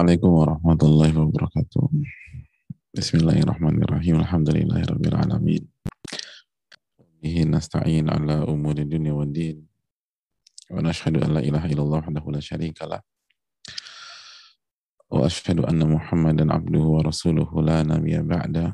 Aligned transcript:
Assalamualaikum 0.00 0.32
warahmatullahi 0.32 1.12
wabarakatuh. 1.12 1.84
Bismillahirrahmanirrahim. 2.96 4.24
Alhamdulillahirabbil 4.24 5.12
alamin. 5.12 5.68
Bihi 7.20 7.44
nasta'in 7.44 8.08
ala 8.08 8.48
umuri 8.48 8.88
dunya 8.88 9.12
wad. 9.12 9.36
Wa 10.72 10.80
nashhadu 10.80 11.20
an 11.20 11.36
la 11.36 11.44
ilaha 11.44 11.68
illallah 11.68 12.00
wahdahu 12.00 12.32
la 12.32 12.40
syarika 12.40 12.88
lah. 12.88 13.04
Wa 15.12 15.28
ashhadu 15.28 15.68
anna 15.68 15.84
Muhammadan 15.84 16.48
abduhu 16.48 16.96
wa 16.96 17.04
rasuluhu 17.04 17.60
la 17.60 17.84
nabiyya 17.84 18.24
ba'da. 18.24 18.72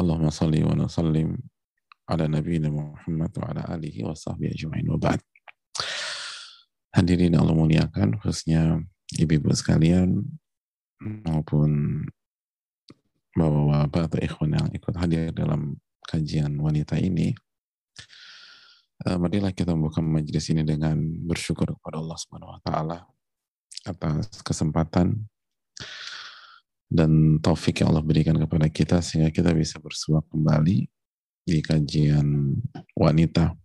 Allahumma 0.00 0.32
salli 0.32 0.64
wa 0.64 0.72
sallim 0.88 1.36
ala 2.08 2.32
nabiyyina 2.32 2.72
Muhammad 2.72 3.28
wa 3.28 3.44
ala 3.44 3.76
alihi 3.76 4.08
wa 4.08 4.16
sahbihi 4.16 4.56
ajma'in 4.56 4.88
wa 4.88 4.96
ba'd. 4.96 5.20
Hadirin 6.94 7.34
Allah 7.34 7.58
muliakan, 7.58 8.22
khususnya 8.22 8.78
ibu-ibu 9.18 9.50
sekalian 9.50 10.22
maupun 11.02 12.02
bapak-bapak 13.34 14.02
atau 14.06 14.18
ikhwan 14.22 14.54
yang 14.54 14.68
ikut 14.70 14.94
hadir 14.94 15.34
dalam 15.34 15.74
kajian 16.06 16.54
wanita 16.54 16.94
ini. 17.02 17.34
Uh, 19.02 19.18
marilah 19.18 19.50
kita 19.50 19.74
membuka 19.74 19.98
majelis 19.98 20.46
ini 20.54 20.62
dengan 20.62 20.94
bersyukur 21.26 21.66
kepada 21.66 21.98
Allah 21.98 22.14
Subhanahu 22.14 22.54
wa 22.54 22.60
taala 22.62 22.98
atas 23.82 24.38
kesempatan 24.46 25.26
dan 26.86 27.42
taufik 27.42 27.82
yang 27.82 27.90
Allah 27.90 28.06
berikan 28.06 28.38
kepada 28.38 28.70
kita 28.70 29.02
sehingga 29.02 29.34
kita 29.34 29.50
bisa 29.50 29.82
bersuap 29.82 30.30
kembali 30.30 30.86
di 31.42 31.58
kajian 31.58 32.54
wanita 32.94 33.58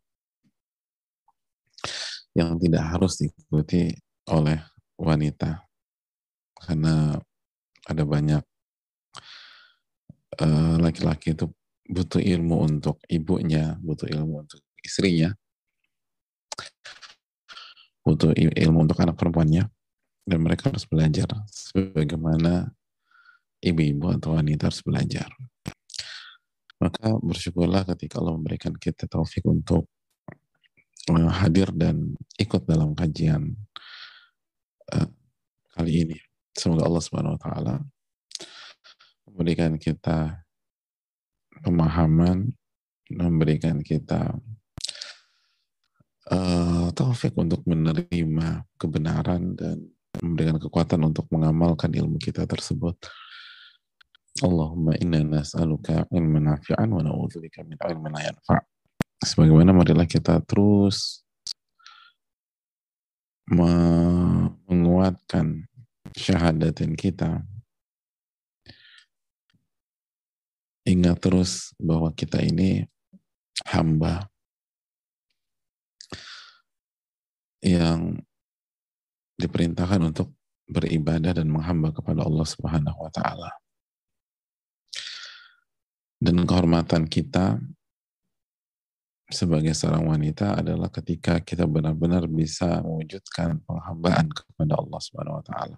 yang 2.40 2.56
tidak 2.56 2.84
harus 2.88 3.20
diikuti 3.20 3.92
oleh 4.32 4.64
wanita 4.96 5.68
karena 6.56 7.20
ada 7.84 8.04
banyak 8.04 8.44
eh, 10.40 10.76
laki-laki 10.80 11.32
uh, 11.32 11.36
itu 11.36 11.46
butuh 11.90 12.22
ilmu 12.22 12.56
untuk 12.70 13.02
ibunya, 13.10 13.76
butuh 13.82 14.06
ilmu 14.06 14.46
untuk 14.46 14.62
istrinya, 14.86 15.34
butuh 18.06 18.30
ilmu 18.38 18.86
untuk 18.86 19.02
anak 19.02 19.18
perempuannya, 19.18 19.66
dan 20.30 20.40
mereka 20.40 20.70
harus 20.70 20.86
belajar 20.86 21.26
sebagaimana 21.50 22.70
ibu-ibu 23.66 24.14
atau 24.14 24.38
wanita 24.38 24.70
harus 24.70 24.86
belajar. 24.86 25.28
Maka 26.80 27.18
bersyukurlah 27.20 27.84
ketika 27.96 28.22
Allah 28.22 28.38
memberikan 28.38 28.72
kita 28.78 29.10
taufik 29.10 29.44
untuk 29.50 29.90
hadir 31.30 31.70
dan 31.74 32.14
ikut 32.38 32.70
dalam 32.70 32.94
kajian 32.94 33.58
uh, 34.94 35.10
kali 35.74 36.06
ini. 36.06 36.18
Semoga 36.54 36.86
Allah 36.86 37.04
Subhanahu 37.04 37.36
wa 37.38 37.42
taala 37.42 37.76
memberikan 39.30 39.80
kita 39.80 40.44
pemahaman, 41.64 42.52
memberikan 43.10 43.80
kita 43.80 44.38
uh, 46.30 46.88
taufik 46.94 47.34
untuk 47.40 47.64
menerima 47.66 48.68
kebenaran 48.76 49.56
dan 49.56 49.90
memberikan 50.20 50.58
kekuatan 50.60 51.08
untuk 51.08 51.26
mengamalkan 51.32 51.94
ilmu 51.94 52.20
kita 52.20 52.44
tersebut. 52.44 52.98
Allahumma 54.40 54.96
inna 55.00 55.20
nas'aluka 55.24 56.08
ilman 56.12 56.48
nafi'an 56.56 56.90
wa 56.92 57.02
na'udzubika 57.04 57.66
min 57.66 57.76
ilmin 57.82 58.12
la 58.14 58.22
yanfa'. 58.30 58.79
Sebagaimana 59.20 59.76
marilah 59.76 60.08
kita 60.08 60.40
terus 60.48 61.28
menguatkan 64.70 65.68
syahadatin 66.16 66.94
kita. 66.96 67.44
Ingat 70.88 71.18
terus 71.22 71.76
bahwa 71.78 72.14
kita 72.16 72.42
ini 72.42 72.88
hamba 73.68 74.30
yang 77.60 78.24
diperintahkan 79.36 80.00
untuk 80.16 80.32
beribadah 80.70 81.36
dan 81.36 81.52
menghamba 81.52 81.92
kepada 81.92 82.24
Allah 82.24 82.48
Subhanahu 82.48 83.00
wa 83.04 83.12
taala. 83.12 83.52
Dan 86.20 86.44
kehormatan 86.44 87.08
kita 87.08 87.60
sebagai 89.30 89.78
seorang 89.78 90.10
wanita 90.10 90.58
adalah 90.58 90.90
ketika 90.90 91.38
kita 91.38 91.70
benar-benar 91.70 92.26
bisa 92.26 92.82
mewujudkan 92.82 93.62
penghambaan 93.62 94.26
kepada 94.34 94.74
Allah 94.82 95.00
Subhanahu 95.00 95.38
wa 95.38 95.46
taala. 95.46 95.78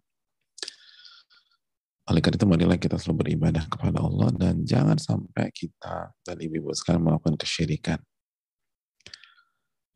Oleh 2.08 2.20
karena 2.24 2.40
itu 2.40 2.48
marilah 2.48 2.80
kita 2.80 2.96
selalu 2.96 3.28
beribadah 3.28 3.68
kepada 3.68 4.00
Allah 4.02 4.32
dan 4.34 4.64
jangan 4.64 4.96
sampai 4.96 5.52
kita 5.52 6.16
dan 6.24 6.36
ibu-ibu 6.40 6.72
sekalian 6.72 7.04
melakukan 7.12 7.36
kesyirikan. 7.36 8.00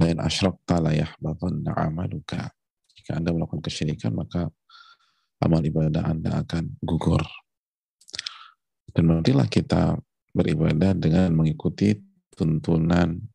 Lain 0.04 0.20
la 0.20 0.92
yahbatanna 0.92 1.72
amaluka. 1.80 2.52
Jika 2.92 3.20
Anda 3.20 3.32
melakukan 3.32 3.64
kesyirikan 3.64 4.12
maka 4.20 4.52
amal 5.40 5.64
ibadah 5.64 6.04
Anda 6.04 6.44
akan 6.44 6.76
gugur. 6.84 7.24
Dan 8.92 9.12
marilah 9.12 9.48
kita 9.48 9.96
beribadah 10.36 10.92
dengan 10.96 11.32
mengikuti 11.36 11.96
tuntunan 12.36 13.35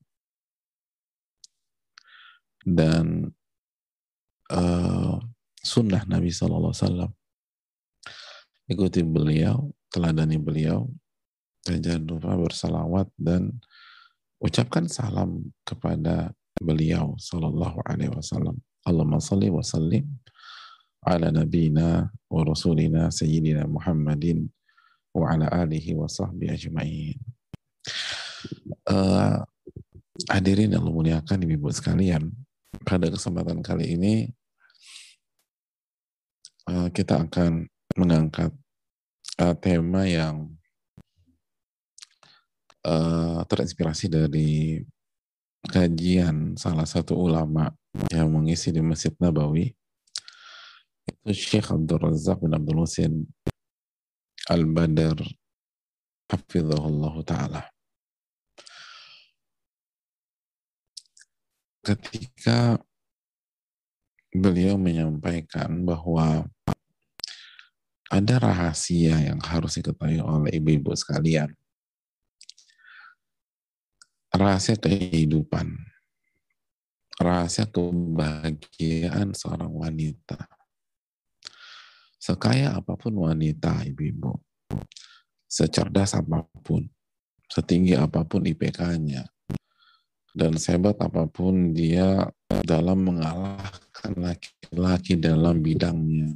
dan 2.65 3.33
uh, 4.53 5.17
sunnah 5.61 6.05
Nabi 6.09 6.29
Sallallahu 6.33 6.73
Alaihi 6.73 6.85
Wasallam. 6.85 7.11
Ikuti 8.71 9.03
beliau, 9.03 9.75
teladani 9.91 10.39
beliau, 10.39 10.87
dan 11.67 11.83
jangan 11.83 12.03
lupa 12.07 12.33
bersalawat 12.39 13.09
dan 13.19 13.59
ucapkan 14.41 14.89
salam 14.89 15.51
kepada 15.67 16.33
beliau 16.61 17.17
Sallallahu 17.19 17.83
Alaihi 17.85 18.13
Wasallam. 18.15 18.57
Allahumma 18.87 19.21
salli 19.21 19.53
wa 19.53 19.61
sallim 19.61 20.09
ala 21.05 21.29
nabina 21.29 22.09
wa 22.33 22.41
rasulina 22.45 23.13
sayyidina 23.13 23.69
Muhammadin 23.69 24.49
wa 25.13 25.29
ala 25.29 25.49
alihi 25.53 25.93
wa 25.93 26.09
sahbihi 26.09 26.49
ajma'in. 26.49 27.19
Uh, 28.89 29.45
hadirin 30.33 30.73
yang 30.73 30.85
memuliakan 30.85 31.45
ibu 31.45 31.69
sekalian, 31.69 32.33
pada 32.87 33.11
kesempatan 33.11 33.61
kali 33.61 33.99
ini 33.99 34.15
uh, 36.71 36.89
kita 36.95 37.27
akan 37.27 37.67
mengangkat 37.99 38.55
uh, 39.43 39.55
tema 39.59 40.07
yang 40.07 40.51
uh, 42.87 43.43
terinspirasi 43.47 44.07
dari 44.07 44.81
kajian 45.67 46.57
salah 46.57 46.89
satu 46.89 47.19
ulama 47.19 47.75
yang 48.09 48.33
mengisi 48.33 48.73
di 48.73 48.81
Masjid 48.81 49.13
Nabawi 49.21 49.75
itu 51.05 51.33
Syekh 51.35 51.75
Abdul 51.75 52.01
Razak 52.01 52.41
bin 52.41 52.55
Abdul 52.55 52.87
Husin 52.87 53.27
Al-Badr 54.49 55.21
Hafizahullah 56.31 57.15
Ta'ala 57.27 57.63
ketika 61.91 62.79
beliau 64.31 64.79
menyampaikan 64.79 65.83
bahwa 65.83 66.47
ada 68.11 68.35
rahasia 68.39 69.19
yang 69.19 69.43
harus 69.43 69.79
diketahui 69.79 70.23
oleh 70.23 70.59
ibu-ibu 70.59 70.95
sekalian. 70.95 71.51
Rahasia 74.31 74.79
kehidupan. 74.79 75.75
Rahasia 77.19 77.67
kebahagiaan 77.67 79.35
seorang 79.35 79.75
wanita. 79.75 80.47
Sekaya 82.23 82.79
apa 82.79 82.95
pun 82.95 83.19
wanita, 83.19 83.83
ibu-ibu. 83.87 84.39
Secerdas 85.51 86.15
apa 86.15 86.47
pun. 86.63 86.87
Setinggi 87.51 87.99
apa 87.99 88.23
pun 88.23 88.47
IPK-nya 88.47 89.27
dan 90.31 90.55
sehebat 90.57 90.97
apa 91.03 91.27
pun 91.27 91.75
dia 91.75 92.29
dalam 92.63 93.03
mengalahkan 93.03 94.13
laki-laki 94.15 95.19
dalam 95.19 95.59
bidangnya, 95.59 96.35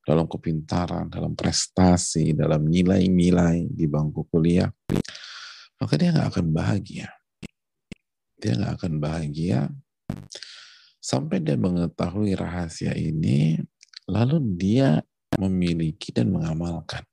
dalam 0.00 0.24
kepintaran, 0.24 1.12
dalam 1.12 1.36
prestasi, 1.36 2.32
dalam 2.32 2.64
nilai-nilai 2.64 3.68
di 3.68 3.84
bangku 3.84 4.24
kuliah, 4.32 4.70
maka 5.76 5.94
dia 6.00 6.12
nggak 6.14 6.28
akan 6.32 6.46
bahagia. 6.52 7.08
Dia 8.36 8.52
nggak 8.56 8.74
akan 8.80 8.92
bahagia 9.00 9.68
sampai 11.06 11.38
dia 11.38 11.54
mengetahui 11.54 12.34
rahasia 12.34 12.90
ini, 12.98 13.60
lalu 14.10 14.42
dia 14.58 14.98
memiliki 15.38 16.10
dan 16.10 16.34
mengamalkan. 16.34 17.06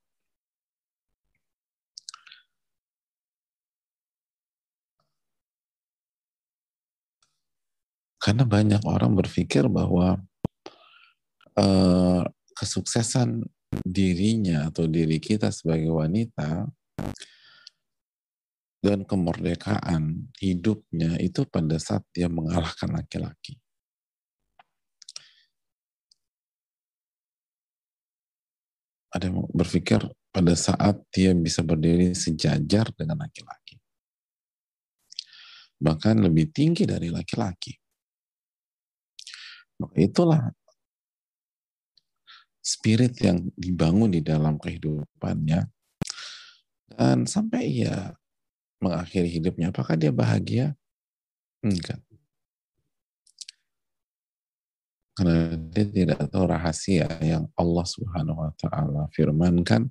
Karena 8.23 8.47
banyak 8.47 8.87
orang 8.87 9.19
berpikir 9.19 9.67
bahwa 9.67 10.15
uh, 11.59 12.23
kesuksesan 12.55 13.43
dirinya 13.83 14.71
atau 14.71 14.87
diri 14.87 15.19
kita 15.19 15.51
sebagai 15.51 15.91
wanita 15.91 16.71
dan 18.79 19.03
kemerdekaan 19.03 20.31
hidupnya 20.39 21.19
itu 21.19 21.43
pada 21.51 21.75
saat 21.75 22.07
dia 22.15 22.31
mengalahkan 22.31 22.95
laki-laki. 22.95 23.59
Ada 29.11 29.27
yang 29.27 29.51
berpikir 29.51 29.99
pada 30.31 30.55
saat 30.55 30.95
dia 31.11 31.35
bisa 31.35 31.59
berdiri 31.59 32.15
sejajar 32.15 32.87
dengan 32.95 33.19
laki-laki. 33.19 33.83
Bahkan 35.75 36.23
lebih 36.23 36.55
tinggi 36.55 36.87
dari 36.87 37.11
laki-laki. 37.11 37.82
Maka 39.81 39.97
itulah 39.97 40.41
spirit 42.63 43.17
yang 43.19 43.51
dibangun 43.59 44.13
di 44.13 44.23
dalam 44.23 44.55
kehidupannya 44.55 45.67
dan 46.93 47.27
sampai 47.27 47.83
ia 47.83 48.15
mengakhiri 48.79 49.27
hidupnya 49.27 49.73
apakah 49.73 49.99
dia 49.99 50.15
bahagia 50.15 50.71
enggak 51.59 51.99
karena 55.13 55.53
dia 55.69 55.85
tidak 55.85 56.25
tahu 56.31 56.45
rahasia 56.49 57.05
yang 57.21 57.45
Allah 57.53 57.85
Subhanahu 57.85 58.39
wa 58.47 58.51
taala 58.57 59.05
firmankan 59.13 59.85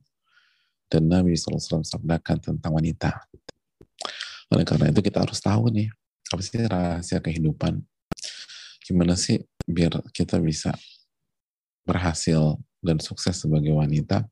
dan 0.91 1.03
Nabi 1.09 1.39
SAW 1.39 1.87
sabdakan 1.87 2.37
tentang 2.43 2.75
wanita. 2.75 3.23
Oleh 4.53 4.67
karena 4.67 4.93
itu 4.93 5.01
kita 5.01 5.25
harus 5.25 5.41
tahu 5.41 5.73
nih, 5.73 5.89
apa 6.29 6.43
sih 6.45 6.61
rahasia 6.67 7.23
kehidupan? 7.23 7.81
Gimana 8.83 9.17
sih 9.17 9.41
biar 9.69 10.03
kita 10.15 10.39
bisa 10.43 10.75
berhasil 11.87 12.59
dan 12.83 12.99
sukses 12.99 13.39
sebagai 13.39 13.75
wanita? 13.75 14.27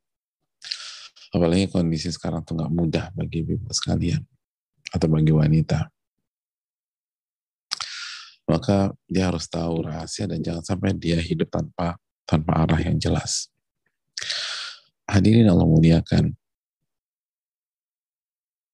Apalagi 1.30 1.70
kondisi 1.70 2.10
sekarang 2.10 2.42
tuh 2.42 2.58
nggak 2.58 2.72
mudah 2.74 3.04
bagi 3.14 3.46
ibu 3.46 3.58
sekalian 3.70 4.22
atau 4.90 5.06
bagi 5.06 5.30
wanita 5.30 5.86
maka 8.50 8.90
dia 9.06 9.30
harus 9.30 9.46
tahu 9.46 9.86
rahasia 9.86 10.26
dan 10.26 10.42
jangan 10.42 10.66
sampai 10.66 10.90
dia 10.98 11.22
hidup 11.22 11.46
tanpa 11.46 11.94
tanpa 12.26 12.66
arah 12.66 12.82
yang 12.82 12.98
jelas. 12.98 13.46
Hadirin 15.06 15.46
Allah 15.46 15.66
muliakan. 15.66 16.34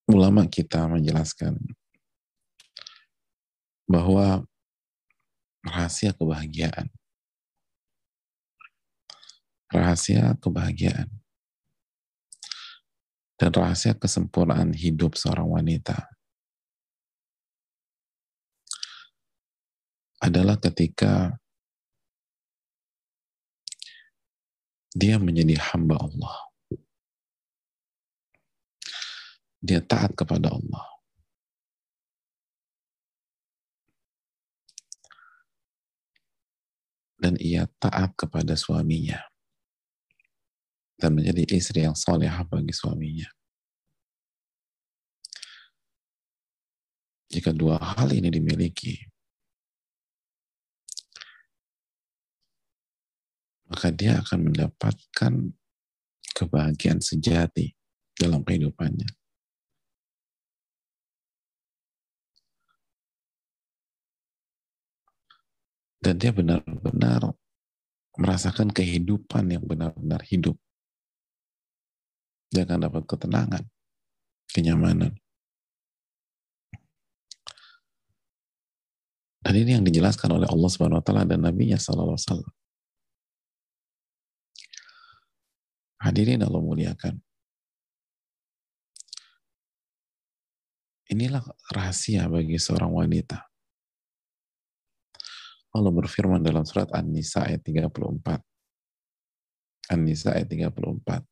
Ulama 0.09 0.49
kita 0.49 0.87
menjelaskan 0.89 1.61
bahwa 3.85 4.47
rahasia 5.67 6.15
kebahagiaan 6.15 6.87
rahasia 9.75 10.39
kebahagiaan 10.39 11.11
dan 13.37 13.51
rahasia 13.53 13.93
kesempurnaan 13.99 14.73
hidup 14.73 15.19
seorang 15.19 15.51
wanita 15.51 16.09
adalah 20.23 20.57
ketika 20.57 21.37
dia 24.97 25.21
menjadi 25.21 25.61
hamba 25.61 26.01
Allah. 26.01 26.37
Dia 29.61 29.85
taat 29.85 30.17
kepada 30.17 30.57
Allah. 30.57 30.96
Dan 37.17 37.41
ia 37.41 37.65
taat 37.81 38.13
kepada 38.15 38.53
suaminya. 38.55 39.21
Dan 40.97 41.17
menjadi 41.17 41.45
istri 41.57 41.85
yang 41.85 41.97
solehah 41.97 42.45
bagi 42.45 42.73
suaminya. 42.73 43.29
Jika 47.27 47.53
dua 47.53 47.77
hal 47.77 48.15
ini 48.17 48.33
dimiliki, 48.33 48.97
maka 53.67 53.91
dia 53.91 54.23
akan 54.23 54.53
mendapatkan 54.53 55.33
kebahagiaan 56.33 57.03
sejati 57.03 57.75
dalam 58.17 58.47
kehidupannya. 58.47 59.26
Dan 66.07 66.23
dia 66.23 66.31
benar-benar 66.31 67.35
merasakan 68.15 68.71
kehidupan 68.71 69.51
yang 69.51 69.67
benar-benar 69.67 70.23
hidup. 70.23 70.55
Dia 72.55 72.63
akan 72.63 72.87
dapat 72.87 73.03
ketenangan, 73.11 73.67
kenyamanan. 74.55 75.19
Dan 79.43 79.55
ini 79.59 79.75
yang 79.75 79.83
dijelaskan 79.83 80.31
oleh 80.31 80.47
Allah 80.47 80.71
Subhanahu 80.71 81.03
wa 81.03 81.05
taala 81.07 81.27
dan 81.27 81.43
Nabi-Nya 81.43 81.83
sallallahu 81.83 82.15
alaihi 82.15 82.27
wasallam. 82.31 82.53
Hadirin 86.07 86.47
Allah 86.47 86.63
muliakan. 86.63 87.19
Inilah 91.11 91.43
rahasia 91.75 92.31
bagi 92.31 92.63
seorang 92.63 92.95
wanita. 92.95 93.56
Allah 95.77 95.93
berfirman 95.93 96.41
dalam 96.41 96.65
surat 96.65 96.89
An-Nisa 96.97 97.45
ayat 97.45 97.61
34. 97.61 98.41
An-Nisa 99.93 100.33
ayat 100.33 100.49
34. 100.49 101.23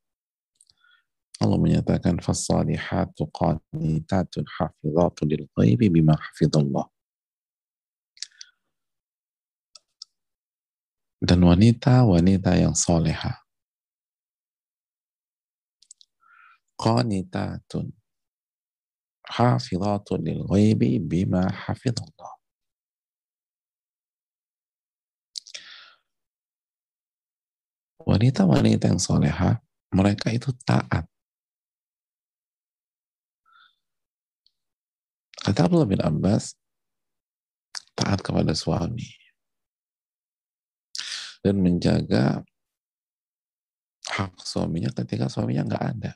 Allah 1.42 1.58
menyatakan 1.58 2.20
fasalihatu 2.22 3.26
qanitatun 3.32 4.44
hafizatun 4.46 5.26
lil 5.26 5.48
ghaibi 5.56 5.88
bima 5.90 6.14
hafizallah. 6.14 6.86
Dan 11.24 11.40
wanita-wanita 11.40 12.52
yang 12.60 12.76
solehah 12.76 13.44
qanitatun 16.84 17.88
hafizatun 19.24 20.20
lil 20.20 20.40
ghaibi 20.44 21.00
bima 21.00 21.48
hafizallah 21.48 22.33
wanita-wanita 28.04 28.92
yang 28.92 29.00
soleha 29.00 29.60
mereka 29.92 30.28
itu 30.30 30.52
taat. 30.64 31.08
Kata 35.44 35.68
Abdullah 35.68 35.88
bin 35.88 36.00
Abbas 36.00 36.56
taat 37.92 38.20
kepada 38.24 38.56
suami. 38.56 39.06
Dan 41.44 41.60
menjaga 41.60 42.40
hak 44.08 44.40
suaminya 44.40 44.88
ketika 44.96 45.28
suaminya 45.28 45.68
nggak 45.68 45.84
ada. 45.84 46.12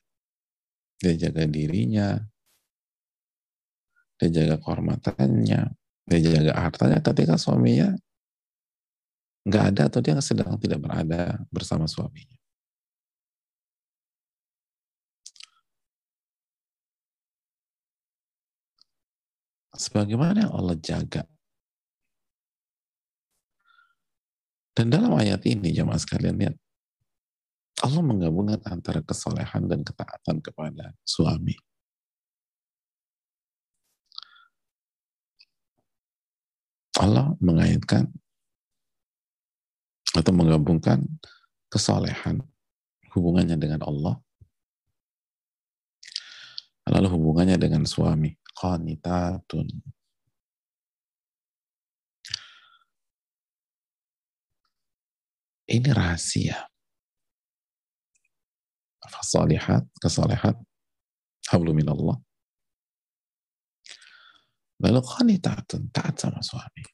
Dia 0.99 1.29
jaga 1.29 1.45
dirinya, 1.45 2.17
dia 4.17 4.29
jaga 4.33 4.57
kehormatannya, 4.57 5.61
dia 6.09 6.19
jaga 6.25 6.53
hartanya 6.57 6.99
ketika 7.05 7.37
suaminya 7.37 7.93
nggak 9.49 9.65
ada 9.75 9.83
atau 9.89 10.01
dia 10.05 10.21
sedang 10.21 10.61
tidak 10.61 10.85
berada 10.85 11.41
bersama 11.49 11.89
suaminya. 11.89 12.37
Sebagaimana 19.79 20.45
yang 20.45 20.53
Allah 20.53 20.77
jaga. 20.77 21.23
Dan 24.75 24.91
dalam 24.91 25.15
ayat 25.15 25.43
ini, 25.47 25.75
jemaah 25.75 25.99
sekalian 25.99 26.39
lihat, 26.39 26.57
Allah 27.83 28.03
menggabungkan 28.03 28.59
antara 28.67 29.03
kesolehan 29.03 29.71
dan 29.71 29.87
ketaatan 29.87 30.43
kepada 30.43 30.95
suami. 31.07 31.55
Allah 36.99 37.39
mengaitkan 37.39 38.11
atau 40.17 40.33
menggabungkan 40.33 41.05
kesolehan 41.69 42.41
hubungannya 43.13 43.57
dengan 43.61 43.85
Allah 43.85 44.17
lalu 46.89 47.09
hubungannya 47.13 47.61
dengan 47.61 47.85
suami 47.85 48.33
qanitatun 48.57 49.69
ini 55.69 55.91
rahasia 55.93 56.69
fasalihat, 59.09 59.89
kesalehat, 59.99 60.55
hablu 61.49 61.73
minallah. 61.73 62.21
Lalu 64.79 65.01
qanitatun, 65.03 65.91
taat 65.91 66.15
sama 66.23 66.39
suami. 66.45 66.85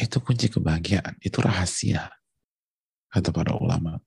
Itu 0.00 0.24
kunci 0.24 0.48
kebahagiaan, 0.48 1.20
itu 1.20 1.44
rahasia, 1.44 2.08
kata 3.12 3.28
para 3.36 3.52
ulama. 3.52 4.00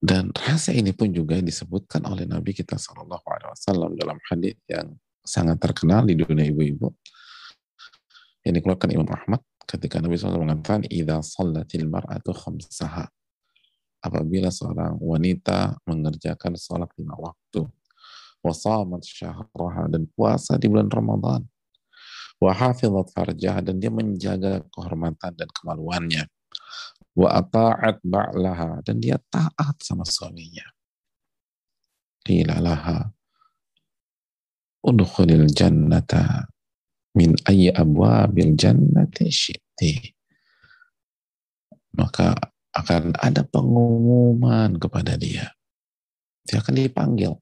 Dan 0.00 0.32
rahasia 0.32 0.72
ini 0.72 0.96
pun 0.96 1.12
juga 1.12 1.40
disebutkan 1.40 2.04
oleh 2.08 2.24
Nabi 2.24 2.56
kita 2.56 2.76
Wasallam 2.80 3.96
dalam 3.96 4.16
hadis 4.28 4.56
yang 4.68 4.96
sangat 5.24 5.56
terkenal 5.60 6.04
di 6.04 6.16
dunia 6.16 6.44
ibu-ibu 6.48 6.92
yang 8.44 8.52
dikeluarkan 8.60 8.92
Imam 8.92 9.08
Ahmad 9.08 9.40
ketika 9.64 10.04
Nabi 10.04 10.20
SAW 10.20 10.44
mengatakan 10.44 10.84
idza 10.84 11.24
sallatil 11.24 11.88
mar'atu 11.88 12.36
khamsaha 12.36 13.08
apabila 14.04 14.52
seorang 14.52 15.00
wanita 15.00 15.80
mengerjakan 15.88 16.60
sholat 16.60 16.92
lima 17.00 17.16
waktu 17.16 17.64
wasamat 18.44 19.00
syahraha 19.00 19.88
dan 19.88 20.04
puasa 20.12 20.60
di 20.60 20.68
bulan 20.68 20.92
Ramadan 20.92 21.40
wa 22.42 22.52
hafizat 22.52 23.08
farjah 23.14 23.62
dan 23.62 23.78
dia 23.78 23.92
menjaga 23.92 24.62
kehormatan 24.72 25.32
dan 25.34 25.48
kemaluannya. 25.50 26.24
Wa 27.14 27.38
ata'at 27.38 28.02
ba'laha 28.02 28.82
dan 28.82 28.98
dia 28.98 29.18
taat 29.30 29.76
sama 29.82 30.02
suaminya. 30.02 30.66
Qila 32.24 32.58
laha 32.58 33.14
udkhulil 34.84 35.48
jannata 35.48 36.50
min 37.14 37.38
ayyi 37.46 37.70
abwabil 37.70 38.58
jannati 38.58 39.30
syi'ti. 39.30 39.92
Maka 41.94 42.34
akan 42.74 43.14
ada 43.14 43.46
pengumuman 43.46 44.74
kepada 44.82 45.14
dia. 45.14 45.54
Dia 46.42 46.58
akan 46.58 46.74
dipanggil 46.74 47.38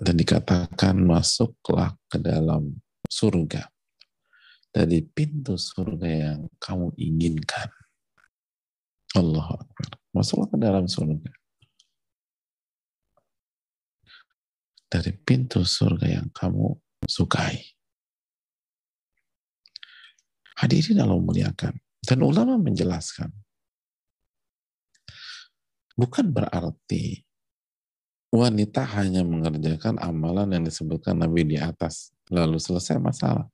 dan 0.00 0.14
dikatakan 0.16 0.96
masuklah 0.96 1.92
ke 2.08 2.16
dalam 2.16 2.80
surga 3.10 3.72
dari 4.72 5.04
pintu 5.04 5.60
surga 5.60 6.08
yang 6.08 6.40
kamu 6.56 6.96
inginkan. 6.96 7.68
Allah 9.12 9.60
Akbar. 9.60 10.00
Masuklah 10.16 10.48
ke 10.48 10.56
dalam 10.56 10.88
surga. 10.88 11.32
Dari 14.88 15.12
pintu 15.20 15.60
surga 15.68 16.08
yang 16.08 16.28
kamu 16.32 16.72
sukai. 17.04 17.60
Hadirin 20.56 21.04
Allah 21.04 21.20
muliakan. 21.20 21.76
Dan 22.00 22.24
ulama 22.24 22.56
menjelaskan. 22.56 23.28
Bukan 25.92 26.32
berarti 26.32 27.20
wanita 28.32 28.88
hanya 28.96 29.20
mengerjakan 29.20 30.00
amalan 30.00 30.48
yang 30.56 30.64
disebutkan 30.64 31.20
Nabi 31.20 31.44
di 31.44 31.60
atas, 31.60 32.16
lalu 32.32 32.56
selesai 32.56 32.96
masalah. 32.96 33.44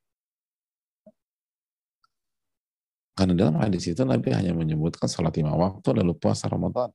Karena 3.18 3.35
dalam 3.35 3.58
hadis 3.58 3.90
itu 3.90 4.06
Nabi 4.06 4.30
hanya 4.30 4.54
menyebutkan 4.54 5.11
sholat 5.11 5.35
lima 5.35 5.50
waktu 5.58 5.90
lalu 5.99 6.14
puasa 6.14 6.47
Ramadan. 6.47 6.94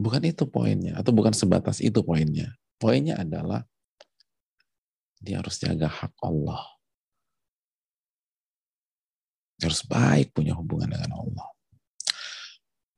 Bukan 0.00 0.24
itu 0.24 0.48
poinnya, 0.48 0.96
atau 0.96 1.12
bukan 1.12 1.36
sebatas 1.36 1.84
itu 1.84 2.00
poinnya. 2.00 2.56
Poinnya 2.80 3.20
adalah 3.20 3.68
dia 5.20 5.44
harus 5.44 5.60
jaga 5.60 5.92
hak 5.92 6.16
Allah. 6.24 6.64
Dia 9.60 9.68
harus 9.68 9.84
baik 9.84 10.32
punya 10.32 10.56
hubungan 10.56 10.88
dengan 10.88 11.12
Allah 11.12 11.49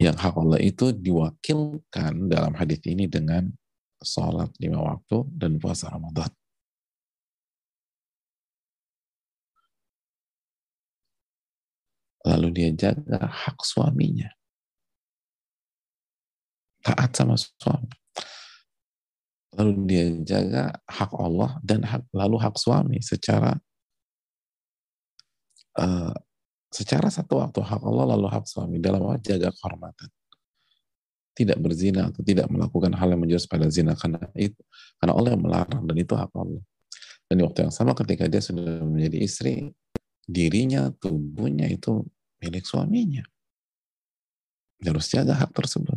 yang 0.03 0.19
hak 0.19 0.35
Allah 0.35 0.59
itu 0.59 0.91
diwakilkan 0.91 2.27
dalam 2.27 2.59
hadis 2.59 2.83
ini 2.91 3.07
dengan 3.07 3.47
sholat 4.03 4.51
lima 4.59 4.83
waktu 4.83 5.23
dan 5.39 5.63
puasa 5.63 5.87
Ramadan. 5.95 6.27
Lalu 12.27 12.49
dia 12.51 12.71
jaga 12.75 13.31
hak 13.31 13.63
suaminya. 13.63 14.31
Taat 16.83 17.15
sama 17.15 17.39
suami. 17.39 17.95
Lalu 19.55 19.73
dia 19.87 20.05
jaga 20.27 20.75
hak 20.91 21.13
Allah 21.15 21.63
dan 21.63 21.87
hak, 21.87 22.03
lalu 22.11 22.43
hak 22.43 22.59
suami 22.59 22.99
secara 22.99 23.55
uh, 25.79 26.15
secara 26.73 27.13
satu 27.13 27.45
waktu 27.45 27.61
hak 27.61 27.85
Allah 27.85 28.17
lalu 28.17 28.27
hak 28.33 28.49
suami 28.49 28.81
dalam 28.81 29.05
jaga 29.21 29.53
kehormatan. 29.53 30.09
Tidak 31.33 31.57
berzina 31.61 32.09
atau 32.09 32.21
tidak 32.25 32.49
melakukan 32.49 32.93
hal 32.97 33.13
yang 33.13 33.21
menjurus 33.21 33.49
pada 33.49 33.69
zina 33.69 33.97
karena 33.97 34.21
itu 34.37 34.61
karena 35.01 35.13
Allah 35.17 35.31
yang 35.37 35.43
melarang 35.45 35.83
dan 35.85 35.97
itu 35.97 36.13
hak 36.17 36.33
Allah. 36.33 36.65
Dan 37.29 37.35
di 37.41 37.43
waktu 37.45 37.69
yang 37.69 37.73
sama 37.73 37.93
ketika 37.97 38.29
dia 38.29 38.41
sudah 38.41 38.85
menjadi 38.85 39.19
istri 39.21 39.73
dirinya 40.29 40.93
tubuhnya 40.97 41.69
itu 41.69 42.05
milik 42.41 42.65
suaminya. 42.65 43.25
Dia 44.81 44.93
harus 44.93 45.09
jaga 45.09 45.37
hak 45.37 45.53
tersebut. 45.57 45.97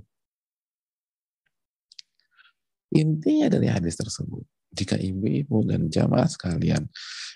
Intinya 2.95 3.51
dari 3.51 3.67
hadis 3.67 3.99
tersebut 3.99 4.47
jika 4.75 4.99
ibu-ibu 4.99 5.63
dan 5.63 5.87
jamaah 5.87 6.27
sekalian 6.27 6.83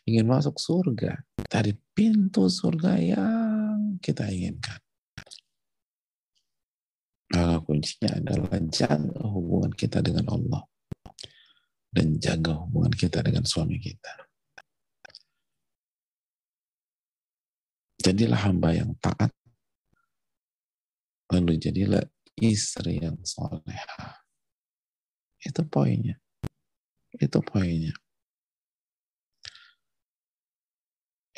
ingin 0.03 0.27
masuk 0.27 0.59
surga 0.59 1.23
dari 1.47 1.71
pintu 1.95 2.51
surga 2.51 2.93
yang 2.99 3.97
kita 4.03 4.27
inginkan. 4.27 4.77
Maka 7.29 7.61
kuncinya 7.61 8.19
adalah 8.19 8.57
jaga 8.67 9.21
hubungan 9.29 9.71
kita 9.77 10.01
dengan 10.01 10.25
Allah 10.33 10.65
dan 11.89 12.17
jaga 12.17 12.57
hubungan 12.65 12.93
kita 12.93 13.21
dengan 13.21 13.45
suami 13.45 13.77
kita. 13.77 14.27
Jadilah 17.99 18.41
hamba 18.47 18.73
yang 18.73 18.95
taat, 18.97 19.29
lalu 21.29 21.59
jadilah 21.59 22.01
istri 22.39 23.03
yang 23.03 23.19
soleha. 23.27 24.23
Itu 25.43 25.67
poinnya. 25.67 26.17
Itu 27.17 27.41
poinnya. 27.41 27.95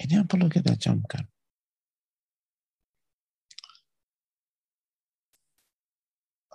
Ini 0.02 0.20
yang 0.20 0.28
perlu 0.28 0.50
kita 0.50 0.76
camkan. 0.76 1.30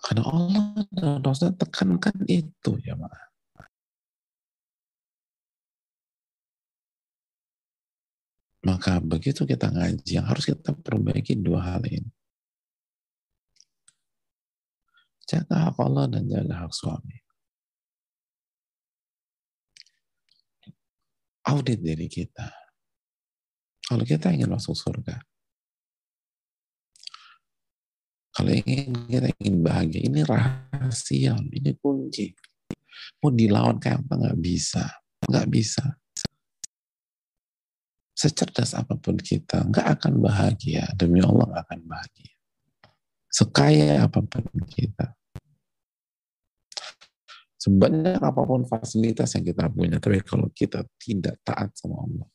Karena 0.07 0.23
Allah 0.23 0.87
dan 0.95 1.19
Rasul 1.19 1.51
tekankan 1.59 2.15
itu 2.31 2.79
ya 2.83 2.95
ma. 2.95 3.11
Maka 8.67 8.99
begitu 8.99 9.47
kita 9.47 9.71
ngaji, 9.71 10.19
yang 10.19 10.27
harus 10.27 10.47
kita 10.47 10.75
perbaiki 10.75 11.39
dua 11.39 11.63
hal 11.63 11.83
ini. 11.87 12.11
Jaga 15.27 15.71
hak 15.71 15.79
Allah 15.83 16.07
dan 16.07 16.27
jaga 16.27 16.67
hak 16.67 16.75
suami. 16.75 17.26
Audit 21.47 21.79
diri 21.79 22.11
kita. 22.11 22.51
Kalau 23.87 24.03
kita 24.03 24.35
ingin 24.35 24.51
masuk 24.51 24.75
surga, 24.75 25.15
kalau 28.35 28.51
ingin 28.53 28.93
kita 29.07 29.31
ingin 29.41 29.57
bahagia, 29.63 30.01
ini 30.03 30.21
rahasia, 30.27 31.39
ini 31.39 31.73
kunci. 31.79 32.35
Mau 33.23 33.31
dilawan 33.31 33.79
kayak 33.79 34.03
apa 34.05 34.13
nggak 34.19 34.39
bisa, 34.43 34.85
nggak 35.25 35.47
bisa. 35.49 35.85
Secerdas 38.17 38.75
apa 38.75 38.99
pun 38.99 39.15
kita, 39.17 39.65
nggak 39.71 39.87
akan 40.01 40.19
bahagia. 40.19 40.85
Demi 40.99 41.23
Allah 41.23 41.47
nggak 41.47 41.65
akan 41.71 41.81
bahagia. 41.87 42.35
Sekaya 43.31 44.05
apa 44.05 44.19
pun 44.21 44.45
kita, 44.67 45.15
sebanyak 47.67 48.23
apa 48.23 48.43
pun 48.47 48.63
fasilitas 48.63 49.35
yang 49.35 49.45
kita 49.51 49.67
punya, 49.67 49.99
tapi 49.99 50.23
kalau 50.23 50.47
kita 50.55 50.87
tidak 51.03 51.43
taat 51.43 51.75
sama 51.75 51.99
Allah 52.07 52.29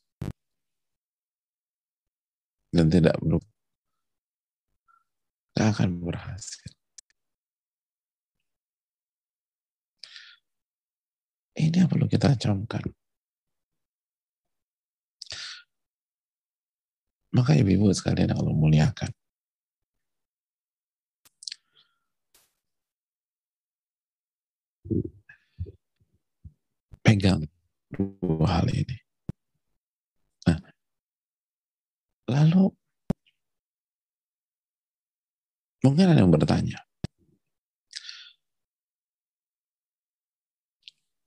dan 2.76 2.92
tidak 2.92 3.16
berubah, 3.24 3.52
tidak 5.56 5.68
akan 5.72 5.90
berhasil. 6.04 6.72
Ini 11.56 11.84
yang 11.84 11.90
perlu 11.92 12.12
kita 12.12 12.36
camkan. 12.36 12.84
Maka 17.32 17.56
ibu-ibu 17.56 17.88
sekalian 17.96 18.36
yang 18.36 18.40
Allah 18.44 18.56
muliakan. 18.56 19.12
Pegang 27.12 27.44
dua 27.92 28.48
hal 28.48 28.72
ini. 28.72 28.96
Nah, 30.48 30.64
lalu 32.32 32.72
mungkin 35.84 36.08
ada 36.08 36.24
yang 36.24 36.32
bertanya, 36.32 36.80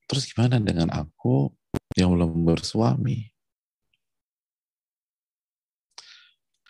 terus 0.08 0.24
gimana 0.32 0.56
dengan 0.56 0.88
aku 0.88 1.52
yang 2.00 2.16
belum 2.16 2.48
bersuami? 2.48 3.28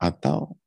Atau 0.03 0.59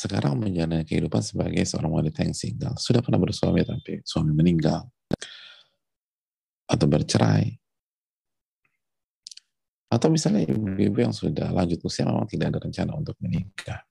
sekarang 0.00 0.40
menjalani 0.40 0.88
kehidupan 0.88 1.20
sebagai 1.20 1.60
seorang 1.68 1.92
wanita 2.00 2.24
yang 2.24 2.32
single. 2.32 2.72
Sudah 2.80 3.04
pernah 3.04 3.20
bersuami 3.20 3.60
tapi 3.60 4.00
suami 4.00 4.32
meninggal 4.32 4.88
atau 6.64 6.86
bercerai. 6.88 7.52
Atau 9.90 10.08
misalnya 10.08 10.46
ibu-ibu 10.46 11.02
yang 11.02 11.12
sudah 11.12 11.50
lanjut 11.52 11.82
usia 11.84 12.06
memang 12.08 12.24
tidak 12.30 12.54
ada 12.54 12.58
rencana 12.62 12.94
untuk 12.96 13.18
menikah. 13.20 13.84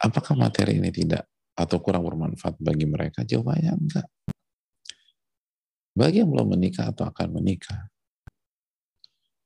Apakah 0.00 0.34
materi 0.38 0.80
ini 0.80 0.88
tidak 0.88 1.28
atau 1.52 1.78
kurang 1.84 2.06
bermanfaat 2.06 2.56
bagi 2.62 2.86
mereka? 2.88 3.26
Jawabannya 3.26 3.72
enggak. 3.74 4.08
Bagi 5.92 6.24
yang 6.24 6.32
belum 6.32 6.56
menikah 6.56 6.88
atau 6.88 7.04
akan 7.04 7.36
menikah, 7.36 7.91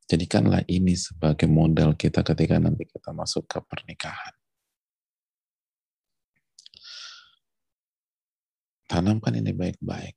jadikanlah 0.07 0.63
ini 0.71 0.95
sebagai 0.95 1.51
modal 1.51 1.99
kita 1.99 2.23
ketika 2.23 2.63
nanti 2.63 2.87
kita 2.87 3.11
masuk 3.11 3.47
ke 3.51 3.59
pernikahan. 3.67 4.35
Tanamkan 8.87 9.35
ini 9.35 9.51
baik-baik. 9.51 10.15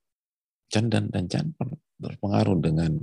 Dan, 0.70 0.94
dan, 0.94 1.10
dan 1.10 1.26
jangan 1.26 1.58
berpengaruh 1.98 2.62
dengan 2.62 2.94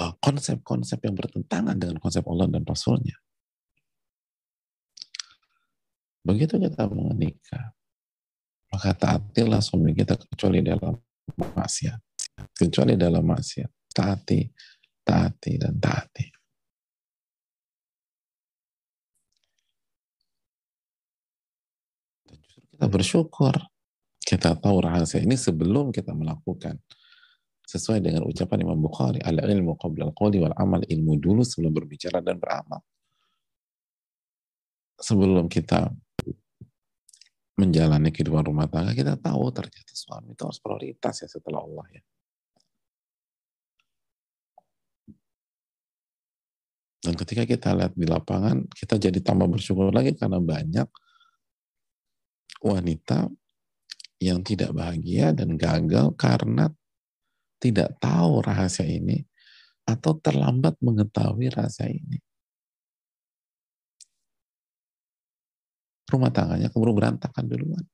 uh, 0.00 0.12
konsep-konsep 0.24 1.04
yang 1.04 1.12
bertentangan 1.12 1.76
dengan 1.76 2.00
konsep 2.00 2.24
Allah 2.24 2.48
dan 2.48 2.64
Rasulnya. 2.64 3.20
Begitu 6.24 6.56
kita 6.56 6.88
menikah, 6.88 7.76
maka 8.72 8.96
taatilah 8.96 9.60
suami 9.60 9.92
kita 9.92 10.16
kecuali 10.16 10.64
dalam 10.64 10.96
maksiat. 11.36 12.00
Kecuali 12.56 12.96
dalam 12.96 13.28
maksiat. 13.28 13.83
Taati, 13.94 14.42
taati, 15.06 15.52
dan 15.54 15.78
taati. 15.78 16.26
Kita 22.74 22.90
bersyukur. 22.90 23.54
Kita 24.18 24.58
tahu 24.58 24.82
rahasia 24.82 25.22
ini 25.22 25.38
sebelum 25.38 25.94
kita 25.94 26.10
melakukan. 26.10 26.74
Sesuai 27.64 28.02
dengan 28.02 28.26
ucapan 28.26 28.66
Imam 28.66 28.76
Bukhari, 28.82 29.22
al-ilmu 29.22 29.78
qabla 29.78 30.10
al-qawli 30.10 30.42
wal-amal 30.42 30.82
ilmu 30.84 31.16
dulu 31.16 31.46
sebelum 31.46 31.70
berbicara 31.70 32.18
dan 32.18 32.36
beramal. 32.36 32.82
Sebelum 34.98 35.46
kita 35.46 35.88
menjalani 37.54 38.10
kehidupan 38.10 38.42
rumah 38.42 38.66
tangga, 38.66 38.90
kita 38.90 39.14
tahu 39.16 39.54
ternyata 39.54 39.94
suami 39.94 40.34
itu 40.34 40.42
harus 40.42 40.58
prioritas 40.58 41.14
ya 41.22 41.28
setelah 41.30 41.62
Allah 41.62 41.86
ya. 41.94 42.02
Dan 47.04 47.20
ketika 47.20 47.44
kita 47.44 47.76
lihat 47.76 47.92
di 47.92 48.08
lapangan, 48.08 48.64
kita 48.72 48.96
jadi 48.96 49.20
tambah 49.20 49.44
bersyukur 49.44 49.92
lagi 49.92 50.16
karena 50.16 50.40
banyak 50.40 50.88
wanita 52.64 53.28
yang 54.24 54.40
tidak 54.40 54.72
bahagia 54.72 55.36
dan 55.36 55.60
gagal 55.60 56.16
karena 56.16 56.72
tidak 57.60 57.92
tahu 58.00 58.40
rahasia 58.40 58.88
ini 58.88 59.20
atau 59.84 60.16
terlambat 60.16 60.80
mengetahui 60.80 61.52
rahasia 61.52 61.92
ini. 61.92 62.24
rumah 66.14 66.30
tangganya 66.30 66.70
keburu 66.70 66.94
berantakan 66.94 67.44
duluan. 67.50 67.84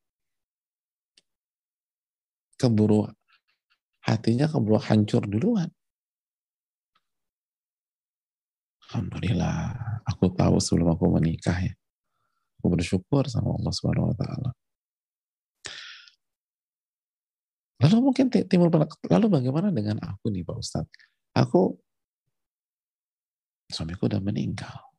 Keburu 2.61 3.09
hatinya 4.05 4.47
keburu 4.51 4.77
hancur 4.77 5.25
duluan. 5.25 5.73
Alhamdulillah, 8.91 9.71
aku 10.03 10.35
tahu 10.35 10.59
sebelum 10.59 10.99
aku 10.99 11.15
menikah 11.15 11.55
ya. 11.63 11.71
Aku 12.59 12.75
bersyukur 12.75 13.23
sama 13.31 13.55
Allah 13.55 13.71
Subhanahu 13.71 14.11
wa 14.11 14.17
taala. 14.19 14.51
Lalu 17.87 17.97
mungkin 18.03 18.27
timbul 18.29 18.67
lalu 19.07 19.27
bagaimana 19.31 19.71
dengan 19.71 20.03
aku 20.03 20.35
nih 20.35 20.43
Pak 20.43 20.59
Ustadz? 20.59 20.91
Aku 21.39 21.79
suamiku 23.71 24.11
udah 24.11 24.19
meninggal. 24.19 24.91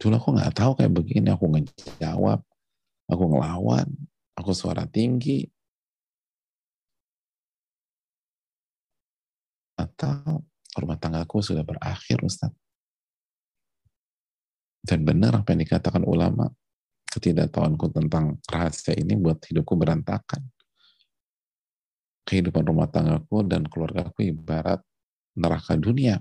Dulu 0.00 0.16
aku 0.16 0.28
nggak 0.32 0.56
tahu 0.56 0.72
kayak 0.80 0.96
begini, 0.96 1.28
aku 1.28 1.52
ngejawab, 1.52 2.40
aku 3.12 3.22
ngelawan, 3.28 3.86
aku 4.32 4.50
suara 4.56 4.88
tinggi. 4.88 5.44
Atau 9.76 10.48
rumah 10.80 10.96
tanggaku 10.96 11.44
sudah 11.44 11.60
berakhir, 11.60 12.24
Ustaz. 12.24 12.61
Dan 14.82 15.06
benar 15.06 15.38
apa 15.38 15.54
yang 15.54 15.62
dikatakan 15.62 16.02
ulama, 16.02 16.50
ketidaktahuanku 17.14 17.86
tentang 17.94 18.42
rahasia 18.50 18.98
ini 18.98 19.14
buat 19.14 19.38
hidupku 19.38 19.78
berantakan. 19.78 20.42
Kehidupan 22.26 22.66
rumah 22.66 22.90
tanggaku 22.90 23.46
dan 23.46 23.66
keluargaku 23.70 24.26
ibarat 24.26 24.82
neraka 25.38 25.78
dunia. 25.78 26.18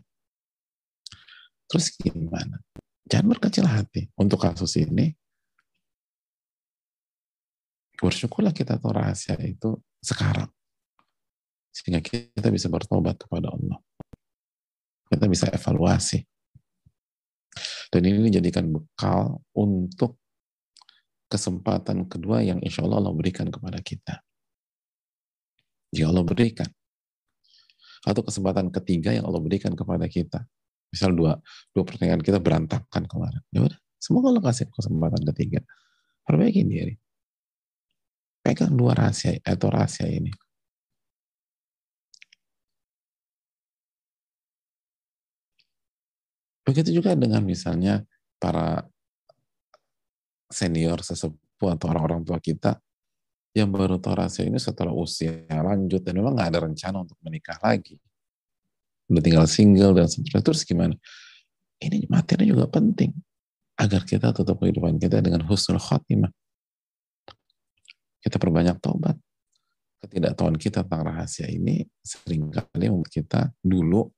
Terus 1.65 1.95
gimana? 1.97 2.62
Jangan 3.08 3.28
berkecil 3.34 3.65
hati. 3.65 4.12
Untuk 4.19 4.43
kasus 4.43 4.78
ini, 4.78 5.10
bersyukurlah 7.97 8.52
kita 8.52 8.78
tahu 8.78 8.91
rahasia 8.91 9.39
itu 9.41 9.80
sekarang. 10.04 10.50
Sehingga 11.71 12.04
kita 12.04 12.52
bisa 12.52 12.67
bertobat 12.67 13.15
kepada 13.15 13.56
Allah. 13.56 13.80
Kita 15.08 15.26
bisa 15.32 15.47
evaluasi. 15.47 16.31
Dan 17.91 18.08
ini 18.08 18.32
dijadikan 18.32 18.71
bekal 18.71 19.43
untuk 19.51 20.15
kesempatan 21.27 22.08
kedua 22.08 22.39
yang 22.39 22.63
insya 22.63 22.88
Allah 22.88 23.04
Allah 23.04 23.15
berikan 23.15 23.51
kepada 23.51 23.84
kita. 23.84 24.23
Ya 25.91 26.08
Allah 26.08 26.23
berikan. 26.23 26.71
Atau 28.08 28.23
kesempatan 28.23 28.71
ketiga 28.71 29.12
yang 29.12 29.27
Allah 29.27 29.43
berikan 29.43 29.75
kepada 29.75 30.08
kita. 30.08 30.47
Misal 30.88 31.12
dua 31.12 31.36
dua 31.75 31.84
pertanyaan 31.84 32.23
kita 32.23 32.39
berantakan 32.39 33.04
kemarin. 33.12 33.43
Ya 33.51 33.67
udah 33.67 33.80
semoga 33.99 34.32
lo 34.32 34.39
kasih 34.39 34.71
kesempatan 34.71 35.27
ketiga. 35.36 35.60
Perbaiki 36.23 36.63
diri. 36.63 36.95
Pegang 38.39 38.73
dua 38.73 38.95
rahasia 38.95 39.36
atau 39.43 39.67
rahasia 39.67 40.08
ini 40.08 40.32
begitu 46.62 47.02
juga 47.02 47.17
dengan 47.17 47.41
misalnya 47.41 48.06
para 48.38 48.86
senior 50.52 51.02
sesepuh 51.02 51.69
atau 51.74 51.89
orang-orang 51.89 52.21
tua 52.28 52.38
kita 52.41 52.78
yang 53.52 53.67
baru 53.71 54.00
tahu 54.00 54.15
rahasia 54.15 54.47
ini 54.47 54.60
setelah 54.60 54.95
usia 54.95 55.43
lanjut 55.52 56.00
dan 56.04 56.15
memang 56.15 56.36
nggak 56.36 56.50
ada 56.56 56.60
rencana 56.63 57.04
untuk 57.04 57.19
menikah 57.19 57.60
lagi. 57.60 58.00
Udah 59.12 59.19
tinggal 59.19 59.45
single 59.47 59.91
dan 59.91 60.08
seterusnya. 60.08 60.39
Terus 60.39 60.63
gimana? 60.63 60.95
Ini 61.82 62.08
materi 62.08 62.47
juga 62.47 62.71
penting 62.71 63.12
agar 63.76 64.08
kita 64.08 64.32
tutup 64.32 64.63
kehidupan 64.63 64.95
kita 65.02 65.19
dengan 65.19 65.43
husnul 65.43 65.84
khotimah. 65.84 66.32
Kita 68.24 68.39
perbanyak 68.39 68.80
tobat 68.80 69.19
ketidaktahuan 70.02 70.58
kita 70.58 70.82
tentang 70.82 71.13
rahasia 71.13 71.45
ini 71.45 71.86
sering 72.02 72.50
kali 72.50 72.89
membuat 72.89 73.10
kita 73.13 73.41
dulu 73.62 74.10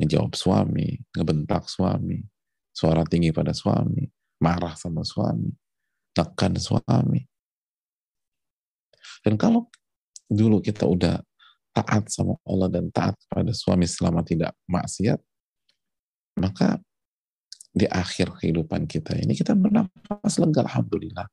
ngejawab 0.00 0.32
suami, 0.32 0.96
ngebentak 1.12 1.68
suami, 1.68 2.24
suara 2.72 3.04
tinggi 3.04 3.30
pada 3.36 3.52
suami, 3.52 4.08
marah 4.40 4.72
sama 4.72 5.04
suami, 5.04 5.52
tekan 6.16 6.56
suami. 6.56 7.20
Dan 9.20 9.36
kalau 9.36 9.68
dulu 10.24 10.64
kita 10.64 10.88
udah 10.88 11.20
taat 11.76 12.08
sama 12.08 12.40
Allah 12.48 12.72
dan 12.72 12.88
taat 12.88 13.14
kepada 13.28 13.52
suami 13.52 13.84
selama 13.84 14.24
tidak 14.24 14.56
maksiat, 14.64 15.20
maka 16.40 16.80
di 17.70 17.86
akhir 17.86 18.34
kehidupan 18.40 18.88
kita 18.90 19.14
ini 19.14 19.36
kita 19.36 19.54
bernafas 19.54 20.34
lega, 20.40 20.66
Alhamdulillah. 20.66 21.28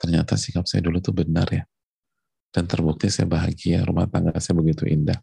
Ternyata 0.00 0.40
sikap 0.40 0.64
saya 0.64 0.80
dulu 0.80 1.02
tuh 1.04 1.12
benar 1.12 1.50
ya. 1.52 1.64
Dan 2.50 2.64
terbukti 2.64 3.12
saya 3.12 3.28
bahagia, 3.28 3.84
rumah 3.84 4.08
tangga 4.08 4.34
saya 4.40 4.56
begitu 4.56 4.88
indah. 4.88 5.20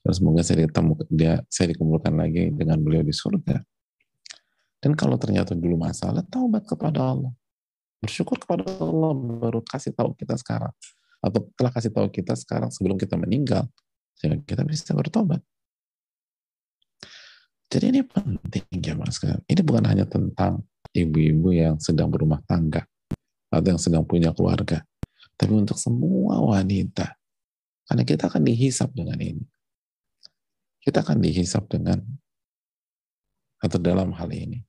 Dan 0.00 0.12
semoga 0.16 0.40
saya 0.40 0.64
ditemu, 0.64 0.92
dia, 1.12 1.44
saya 1.52 1.76
dikumpulkan 1.76 2.14
lagi 2.16 2.48
dengan 2.52 2.80
beliau 2.80 3.04
di 3.04 3.12
surga. 3.12 3.60
Dan 4.80 4.96
kalau 4.96 5.20
ternyata 5.20 5.52
dulu 5.52 5.76
masalah, 5.76 6.24
taubat 6.24 6.64
kepada 6.64 7.04
Allah. 7.04 7.32
Bersyukur 8.00 8.40
kepada 8.40 8.64
Allah, 8.80 9.12
baru 9.12 9.60
kasih 9.60 9.92
tahu 9.92 10.16
kita 10.16 10.40
sekarang 10.40 10.72
atau 11.20 11.40
telah 11.52 11.72
kasih 11.72 11.92
tahu 11.92 12.08
kita 12.08 12.32
sekarang 12.32 12.72
sebelum 12.72 12.96
kita 12.96 13.14
meninggal 13.20 13.68
sehingga 14.16 14.40
kita 14.40 14.64
bisa 14.64 14.96
bertobat. 14.96 15.44
Jadi 17.70 17.84
ini 17.94 18.00
penting 18.02 18.66
ya 18.82 18.98
mas. 18.98 19.22
Ini 19.22 19.60
bukan 19.62 19.84
hanya 19.86 20.08
tentang 20.08 20.66
ibu-ibu 20.90 21.54
yang 21.54 21.78
sedang 21.78 22.10
berumah 22.10 22.42
tangga 22.42 22.82
atau 23.46 23.68
yang 23.68 23.78
sedang 23.78 24.02
punya 24.02 24.34
keluarga. 24.34 24.82
Tapi 25.38 25.52
untuk 25.54 25.78
semua 25.78 26.42
wanita, 26.42 27.14
karena 27.86 28.02
kita 28.04 28.26
akan 28.26 28.42
dihisap 28.44 28.90
dengan 28.92 29.16
ini. 29.22 29.44
Kita 30.80 31.04
akan 31.04 31.20
dihisap 31.20 31.68
dengan 31.68 32.00
atau 33.60 33.76
dalam 33.76 34.16
hal 34.16 34.32
ini. 34.32 34.64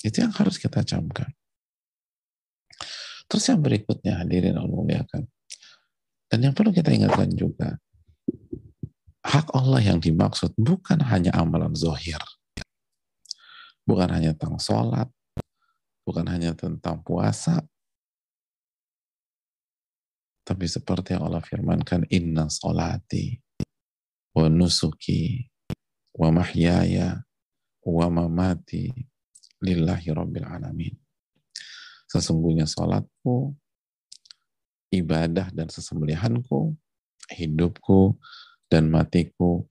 Itu 0.00 0.24
yang 0.24 0.32
harus 0.34 0.56
kita 0.56 0.80
camkan. 0.82 1.28
Terus 3.28 3.44
yang 3.48 3.60
berikutnya 3.60 4.24
hadirin 4.24 4.56
Allah 4.56 4.72
muliakan. 4.72 5.28
Dan 6.26 6.48
yang 6.48 6.56
perlu 6.56 6.72
kita 6.72 6.90
ingatkan 6.90 7.28
juga, 7.36 7.76
hak 9.20 9.52
Allah 9.52 9.84
yang 9.84 10.00
dimaksud 10.00 10.56
bukan 10.56 11.04
hanya 11.04 11.36
amalan 11.36 11.76
zohir. 11.76 12.18
Bukan 13.84 14.08
hanya 14.08 14.32
tentang 14.32 14.56
sholat, 14.56 15.08
bukan 16.08 16.24
hanya 16.32 16.56
tentang 16.56 17.04
puasa, 17.04 17.60
tapi 20.42 20.66
seperti 20.66 21.14
yang 21.14 21.22
Allah 21.30 21.42
firmankan, 21.42 22.02
inna 22.10 22.50
sholati 22.50 23.38
wa 24.32 24.46
nusuki 24.48 25.48
wa 26.16 26.28
mahyaya 26.32 27.24
wa 27.84 28.06
mamati 28.08 28.92
lillahi 29.60 30.08
rabbil 30.12 30.44
alamin. 30.48 30.94
Sesungguhnya 32.10 32.68
sholatku, 32.68 33.56
ibadah 34.92 35.48
dan 35.56 35.72
sesembelihanku, 35.72 36.76
hidupku 37.32 38.20
dan 38.68 38.92
matiku, 38.92 39.64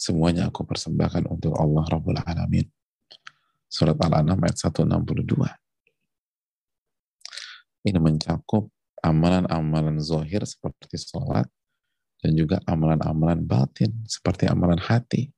semuanya 0.00 0.48
aku 0.48 0.64
persembahkan 0.64 1.28
untuk 1.28 1.52
Allah 1.60 1.84
Rabbul 1.84 2.16
Alamin. 2.16 2.64
Surat 3.68 4.00
Al-An'am 4.00 4.40
ayat 4.40 4.56
162. 4.56 5.44
Ini 7.84 8.00
mencakup 8.00 8.72
amalan-amalan 9.04 10.00
zohir 10.00 10.40
seperti 10.48 10.96
sholat, 10.96 11.44
dan 12.18 12.32
juga 12.34 12.58
amalan-amalan 12.66 13.46
batin 13.46 13.94
seperti 14.06 14.50
amalan 14.50 14.78
hati. 14.78 15.30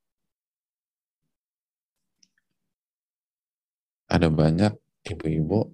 Ada 4.10 4.26
banyak 4.26 4.74
ibu-ibu 5.06 5.70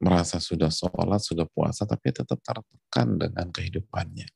merasa 0.00 0.40
sudah 0.40 0.72
sholat, 0.72 1.20
sudah 1.20 1.44
puasa, 1.44 1.84
tapi 1.84 2.08
tetap 2.08 2.40
tertekan 2.40 3.20
dengan 3.20 3.46
kehidupannya. 3.52 4.28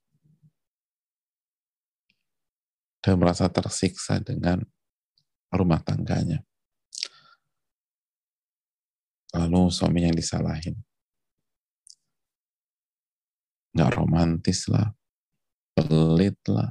Dan 3.01 3.17
merasa 3.17 3.49
tersiksa 3.49 4.21
dengan 4.21 4.61
rumah 5.49 5.81
tangganya. 5.81 6.45
Lalu 9.35 9.73
suaminya 9.73 10.13
disalahin. 10.13 10.77
Nggak 13.75 13.91
romantis 13.99 14.71
lah, 14.71 14.95
pelit 15.75 16.39
lah. 16.47 16.71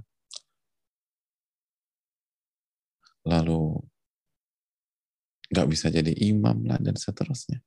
Lalu 3.28 3.84
nggak 5.52 5.68
bisa 5.70 5.92
jadi 5.92 6.12
imam 6.32 6.64
lah 6.66 6.80
dan 6.80 6.96
seterusnya. 6.96 7.60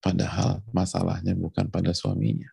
Padahal 0.00 0.64
masalahnya 0.72 1.36
bukan 1.36 1.68
pada 1.68 1.92
suaminya. 1.92 2.48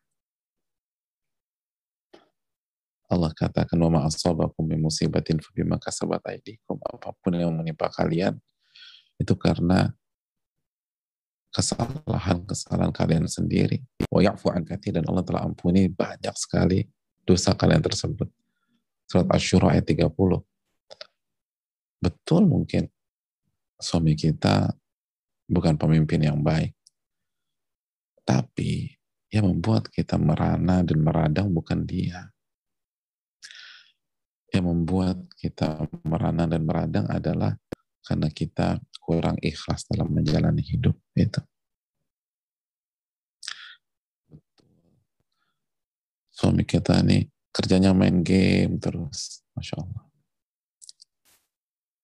Allah 3.08 3.32
katakan 3.32 3.80
wa 3.80 4.04
ma'asabakum 4.04 4.67
min 4.67 4.84
musibatin 4.84 5.39
fa 5.39 5.56
kasabat 5.80 6.19
apa 6.28 7.10
pun 7.23 7.32
yang 7.39 7.56
menimpa 7.56 7.88
kalian 7.88 8.36
itu 9.15 9.32
karena 9.39 9.95
kesalahan-kesalahan 11.57 12.93
kalian 12.93 13.25
sendiri. 13.25 13.81
Wa 14.13 14.21
ya'fu 14.21 14.53
an 14.53 14.61
dan 14.69 15.03
Allah 15.09 15.25
telah 15.25 15.41
ampuni 15.41 15.89
banyak 15.89 16.37
sekali 16.37 16.85
dosa 17.25 17.57
kalian 17.57 17.81
tersebut. 17.81 18.29
Surat 19.09 19.25
Asy-Syura 19.33 19.73
ayat 19.73 19.89
30 19.89 20.13
betul 21.97 22.45
mungkin 22.45 22.85
suami 23.81 24.13
kita 24.13 24.69
bukan 25.49 25.73
pemimpin 25.81 26.21
yang 26.21 26.45
baik. 26.45 26.77
Tapi 28.21 28.93
yang 29.33 29.49
membuat 29.49 29.89
kita 29.89 30.19
merana 30.21 30.85
dan 30.85 30.99
meradang 31.01 31.49
bukan 31.49 31.87
dia. 31.87 32.29
Yang 34.53 34.65
membuat 34.67 35.17
kita 35.39 35.89
merana 36.05 36.45
dan 36.45 36.61
meradang 36.67 37.07
adalah 37.09 37.57
karena 38.05 38.29
kita 38.29 38.77
kurang 39.01 39.39
ikhlas 39.39 39.87
dalam 39.87 40.11
menjalani 40.11 40.63
hidup 40.63 40.95
itu. 41.17 41.41
Suami 46.30 46.62
kita 46.63 47.01
nih 47.01 47.25
kerjanya 47.49 47.97
main 47.97 48.21
game 48.21 48.77
terus, 48.77 49.41
masya 49.58 49.82
Allah. 49.82 50.06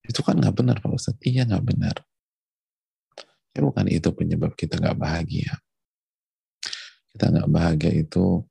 Itu 0.04 0.19
kan 0.26 0.36
nggak 0.36 0.56
benar 0.58 0.82
Pak 0.82 0.91
Ustadz. 0.91 1.21
Iya 1.23 1.45
nggak 1.47 1.63
benar. 1.63 1.95
Ya 3.54 3.62
bukan 3.62 3.86
itu 3.88 4.10
penyebab 4.10 4.58
kita 4.58 4.82
nggak 4.82 4.97
bahagia. 4.97 5.54
Kita 7.13 7.30
nggak 7.30 7.49
bahagia 7.54 7.93
itu 7.93 8.41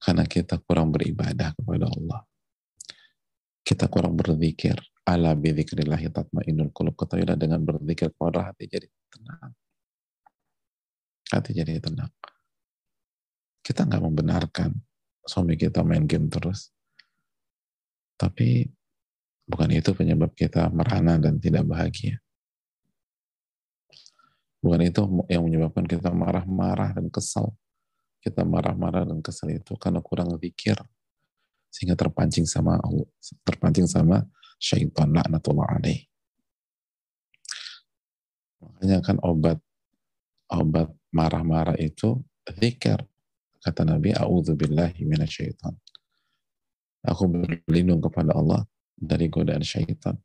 karena 0.00 0.24
kita 0.24 0.56
kurang 0.64 0.92
beribadah 0.92 1.52
kepada 1.52 1.86
Allah. 1.88 2.20
Kita 3.64 3.88
kurang 3.88 4.16
berzikir. 4.16 4.76
Ala 5.04 5.36
bidzikrillahi 5.36 6.08
tatmainnul 6.08 6.72
qulub. 6.72 6.96
Ketahuilah 6.96 7.36
dengan 7.36 7.60
berzikir 7.60 8.12
kepada 8.12 8.48
hati 8.48 8.64
jadi 8.68 8.88
tenang. 9.12 9.52
Hati 11.28 11.50
jadi 11.52 11.76
tenang. 11.80 12.12
Kita 13.64 13.84
nggak 13.84 14.02
membenarkan 14.04 14.72
suami 15.24 15.56
kita 15.56 15.80
main 15.80 16.04
game 16.04 16.28
terus 16.28 16.74
tapi 18.14 18.70
bukan 19.44 19.68
itu 19.74 19.90
penyebab 19.92 20.32
kita 20.32 20.70
merana 20.70 21.18
dan 21.18 21.36
tidak 21.42 21.66
bahagia. 21.66 22.22
Bukan 24.64 24.80
itu 24.80 25.02
yang 25.28 25.44
menyebabkan 25.44 25.84
kita 25.84 26.08
marah-marah 26.08 26.96
dan 26.96 27.12
kesal. 27.12 27.52
Kita 28.24 28.40
marah-marah 28.48 29.04
dan 29.04 29.20
kesal 29.20 29.52
itu 29.52 29.76
karena 29.76 30.00
kurang 30.00 30.32
pikir 30.40 30.80
sehingga 31.68 31.98
terpancing 31.98 32.48
sama 32.48 32.80
Allah, 32.80 33.04
terpancing 33.44 33.84
sama 33.84 34.24
syaitan 34.64 35.12
laknatullah 35.12 35.68
alaih. 35.76 36.00
Makanya 38.64 39.04
kan 39.04 39.20
obat 39.20 39.60
obat 40.48 40.88
marah-marah 41.12 41.76
itu 41.76 42.24
zikir. 42.56 43.04
Kata 43.60 43.84
Nabi, 43.84 44.12
A'udzubillahi 44.12 45.04
minasyaitan. 45.08 45.72
Aku 47.04 47.28
berlindung 47.28 48.00
kepada 48.00 48.36
Allah 48.36 48.64
dari 48.96 49.28
godaan 49.28 49.64
syaitan. 49.64 50.16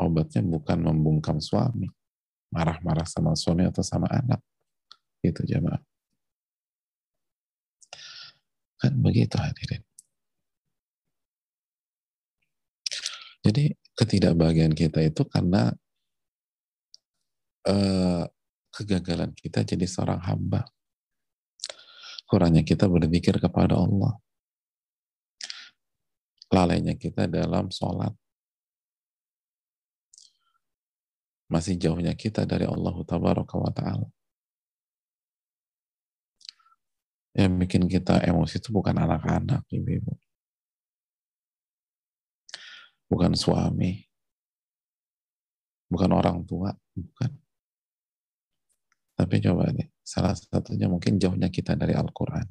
Obatnya 0.00 0.44
bukan 0.44 0.78
membungkam 0.80 1.40
suami, 1.40 1.88
marah-marah 2.52 3.08
sama 3.08 3.32
suami 3.36 3.64
atau 3.68 3.84
sama 3.84 4.08
anak. 4.12 4.40
Itu 5.24 5.44
jemaah. 5.44 5.80
Kan 8.76 8.98
begitu 8.98 9.38
hadirin. 9.38 9.91
Jadi 13.42 13.74
ketidakbahagiaan 13.98 14.72
kita 14.72 15.02
itu 15.02 15.26
karena 15.26 15.74
uh, 17.66 18.24
kegagalan 18.70 19.34
kita 19.34 19.66
jadi 19.66 19.86
seorang 19.86 20.22
hamba. 20.22 20.62
Kurangnya 22.30 22.62
kita 22.64 22.88
berzikir 22.88 23.36
kepada 23.42 23.76
Allah 23.76 24.16
lalainya 26.52 26.94
kita 26.94 27.24
dalam 27.26 27.72
sholat. 27.72 28.12
Masih 31.48 31.80
jauhnya 31.80 32.12
kita 32.12 32.44
dari 32.44 32.68
Allah 32.68 32.96
Tabaraka 33.04 33.56
wa 33.56 33.72
Ta'ala. 33.72 34.08
Yang 37.32 37.52
bikin 37.64 37.82
kita 37.88 38.20
emosi 38.20 38.60
itu 38.60 38.68
bukan 38.72 38.92
anak-anak, 38.92 39.64
ibu-ibu. 39.72 40.12
Bukan 43.12 43.36
suami. 43.36 44.00
Bukan 45.92 46.10
orang 46.16 46.40
tua, 46.48 46.72
bukan. 46.96 47.30
Tapi 49.12 49.34
coba 49.44 49.68
deh, 49.68 49.92
salah 50.00 50.32
satunya 50.32 50.88
mungkin 50.88 51.20
jauhnya 51.20 51.52
kita 51.52 51.76
dari 51.76 51.92
Al-Quran 51.92 52.48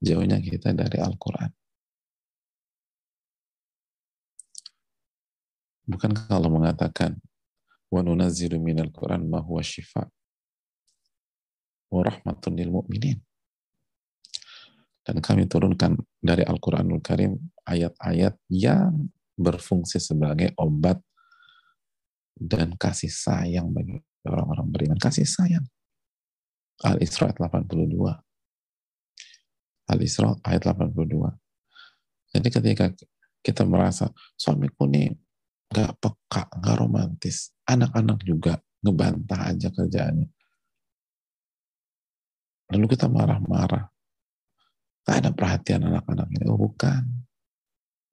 jauhnya 0.00 0.38
kita 0.40 0.76
dari 0.76 1.00
Al-Quran. 1.00 1.50
Bukan 5.86 6.10
kalau 6.26 6.50
mengatakan 6.50 7.14
wa 7.90 8.00
nunazzilu 8.02 8.58
minal 8.58 8.90
Quran 8.90 9.30
ma 9.30 9.38
huwa 9.38 9.62
lil 12.50 12.70
mu'minin. 12.74 13.18
Dan 15.06 15.22
kami 15.22 15.46
turunkan 15.46 15.94
dari 16.18 16.42
Al-Quranul 16.42 16.98
Karim 16.98 17.38
ayat-ayat 17.66 18.38
yang 18.48 19.10
berfungsi 19.36 20.00
sebagai 20.00 20.56
obat 20.56 20.96
dan 22.36 22.76
kasih 22.76 23.12
sayang 23.12 23.72
bagi 23.74 24.00
orang-orang 24.24 24.68
beriman. 24.70 24.98
Kasih 25.00 25.28
sayang. 25.28 25.66
Al-Isra 26.84 27.32
ayat 27.32 27.40
82. 27.40 28.20
Al-Isra 29.88 30.36
ayat 30.44 30.62
82. 30.68 31.32
Jadi 32.36 32.48
ketika 32.52 32.92
kita 33.40 33.64
merasa 33.64 34.12
suamiku 34.36 34.84
nih 34.84 35.08
gak 35.72 35.96
peka, 35.96 36.52
gak 36.60 36.76
romantis, 36.76 37.56
anak-anak 37.64 38.20
juga 38.22 38.60
ngebantah 38.84 39.54
aja 39.54 39.72
kerjaannya. 39.72 40.28
Lalu 42.74 42.86
kita 42.92 43.06
marah-marah. 43.06 43.86
Tak 45.06 45.22
ada 45.22 45.30
perhatian 45.30 45.86
anak-anak 45.86 46.26
ini. 46.34 46.50
Oh 46.50 46.58
bukan. 46.58 47.25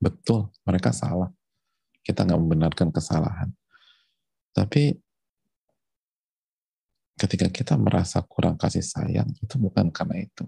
Betul, 0.03 0.51
mereka 0.67 0.91
salah. 0.91 1.31
Kita 2.03 2.27
nggak 2.27 2.41
membenarkan 2.43 2.91
kesalahan. 2.91 3.47
Tapi 4.51 4.91
ketika 7.15 7.47
kita 7.47 7.79
merasa 7.79 8.19
kurang 8.27 8.59
kasih 8.59 8.83
sayang, 8.83 9.31
itu 9.39 9.55
bukan 9.55 9.87
karena 9.95 10.27
itu. 10.27 10.43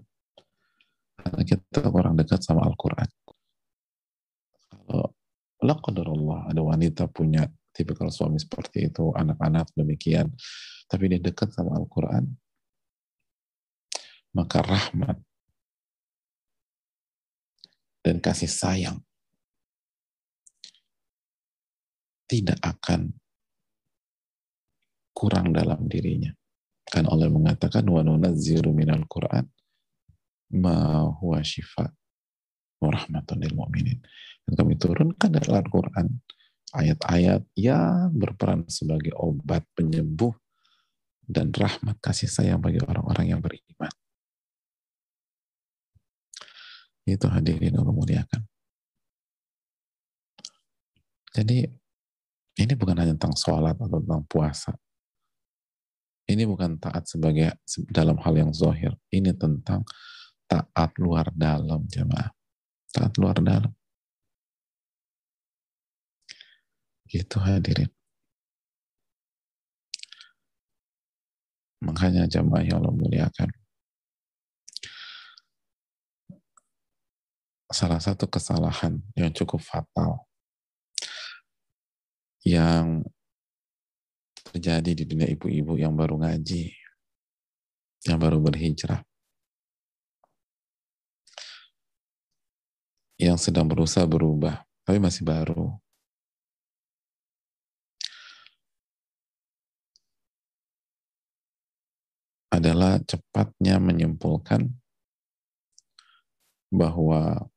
Karena 1.16 1.40
kita 1.40 1.88
kurang 1.88 2.20
dekat 2.20 2.44
sama 2.44 2.68
Al-Quran. 2.68 3.08
Kalau 4.68 5.08
Allah 5.64 6.40
ada 6.52 6.60
wanita 6.60 7.08
punya 7.08 7.48
tipikal 7.72 8.12
suami 8.12 8.36
seperti 8.36 8.92
itu, 8.92 9.08
anak-anak 9.16 9.72
demikian, 9.72 10.28
tapi 10.84 11.08
dia 11.08 11.20
dekat 11.24 11.48
sama 11.56 11.80
Al-Quran, 11.80 12.28
maka 14.36 14.60
rahmat 14.60 15.16
dan 18.04 18.20
kasih 18.20 18.52
sayang 18.52 19.05
tidak 22.26 22.58
akan 22.62 23.14
kurang 25.16 25.54
dalam 25.54 25.86
dirinya. 25.88 26.30
Kan 26.86 27.08
Allah 27.10 27.32
mengatakan 27.32 27.82
wa 27.88 28.02
nunazziru 28.04 28.70
minal 28.70 29.06
Qur'an 29.10 29.46
ma 30.54 31.02
huwa 31.18 31.42
syifa 31.42 31.90
wa 32.78 32.88
rahmatun 32.92 33.42
lil 33.42 33.54
mu'minin. 33.56 33.98
Dan 34.46 34.52
kami 34.54 34.78
turunkan 34.78 35.30
dari 35.32 35.50
Al-Qur'an 35.50 36.06
ayat-ayat 36.76 37.42
yang 37.58 38.14
berperan 38.14 38.68
sebagai 38.70 39.14
obat 39.18 39.66
penyembuh 39.74 40.30
dan 41.26 41.50
rahmat 41.50 41.98
kasih 41.98 42.30
sayang 42.30 42.62
bagi 42.62 42.78
orang-orang 42.78 43.34
yang 43.34 43.40
beriman. 43.42 43.90
Itu 47.06 47.26
hadirin 47.30 47.74
Allah 47.74 47.94
muliakan. 47.94 48.42
Jadi 51.34 51.66
ini 52.56 52.72
bukan 52.72 52.96
hanya 52.96 53.12
tentang 53.16 53.36
sholat 53.36 53.76
atau 53.76 54.00
tentang 54.00 54.24
puasa. 54.24 54.72
Ini 56.26 56.42
bukan 56.42 56.80
taat 56.82 57.06
sebagai 57.06 57.54
dalam 57.92 58.18
hal 58.18 58.34
yang 58.34 58.50
zohir. 58.50 58.96
Ini 59.14 59.30
tentang 59.38 59.86
taat 60.50 60.90
luar 60.98 61.30
dalam 61.30 61.86
jemaah. 61.86 62.34
Taat 62.90 63.14
luar 63.20 63.38
dalam. 63.38 63.70
Gitu 67.06 67.38
hadirin. 67.38 67.92
Makanya 71.84 72.26
jemaah 72.26 72.66
yang 72.66 72.82
Allah 72.82 72.90
muliakan. 72.90 73.50
salah 77.66 77.98
satu 77.98 78.30
kesalahan 78.30 79.02
yang 79.18 79.34
cukup 79.34 79.58
fatal 79.58 80.25
yang 82.46 83.02
terjadi 84.54 84.94
di 84.94 85.04
dunia 85.04 85.26
ibu-ibu 85.34 85.74
yang 85.74 85.98
baru 85.98 86.22
ngaji, 86.22 86.70
yang 88.06 88.18
baru 88.22 88.38
berhijrah, 88.38 89.02
yang 93.18 93.34
sedang 93.34 93.66
berusaha 93.66 94.06
berubah, 94.06 94.62
tapi 94.86 95.02
masih 95.02 95.26
baru. 95.26 95.74
adalah 102.56 102.96
cepatnya 103.04 103.76
menyimpulkan 103.76 104.72
bahwa 106.72 107.52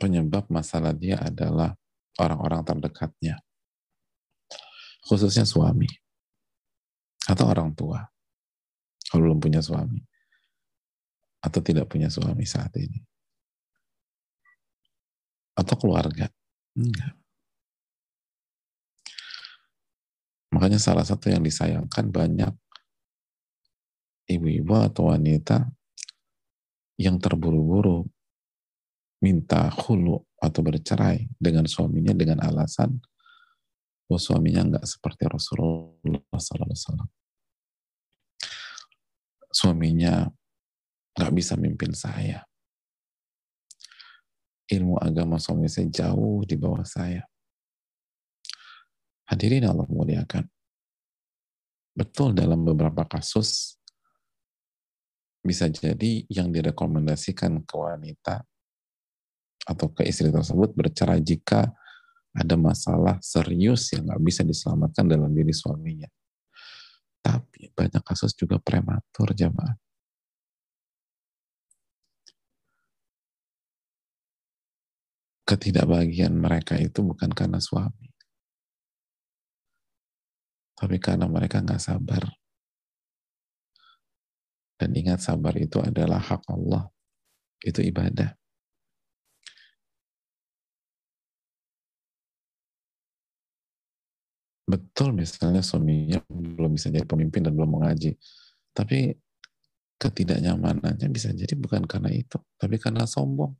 penyebab 0.00 0.48
masalah 0.48 0.96
dia 0.96 1.20
adalah 1.20 1.76
orang-orang 2.16 2.64
terdekatnya. 2.64 3.44
Khususnya 5.04 5.44
suami. 5.44 5.88
Atau 7.28 7.48
orang 7.48 7.72
tua. 7.76 8.04
Kalau 9.08 9.28
belum 9.28 9.40
punya 9.40 9.60
suami. 9.60 10.00
Atau 11.44 11.60
tidak 11.60 11.92
punya 11.92 12.08
suami 12.08 12.44
saat 12.48 12.72
ini. 12.80 13.00
Atau 15.54 15.76
keluarga. 15.76 16.28
Enggak. 16.74 17.14
Makanya 20.54 20.78
salah 20.78 21.02
satu 21.02 21.28
yang 21.28 21.42
disayangkan 21.42 22.14
banyak 22.14 22.54
ibu-ibu 24.30 24.78
atau 24.78 25.10
wanita 25.10 25.66
yang 26.94 27.18
terburu-buru 27.18 28.06
minta 29.18 29.66
hulu 29.72 30.22
atau 30.38 30.60
bercerai 30.62 31.26
dengan 31.40 31.66
suaminya 31.66 32.14
dengan 32.14 32.38
alasan 32.44 33.02
bahwa 34.04 34.20
suaminya 34.20 34.62
nggak 34.68 34.84
seperti 34.84 35.24
Rasulullah 35.26 36.38
SAW. 36.38 37.08
Suaminya 39.48 40.28
nggak 41.14 41.32
bisa 41.32 41.54
mimpin 41.56 41.94
saya. 41.96 42.44
Ilmu 44.68 44.96
agama 45.00 45.36
suami 45.36 45.68
saya 45.68 45.88
jauh 45.88 46.44
di 46.44 46.56
bawah 46.56 46.84
saya. 46.84 47.24
Hadirin 49.28 49.64
Allah 49.64 49.88
muliakan. 49.88 50.44
Betul 51.94 52.34
dalam 52.34 52.66
beberapa 52.66 53.06
kasus 53.06 53.78
bisa 55.44 55.68
jadi 55.68 56.24
yang 56.32 56.48
direkomendasikan 56.48 57.62
ke 57.62 57.74
wanita 57.76 58.42
atau 59.64 59.86
ke 59.92 60.08
istri 60.08 60.32
tersebut 60.32 60.72
bercerai 60.72 61.20
jika 61.20 61.72
ada 62.34 62.58
masalah 62.58 63.22
serius 63.22 63.94
yang 63.94 64.10
nggak 64.10 64.22
bisa 64.26 64.42
diselamatkan 64.42 65.06
dalam 65.06 65.30
diri 65.30 65.54
suaminya. 65.54 66.10
Tapi 67.22 67.70
banyak 67.72 68.02
kasus 68.02 68.34
juga 68.34 68.58
prematur 68.58 69.32
jamaah. 69.32 69.78
Ketidakbahagiaan 75.46 76.34
mereka 76.34 76.74
itu 76.80 77.06
bukan 77.06 77.30
karena 77.30 77.62
suami. 77.62 78.10
Tapi 80.74 80.96
karena 80.98 81.30
mereka 81.30 81.62
nggak 81.62 81.80
sabar. 81.80 82.28
Dan 84.74 84.90
ingat 84.98 85.22
sabar 85.22 85.54
itu 85.54 85.78
adalah 85.78 86.18
hak 86.18 86.44
Allah. 86.50 86.90
Itu 87.62 87.80
ibadah. 87.80 88.34
Betul 94.64 95.12
misalnya 95.12 95.60
suaminya 95.60 96.24
belum 96.32 96.72
bisa 96.72 96.88
jadi 96.88 97.04
pemimpin 97.04 97.44
dan 97.44 97.52
belum 97.52 97.80
mengaji. 97.80 98.16
Tapi 98.72 99.12
ketidaknyamanannya 100.00 101.08
bisa 101.12 101.30
jadi 101.36 101.52
bukan 101.54 101.84
karena 101.84 102.10
itu, 102.10 102.40
tapi 102.56 102.80
karena 102.80 103.04
sombong. 103.04 103.52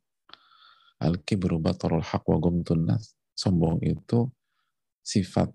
Al-kibru 0.99 1.61
batarul 1.61 2.01
haq 2.01 2.25
wa 2.25 2.37
gumtunas. 2.41 3.13
Sombong 3.37 3.83
itu 3.85 4.31
sifat 5.05 5.51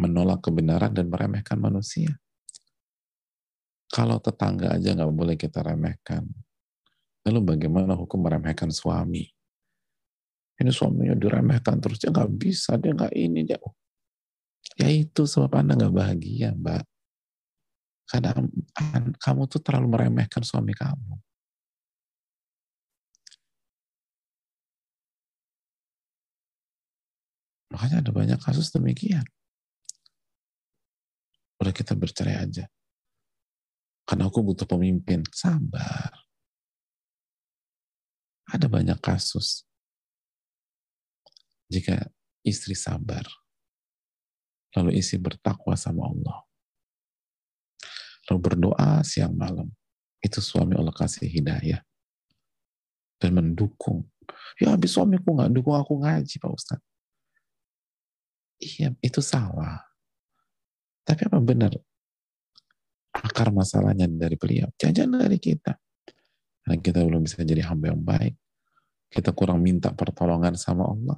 menolak 0.00 0.42
kebenaran 0.42 0.90
dan 0.90 1.06
meremehkan 1.06 1.60
manusia. 1.60 2.16
Kalau 3.90 4.18
tetangga 4.22 4.78
aja 4.78 4.94
nggak 4.94 5.12
boleh 5.12 5.34
kita 5.34 5.66
remehkan, 5.66 6.24
lalu 7.26 7.54
bagaimana 7.54 7.98
hukum 7.98 8.22
meremehkan 8.22 8.70
suami? 8.70 9.26
Ini 10.60 10.70
suaminya 10.70 11.16
diremehkan 11.18 11.80
terus 11.82 11.98
dia 11.98 12.14
nggak 12.14 12.30
bisa, 12.38 12.78
dia 12.78 12.94
nggak 12.94 13.12
ini 13.16 13.42
dia. 13.42 13.58
Oh, 13.60 13.74
Ya 14.80 14.88
itu 14.88 15.28
sebab 15.28 15.60
Anda 15.60 15.76
nggak 15.76 15.94
bahagia, 15.94 16.56
Mbak. 16.56 16.84
Karena 18.10 18.30
kamu 19.20 19.42
tuh 19.46 19.60
terlalu 19.62 19.86
meremehkan 19.92 20.42
suami 20.42 20.74
kamu. 20.74 21.14
Makanya 27.70 28.02
ada 28.02 28.10
banyak 28.10 28.40
kasus 28.42 28.74
demikian. 28.74 29.22
Udah 31.62 31.70
kita 31.70 31.94
bercerai 31.94 32.40
aja. 32.40 32.66
Karena 34.02 34.26
aku 34.26 34.42
butuh 34.42 34.66
pemimpin. 34.66 35.22
Sabar. 35.30 36.10
Ada 38.50 38.66
banyak 38.66 38.98
kasus. 38.98 39.62
Jika 41.70 42.10
istri 42.42 42.74
sabar, 42.74 43.22
lalu 44.76 44.98
istri 44.98 45.18
bertakwa 45.18 45.74
sama 45.74 46.06
Allah, 46.06 46.38
lalu 48.30 48.38
berdoa 48.38 49.02
siang 49.02 49.34
malam, 49.34 49.68
itu 50.20 50.38
suami 50.38 50.76
Allah 50.76 50.94
kasih 50.94 51.26
hidayah 51.26 51.82
dan 53.20 53.30
mendukung. 53.36 54.08
Ya 54.56 54.72
habis 54.72 54.94
suamiku 54.94 55.36
nggak 55.36 55.52
dukung 55.52 55.76
aku 55.76 56.00
ngaji 56.00 56.36
Pak 56.40 56.52
Ustadz. 56.52 56.88
Iya, 58.60 58.92
itu 59.00 59.24
salah. 59.24 59.80
Tapi 61.00 61.24
apa 61.26 61.40
benar? 61.40 61.72
Akar 63.16 63.48
masalahnya 63.50 64.04
dari 64.06 64.36
beliau. 64.36 64.68
Jangan 64.76 65.24
dari 65.24 65.40
kita. 65.40 65.80
Karena 66.60 66.76
kita 66.76 67.00
belum 67.00 67.24
bisa 67.24 67.40
jadi 67.40 67.64
hamba 67.64 67.90
yang 67.90 68.04
baik. 68.04 68.36
Kita 69.10 69.32
kurang 69.32 69.64
minta 69.64 69.90
pertolongan 69.90 70.54
sama 70.60 70.86
Allah. 70.86 71.16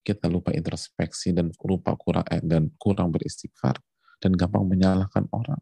Kita 0.00 0.26
lupa 0.32 0.50
introspeksi 0.56 1.36
dan 1.36 1.52
lupa 1.60 1.92
kurang 1.94 2.24
eh, 2.32 2.40
dan 2.40 2.72
kurang 2.80 3.12
beristighfar 3.12 3.76
dan 4.20 4.32
gampang 4.36 4.64
menyalahkan 4.64 5.28
orang. 5.32 5.60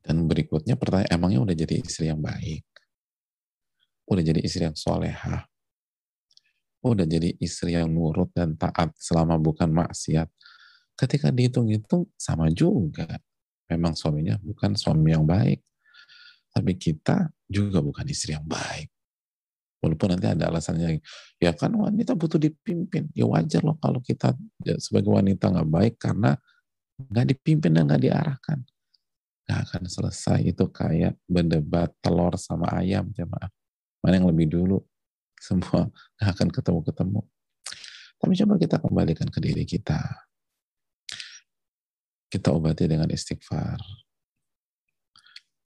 Dan 0.00 0.26
berikutnya 0.26 0.74
pertanyaan, 0.80 1.12
emangnya 1.12 1.40
udah 1.44 1.56
jadi 1.56 1.74
istri 1.82 2.08
yang 2.08 2.18
baik? 2.18 2.64
Udah 4.10 4.22
jadi 4.24 4.40
istri 4.42 4.66
yang 4.66 4.74
solehah? 4.74 5.46
Udah 6.80 7.04
jadi 7.04 7.36
istri 7.38 7.76
yang 7.76 7.92
nurut 7.92 8.32
dan 8.32 8.56
taat 8.56 8.96
selama 8.96 9.36
bukan 9.36 9.68
maksiat? 9.68 10.26
Ketika 10.96 11.28
dihitung-hitung 11.30 12.08
sama 12.16 12.48
juga. 12.50 13.20
Memang 13.70 13.94
suaminya 13.94 14.34
bukan 14.42 14.74
suami 14.74 15.14
yang 15.14 15.22
baik. 15.22 15.62
Tapi 16.50 16.74
kita 16.74 17.30
juga 17.46 17.78
bukan 17.78 18.02
istri 18.10 18.34
yang 18.34 18.42
baik. 18.42 18.90
Walaupun 19.80 20.12
nanti 20.12 20.28
ada 20.28 20.52
alasannya, 20.52 21.00
ya 21.40 21.56
kan 21.56 21.72
wanita 21.72 22.12
butuh 22.12 22.36
dipimpin. 22.36 23.08
Ya 23.16 23.24
wajar 23.24 23.64
loh 23.64 23.80
kalau 23.80 24.04
kita 24.04 24.36
ya, 24.60 24.76
sebagai 24.76 25.08
wanita 25.08 25.48
nggak 25.48 25.70
baik 25.72 25.94
karena 25.96 26.36
nggak 27.00 27.26
dipimpin 27.32 27.72
dan 27.72 27.88
nggak 27.88 28.04
diarahkan. 28.04 28.60
Nggak 29.48 29.60
akan 29.64 29.82
selesai 29.88 30.44
itu 30.44 30.68
kayak 30.68 31.16
berdebat 31.24 31.96
telur 32.04 32.36
sama 32.36 32.68
ayam 32.76 33.08
jemaah. 33.16 33.48
Mana 34.04 34.20
yang 34.20 34.28
lebih 34.28 34.52
dulu? 34.52 34.84
Semua 35.48 35.88
nggak 36.20 36.28
akan 36.28 36.48
ketemu-ketemu. 36.52 37.20
Tapi 38.20 38.32
coba 38.36 38.54
kita 38.60 38.76
kembalikan 38.84 39.28
ke 39.32 39.40
diri 39.40 39.64
kita. 39.64 40.28
Kita 42.28 42.52
obati 42.52 42.84
dengan 42.84 43.08
istighfar. 43.08 43.80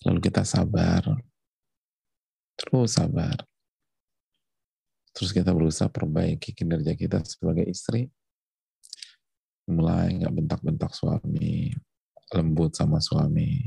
Lalu 0.07 0.22
kita 0.22 0.46
sabar. 0.46 1.03
Terus 2.55 2.94
sabar 2.94 3.42
terus 5.14 5.31
kita 5.31 5.55
berusaha 5.55 5.87
perbaiki 5.88 6.50
kinerja 6.53 6.98
kita 6.98 7.22
sebagai 7.22 7.64
istri 7.70 8.11
mulai 9.70 10.12
nggak 10.18 10.35
bentak-bentak 10.35 10.92
suami 10.92 11.72
lembut 12.35 12.74
sama 12.74 12.98
suami, 12.98 13.62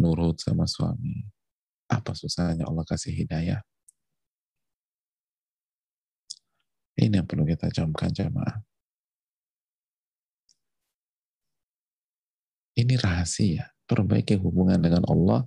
nurut 0.00 0.40
sama 0.42 0.66
suami. 0.66 1.22
Apa 1.86 2.16
susahnya 2.16 2.66
Allah 2.66 2.82
kasih 2.82 3.14
hidayah? 3.14 3.62
Ini 6.98 7.22
yang 7.22 7.28
perlu 7.28 7.46
kita 7.46 7.70
camkan 7.70 8.10
jamaah. 8.10 8.60
Ini 12.76 12.94
rahasia. 12.96 13.68
Perbaiki 13.84 14.40
hubungan 14.40 14.80
dengan 14.80 15.04
Allah, 15.04 15.44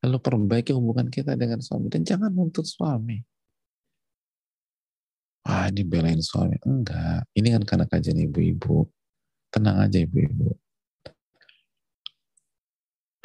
lalu 0.00 0.16
perbaiki 0.16 0.72
hubungan 0.72 1.12
kita 1.12 1.36
dengan 1.36 1.60
suami. 1.60 1.92
Dan 1.92 2.08
jangan 2.08 2.32
nuntut 2.32 2.64
suami. 2.64 3.20
Wah, 5.42 5.68
dibelain 5.74 6.22
suami. 6.22 6.56
Enggak. 6.62 7.26
Ini 7.34 7.48
kan 7.58 7.62
karena 7.66 7.86
kajian 7.90 8.18
ibu-ibu. 8.30 8.86
Tenang 9.52 9.84
aja 9.84 9.98
ibu-ibu 10.00 10.54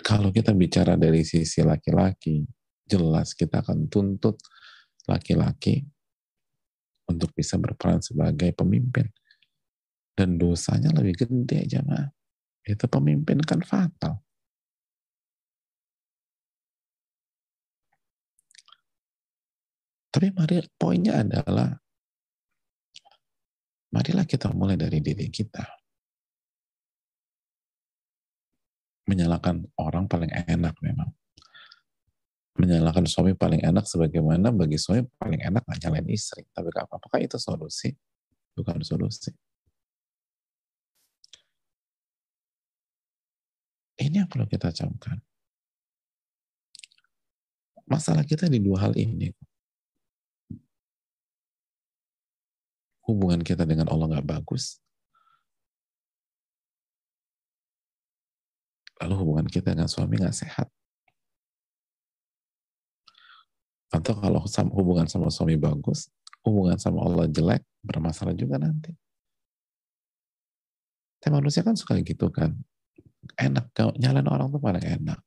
kalau 0.07 0.31
kita 0.31 0.55
bicara 0.55 0.95
dari 0.95 1.27
sisi 1.27 1.59
laki-laki, 1.59 2.47
jelas 2.87 3.35
kita 3.35 3.59
akan 3.59 3.91
tuntut 3.91 4.39
laki-laki 5.03 5.83
untuk 7.11 7.35
bisa 7.35 7.59
berperan 7.59 7.99
sebagai 7.99 8.55
pemimpin. 8.55 9.11
Dan 10.15 10.39
dosanya 10.39 10.95
lebih 10.95 11.27
gede 11.27 11.67
jamaah. 11.67 12.07
Itu 12.63 12.87
pemimpin 12.87 13.43
kan 13.43 13.59
fatal. 13.67 14.23
Tapi 20.07 20.33
mari 20.33 20.63
poinnya 20.79 21.19
adalah 21.21 21.69
marilah 23.93 24.25
kita 24.27 24.51
mulai 24.51 24.75
dari 24.75 24.99
diri 24.99 25.27
kita. 25.31 25.77
menyalahkan 29.07 29.63
orang 29.79 30.05
paling 30.05 30.29
enak 30.29 30.75
memang. 30.83 31.09
Menyalahkan 32.59 33.07
suami 33.07 33.33
paling 33.33 33.63
enak 33.63 33.87
sebagaimana 33.87 34.51
bagi 34.51 34.75
suami 34.75 35.07
paling 35.15 35.39
enak 35.39 35.63
nyalain 35.63 36.07
istri. 36.11 36.43
Tapi 36.51 36.67
apakah 36.75 37.19
itu 37.23 37.39
solusi? 37.39 37.95
Bukan 38.53 38.83
solusi. 38.83 39.31
Ini 43.97 44.25
yang 44.25 44.29
perlu 44.29 44.45
kita 44.45 44.69
camkan. 44.69 45.17
Masalah 47.87 48.27
kita 48.27 48.51
di 48.51 48.59
dua 48.59 48.89
hal 48.89 48.93
ini. 48.99 49.31
Hubungan 53.07 53.39
kita 53.39 53.63
dengan 53.63 53.87
Allah 53.87 54.19
nggak 54.19 54.27
bagus, 54.27 54.83
lalu 58.99 59.13
hubungan 59.23 59.47
kita 59.47 59.71
dengan 59.71 59.87
suami 59.87 60.19
nggak 60.19 60.35
sehat. 60.35 60.67
Atau 63.87 64.19
kalau 64.19 64.43
hubungan 64.75 65.07
sama 65.07 65.31
suami 65.31 65.55
bagus, 65.55 66.11
hubungan 66.43 66.75
sama 66.75 67.07
Allah 67.07 67.31
jelek, 67.31 67.63
bermasalah 67.79 68.35
juga 68.35 68.59
nanti. 68.59 68.91
Tapi 71.23 71.31
manusia 71.31 71.63
kan 71.63 71.79
suka 71.79 71.95
gitu 72.03 72.27
kan. 72.27 72.51
Enak, 73.39 73.71
nyalain 73.97 74.27
orang 74.27 74.51
tuh 74.51 74.59
paling 74.59 74.83
enak. 74.83 75.19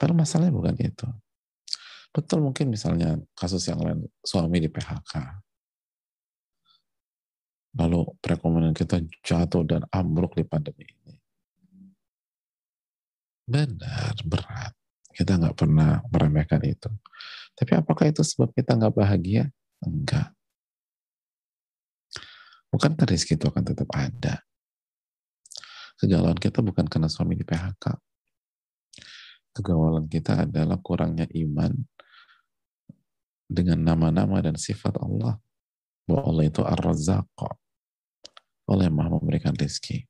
Padahal 0.00 0.18
masalahnya 0.18 0.52
bukan 0.56 0.74
itu. 0.80 1.06
Betul 2.14 2.46
mungkin 2.46 2.70
misalnya 2.70 3.18
kasus 3.34 3.66
yang 3.66 3.82
lain, 3.82 4.06
suami 4.22 4.62
di 4.62 4.70
PHK 4.70 5.44
lalu 7.74 8.06
perekonomian 8.22 8.74
kita 8.74 9.02
jatuh 9.22 9.66
dan 9.66 9.82
ambruk 9.90 10.38
di 10.38 10.46
pandemi 10.46 10.86
ini. 10.86 11.14
Benar, 13.44 14.14
berat. 14.24 14.72
Kita 15.14 15.38
nggak 15.38 15.58
pernah 15.58 16.00
meremehkan 16.10 16.62
itu. 16.64 16.90
Tapi 17.54 17.72
apakah 17.78 18.10
itu 18.10 18.22
sebab 18.22 18.50
kita 18.54 18.74
nggak 18.74 18.94
bahagia? 18.94 19.50
Enggak. 19.84 20.34
Bukankah 22.70 23.06
rezeki 23.06 23.38
itu 23.38 23.46
akan 23.46 23.62
tetap 23.62 23.86
ada? 23.94 24.42
Kegalauan 25.94 26.38
kita 26.38 26.58
bukan 26.58 26.90
karena 26.90 27.06
suami 27.06 27.38
di 27.38 27.46
PHK. 27.46 27.94
Kegalauan 29.54 30.10
kita 30.10 30.50
adalah 30.50 30.82
kurangnya 30.82 31.30
iman 31.30 31.70
dengan 33.48 33.80
nama-nama 33.80 34.40
dan 34.40 34.56
sifat 34.56 34.96
Allah. 35.00 35.40
Bahwa 36.04 36.22
Allah 36.28 36.44
itu 36.44 36.60
ar-razzaq, 36.60 37.28
Allah 38.68 38.84
yang 38.84 38.96
maha 38.96 39.16
memberikan 39.16 39.56
rezeki. 39.56 40.04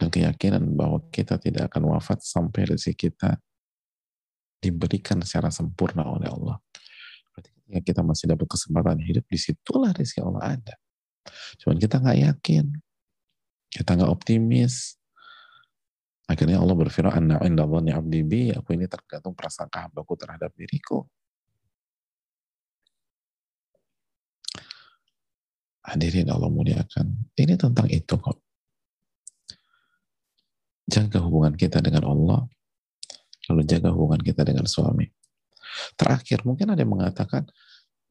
Dan 0.00 0.08
keyakinan 0.08 0.72
bahwa 0.72 1.04
kita 1.12 1.36
tidak 1.38 1.70
akan 1.70 1.94
wafat 1.94 2.24
sampai 2.24 2.66
rezeki 2.74 3.12
kita 3.12 3.38
diberikan 4.62 5.20
secara 5.22 5.52
sempurna 5.52 6.06
oleh 6.06 6.26
Allah. 6.26 6.56
Berarti 7.30 7.50
ketika 7.54 7.80
kita 7.82 8.00
masih 8.02 8.30
dapat 8.30 8.46
kesempatan 8.50 8.98
hidup, 9.02 9.24
di 9.26 9.38
situlah 9.38 9.90
rezeki 9.92 10.20
Allah 10.22 10.58
ada. 10.58 10.74
Cuman 11.62 11.76
kita 11.78 12.02
nggak 12.02 12.18
yakin. 12.18 12.66
Kita 13.72 13.90
nggak 13.94 14.10
optimis. 14.10 15.01
Akhirnya 16.30 16.62
Allah 16.62 16.76
berfirman, 16.78 17.12
Anna 17.12 17.36
inda 17.42 17.66
abdi 17.66 18.20
bi, 18.22 18.54
aku 18.54 18.78
ini 18.78 18.86
tergantung 18.86 19.34
perasaan 19.34 19.68
hambaku 19.68 20.14
terhadap 20.14 20.54
diriku. 20.54 21.02
Hadirin 25.82 26.30
Allah 26.30 26.46
muliakan. 26.46 27.34
Ini 27.34 27.58
tentang 27.58 27.90
itu 27.90 28.14
kok. 28.14 28.38
Jaga 30.86 31.18
hubungan 31.26 31.58
kita 31.58 31.82
dengan 31.82 32.06
Allah, 32.06 32.46
lalu 33.50 33.62
jaga 33.66 33.90
hubungan 33.90 34.22
kita 34.22 34.46
dengan 34.46 34.66
suami. 34.70 35.10
Terakhir, 35.98 36.46
mungkin 36.46 36.70
ada 36.70 36.80
yang 36.84 36.94
mengatakan, 36.94 37.48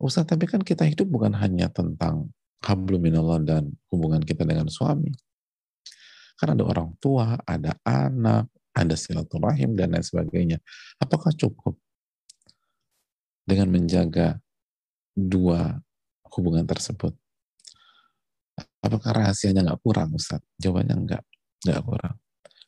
Ustaz, 0.02 0.26
tapi 0.26 0.50
kan 0.50 0.66
kita 0.66 0.84
hidup 0.84 1.08
bukan 1.08 1.32
hanya 1.38 1.70
tentang 1.70 2.34
hablum 2.66 3.02
minallah 3.02 3.38
dan 3.42 3.70
hubungan 3.94 4.22
kita 4.22 4.44
dengan 4.44 4.66
suami. 4.68 5.14
Karena 6.42 6.58
ada 6.58 6.66
orang 6.66 6.90
tua, 6.98 7.38
ada 7.46 7.78
anak, 7.86 8.50
ada 8.74 8.96
silaturahim 8.98 9.78
dan 9.78 9.94
lain 9.94 10.02
sebagainya. 10.02 10.58
Apakah 10.98 11.30
cukup 11.38 11.78
dengan 13.46 13.70
menjaga 13.70 14.42
dua 15.14 15.78
hubungan 16.34 16.66
tersebut? 16.66 17.14
Apakah 18.82 19.22
rahasianya 19.22 19.62
nggak 19.62 19.82
kurang, 19.86 20.18
Ustaz? 20.18 20.42
Jawabannya 20.58 20.98
nggak, 21.06 21.24
nggak 21.70 21.82
kurang. 21.86 22.18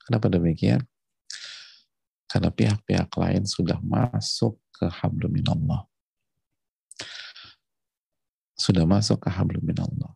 Kenapa 0.06 0.30
demikian? 0.30 0.86
Karena 2.30 2.54
pihak-pihak 2.54 3.10
lain 3.10 3.50
sudah 3.50 3.82
masuk 3.82 4.62
ke 4.70 4.86
hablum 4.86 5.34
minallah 5.34 5.90
sudah 8.64 8.88
masuk 8.88 9.28
ke 9.28 9.30
hablum 9.34 9.60
minallah. 9.60 10.16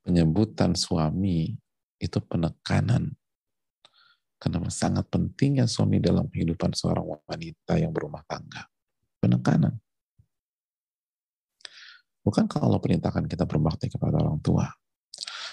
Penyebutan 0.00 0.72
suami 0.72 1.60
itu 2.02 2.18
penekanan. 2.18 3.14
Karena 4.42 4.66
sangat 4.74 5.06
pentingnya 5.06 5.70
suami 5.70 6.02
dalam 6.02 6.26
kehidupan 6.26 6.74
seorang 6.74 7.06
wanita 7.30 7.78
yang 7.78 7.94
berumah 7.94 8.26
tangga. 8.26 8.66
Penekanan. 9.22 9.78
Bukan 12.26 12.50
kalau 12.50 12.82
perintahkan 12.82 13.30
kita 13.30 13.46
berbakti 13.46 13.86
kepada 13.86 14.18
orang 14.18 14.42
tua. 14.42 14.66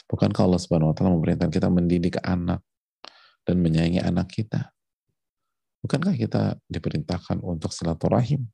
Bukan 0.10 0.34
kalau 0.34 0.58
subhanahu 0.58 0.90
wa 0.90 0.96
ta'ala 0.98 1.14
memerintahkan 1.14 1.54
kita 1.54 1.70
mendidik 1.70 2.18
anak 2.26 2.66
dan 3.46 3.62
menyayangi 3.62 4.02
anak 4.02 4.26
kita. 4.34 4.74
Bukankah 5.86 6.18
kita 6.18 6.58
diperintahkan 6.66 7.46
untuk 7.46 7.70
silaturahim? 7.70 8.50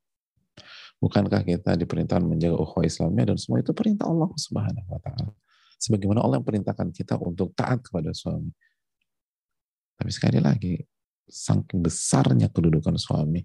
Bukankah 1.00 1.44
kita 1.44 1.76
diperintahkan 1.76 2.24
menjaga 2.24 2.56
ukhuwah 2.56 2.84
Islamnya 2.88 3.32
dan 3.32 3.36
semua 3.36 3.60
itu 3.60 3.72
perintah 3.76 4.08
Allah 4.08 4.28
Subhanahu 4.32 4.88
wa 4.88 5.00
taala. 5.00 5.32
Sebagaimana 5.76 6.24
Allah 6.24 6.40
yang 6.40 6.48
perintahkan 6.48 6.88
kita 6.92 7.20
untuk 7.20 7.52
taat 7.52 7.84
kepada 7.84 8.10
suami. 8.16 8.48
Tapi 9.96 10.10
sekali 10.12 10.40
lagi, 10.40 10.80
saking 11.28 11.80
besarnya 11.84 12.48
kedudukan 12.48 12.96
suami, 12.96 13.44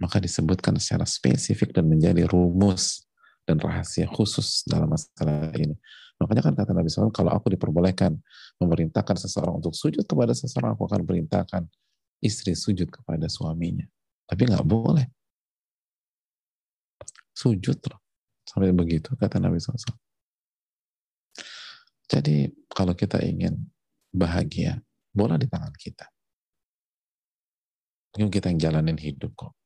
maka 0.00 0.16
disebutkan 0.20 0.80
secara 0.80 1.04
spesifik 1.04 1.76
dan 1.76 1.88
menjadi 1.88 2.24
rumus 2.24 3.04
dan 3.44 3.60
rahasia 3.60 4.08
khusus 4.08 4.64
dalam 4.64 4.92
masalah 4.92 5.52
ini. 5.56 5.76
Makanya 6.16 6.48
kan 6.48 6.54
kata 6.54 6.70
Nabi 6.72 6.86
SAW, 6.86 7.12
kalau 7.12 7.34
aku 7.34 7.52
diperbolehkan 7.52 8.14
memerintahkan 8.62 9.18
seseorang 9.18 9.58
untuk 9.58 9.74
sujud 9.74 10.06
kepada 10.06 10.32
seseorang, 10.32 10.78
aku 10.78 10.86
akan 10.86 11.02
perintahkan 11.02 11.66
istri 12.22 12.54
sujud 12.54 12.88
kepada 12.88 13.26
suaminya. 13.26 13.84
Tapi 14.28 14.48
nggak 14.48 14.64
boleh 14.64 15.04
Sujud 17.32 17.80
loh. 17.88 18.00
Sampai 18.44 18.70
begitu 18.76 19.16
kata 19.16 19.40
Nabi 19.40 19.56
SAW. 19.56 19.96
Jadi 22.12 22.52
kalau 22.68 22.92
kita 22.92 23.24
ingin 23.24 23.56
bahagia, 24.12 24.84
bola 25.16 25.40
di 25.40 25.48
tangan 25.48 25.72
kita. 25.72 26.04
Mungkin 28.12 28.28
kita 28.28 28.52
yang 28.52 28.60
jalanin 28.60 29.00
hidup 29.00 29.32
kok. 29.32 29.56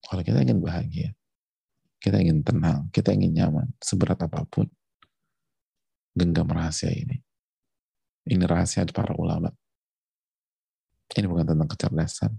Kalau 0.00 0.24
kita 0.24 0.40
ingin 0.40 0.64
bahagia, 0.64 1.12
kita 2.00 2.16
ingin 2.16 2.40
tenang, 2.40 2.88
kita 2.88 3.12
ingin 3.12 3.36
nyaman, 3.36 3.68
seberat 3.76 4.16
apa 4.24 4.48
pun, 4.48 4.64
genggam 6.16 6.48
rahasia 6.48 6.88
ini. 6.88 7.20
Ini 8.24 8.48
rahasia 8.48 8.88
para 8.88 9.12
ulama. 9.20 9.52
Ini 11.12 11.28
bukan 11.28 11.52
tentang 11.52 11.68
kecerdasan 11.68 12.32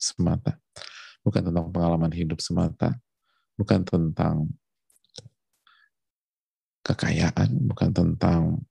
semata, 0.00 0.56
bukan 1.20 1.52
tentang 1.52 1.68
pengalaman 1.68 2.12
hidup 2.16 2.40
semata, 2.40 2.96
bukan 3.60 3.84
tentang 3.84 4.48
kekayaan, 6.80 7.50
bukan 7.68 7.90
tentang 7.92 8.64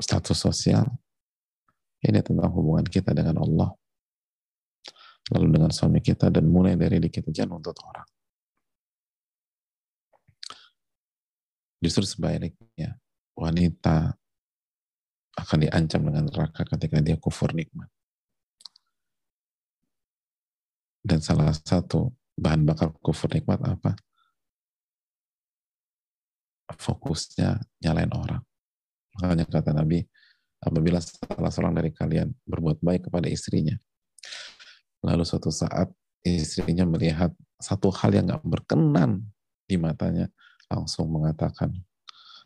status 0.00 0.36
sosial. 0.36 0.88
Ini 2.00 2.24
tentang 2.24 2.48
hubungan 2.56 2.84
kita 2.84 3.12
dengan 3.12 3.44
Allah. 3.44 3.70
Lalu 5.30 5.60
dengan 5.60 5.70
suami 5.70 6.00
kita 6.00 6.32
dan 6.32 6.48
mulai 6.48 6.74
dari 6.74 6.98
di 6.98 7.12
kita 7.12 7.30
jangan 7.30 7.60
untuk 7.60 7.76
orang. 7.84 8.08
Justru 11.80 12.04
sebaliknya, 12.04 12.96
wanita 13.36 14.16
akan 15.38 15.58
diancam 15.64 16.00
dengan 16.04 16.24
neraka 16.28 16.66
ketika 16.66 17.00
dia 17.00 17.16
kufur 17.16 17.52
nikmat. 17.56 17.88
Dan 21.00 21.24
salah 21.24 21.48
satu 21.56 22.12
bahan 22.36 22.68
bakar 22.68 22.92
kufur 23.00 23.32
nikmat 23.32 23.60
apa? 23.64 23.96
Fokusnya 26.76 27.60
nyalain 27.80 28.12
orang. 28.12 28.49
Makanya 29.18 29.44
kata 29.48 29.74
Nabi, 29.74 30.06
apabila 30.62 31.02
salah 31.02 31.50
seorang 31.50 31.74
dari 31.74 31.90
kalian 31.90 32.30
berbuat 32.46 32.78
baik 32.84 33.10
kepada 33.10 33.26
istrinya, 33.26 33.74
lalu 35.02 35.24
suatu 35.26 35.50
saat 35.50 35.90
istrinya 36.22 36.84
melihat 36.84 37.32
satu 37.56 37.88
hal 37.90 38.12
yang 38.12 38.28
gak 38.28 38.44
berkenan 38.44 39.24
di 39.64 39.80
matanya, 39.80 40.28
langsung 40.68 41.10
mengatakan, 41.10 41.72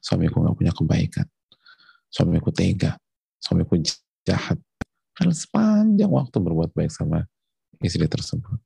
suamiku 0.00 0.40
gak 0.40 0.56
punya 0.56 0.72
kebaikan, 0.72 1.26
suamiku 2.08 2.50
tega, 2.54 2.96
suamiku 3.42 3.76
jahat. 4.24 4.58
Karena 5.14 5.34
sepanjang 5.34 6.10
waktu 6.10 6.36
berbuat 6.42 6.74
baik 6.74 6.90
sama 6.90 7.22
istri 7.82 8.06
tersebut. 8.06 8.58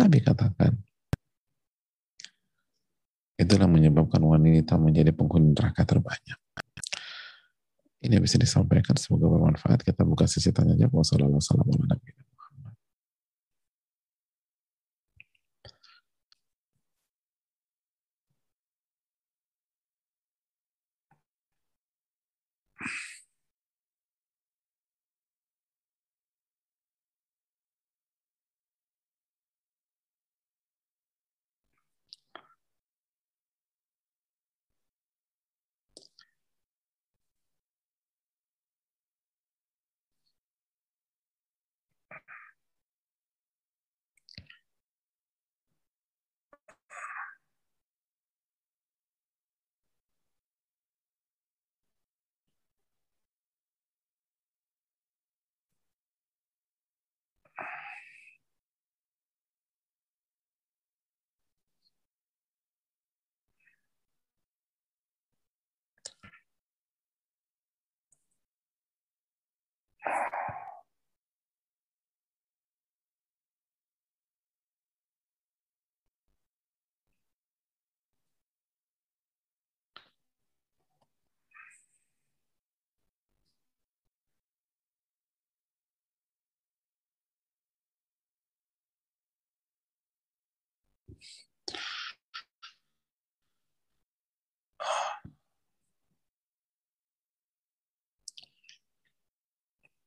Nabi 0.00 0.18
katakan, 0.24 0.72
itulah 3.34 3.68
menyebabkan 3.68 4.22
wanita 4.22 4.78
menjadi 4.80 5.10
penghuni 5.12 5.52
neraka 5.52 5.84
terbanyak. 5.84 6.38
Ini 8.04 8.20
bisa 8.20 8.36
disampaikan, 8.36 9.00
semoga 9.00 9.32
bermanfaat. 9.32 9.80
Kita 9.80 10.04
buka 10.04 10.28
sesi 10.28 10.52
tanya 10.52 10.76
jawab. 10.76 11.00
Wassalamualaikum 11.00 12.23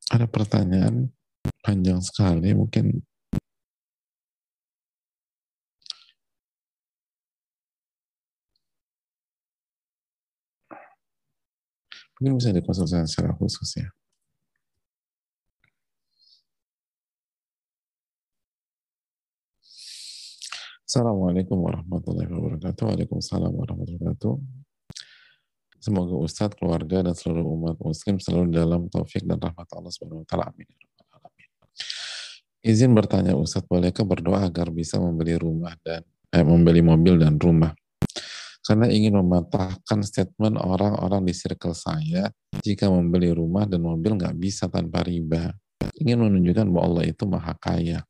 Ada 0.08 0.24
pertanyaan 0.24 1.12
panjang 1.60 2.00
sekali, 2.00 2.56
mungkin 2.56 3.04
mungkin 12.18 12.34
bisa 12.40 12.50
dikonsultasikan 12.56 13.06
secara 13.06 13.32
khusus 13.36 13.70
ya. 13.78 13.88
Assalamualaikum 20.88 21.68
warahmatullahi 21.68 22.32
wabarakatuh. 22.32 22.88
Waalaikumsalam 22.88 23.52
warahmatullahi 23.52 24.08
wabarakatuh. 24.08 24.34
Semoga 25.84 26.16
Ustadz, 26.16 26.56
keluarga, 26.56 27.04
dan 27.04 27.12
seluruh 27.12 27.44
umat 27.44 27.76
muslim 27.84 28.24
selalu 28.24 28.56
dalam 28.56 28.88
taufik 28.88 29.28
dan 29.28 29.36
rahmat 29.36 29.68
Allah 29.68 29.92
Subhanahu 29.92 30.24
wa 30.24 30.28
taala. 30.32 30.48
Amin. 30.48 30.64
Izin 32.64 32.96
bertanya 32.96 33.36
Ustadz, 33.36 33.68
bolehkah 33.68 34.08
berdoa 34.08 34.48
agar 34.48 34.72
bisa 34.72 34.96
membeli 34.96 35.36
rumah 35.36 35.76
dan 35.84 36.08
eh, 36.32 36.48
membeli 36.48 36.80
mobil 36.80 37.20
dan 37.20 37.36
rumah? 37.36 37.76
Karena 38.64 38.88
ingin 38.88 39.20
mematahkan 39.20 40.00
statement 40.08 40.56
orang-orang 40.56 41.28
di 41.28 41.36
circle 41.36 41.76
saya 41.76 42.32
jika 42.64 42.88
membeli 42.88 43.36
rumah 43.36 43.68
dan 43.68 43.84
mobil 43.84 44.16
nggak 44.16 44.40
bisa 44.40 44.72
tanpa 44.72 45.04
riba. 45.04 45.52
Ingin 46.00 46.32
menunjukkan 46.32 46.64
bahwa 46.72 46.84
Allah 46.96 47.04
itu 47.12 47.28
maha 47.28 47.52
kaya 47.60 48.07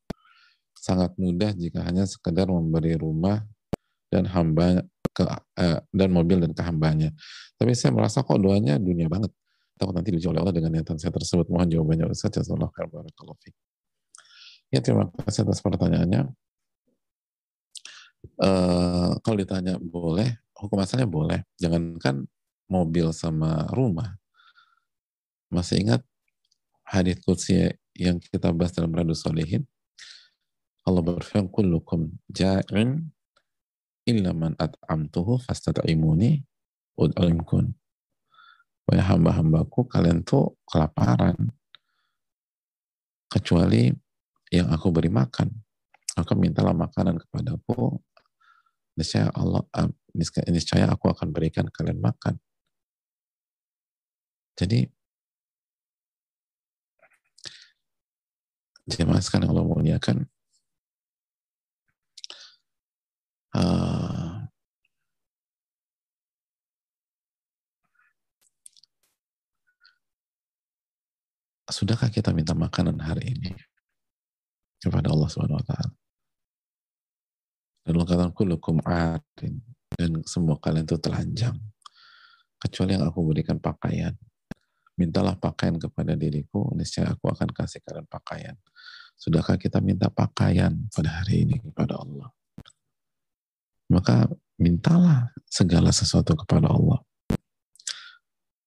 sangat 0.81 1.13
mudah 1.17 1.51
jika 1.53 1.83
hanya 1.83 2.05
sekedar 2.05 2.47
memberi 2.47 2.95
rumah 2.95 3.43
dan 4.07 4.25
hamba 4.31 4.85
ke 5.11 5.23
eh, 5.57 5.79
dan 5.89 6.09
mobil 6.13 6.43
dan 6.45 6.53
ke 6.53 6.61
hambanya. 6.61 7.09
Tapi 7.57 7.73
saya 7.73 7.91
merasa 7.93 8.21
kok 8.21 8.37
doanya 8.37 8.77
dunia 8.77 9.09
banget. 9.09 9.33
Takut 9.77 9.93
nanti 9.93 10.09
dijawab 10.13 10.33
oleh 10.33 10.41
Allah 10.41 10.55
dengan 10.57 10.71
niatan 10.73 10.97
saya 10.97 11.13
tersebut. 11.13 11.49
Mohon 11.53 11.67
jawabannya 11.73 12.05
Ustaz. 12.09 12.33
Jazakallah 12.33 12.69
khair 12.73 12.89
barakallahu 12.89 13.37
Ya 14.73 14.79
terima 14.81 15.07
kasih 15.25 15.45
atas 15.45 15.61
pertanyaannya. 15.61 16.33
Uh, 18.37 19.15
kalau 19.21 19.37
ditanya 19.37 19.77
boleh, 19.77 20.37
hukum 20.57 20.81
asalnya 20.81 21.05
boleh. 21.05 21.39
Jangankan 21.61 22.25
mobil 22.67 23.13
sama 23.13 23.69
rumah. 23.71 24.17
Masih 25.47 25.79
ingat 25.85 26.01
hadis 26.83 27.21
qudsi 27.23 27.71
yang 27.95 28.19
kita 28.19 28.51
bahas 28.51 28.75
dalam 28.75 28.91
Radus 28.91 29.23
Solihin? 29.23 29.63
Allah 30.87 31.03
berfirman 31.03 31.51
kullukum 31.51 32.15
ja'in 32.31 33.11
illa 34.07 34.31
man 34.31 34.55
at'amtuhu 34.55 35.43
fastat'imuni 35.43 36.39
ud'imkun 36.95 37.75
Wahai 38.87 39.03
hamba-hambaku, 39.03 39.83
kalian 39.91 40.23
tuh 40.23 40.55
kelaparan. 40.63 41.35
Kecuali 43.27 43.91
yang 44.47 44.71
aku 44.71 44.87
beri 44.95 45.11
makan. 45.11 45.51
Maka 46.15 46.31
mintalah 46.39 46.71
makanan 46.71 47.19
kepadaku. 47.19 47.99
Niscaya 48.95 49.27
Allah, 49.35 49.67
niscaya 50.47 50.87
aku 50.87 51.11
akan 51.11 51.35
berikan 51.35 51.67
kalian 51.67 51.99
makan. 51.99 52.39
Jadi, 54.55 54.87
jemaah 58.87 59.19
sekalian 59.19 59.51
Allah 59.51 59.67
muliakan, 59.67 60.31
uh, 63.57 64.45
sudahkah 71.67 72.13
kita 72.13 72.31
minta 72.31 72.53
makanan 72.53 73.01
hari 73.01 73.33
ini 73.33 73.51
kepada 74.77 75.09
Allah 75.09 75.27
Subhanahu 75.29 75.59
wa 75.59 75.65
taala? 75.65 75.91
Dan 77.87 78.03
Allah 78.03 78.35
kullukum 78.35 78.83
arin 78.83 79.63
dan 79.95 80.19
semua 80.27 80.59
kalian 80.59 80.83
itu 80.83 80.99
telanjang 80.99 81.55
kecuali 82.59 82.99
yang 82.99 83.07
aku 83.07 83.23
berikan 83.31 83.57
pakaian. 83.63 84.11
Mintalah 84.97 85.37
pakaian 85.37 85.77
kepada 85.77 86.17
diriku, 86.17 86.73
niscaya 86.73 87.13
aku 87.13 87.29
akan 87.29 87.53
kasih 87.53 87.79
kalian 87.85 88.09
pakaian. 88.09 88.57
Sudahkah 89.15 89.55
kita 89.55 89.77
minta 89.79 90.09
pakaian 90.09 90.73
pada 90.89 91.21
hari 91.21 91.45
ini 91.45 91.61
kepada 91.61 92.01
Allah? 92.01 92.33
Maka 93.87 94.27
mintalah 94.59 95.31
segala 95.47 95.95
sesuatu 95.95 96.35
kepada 96.35 96.67
Allah. 96.67 96.99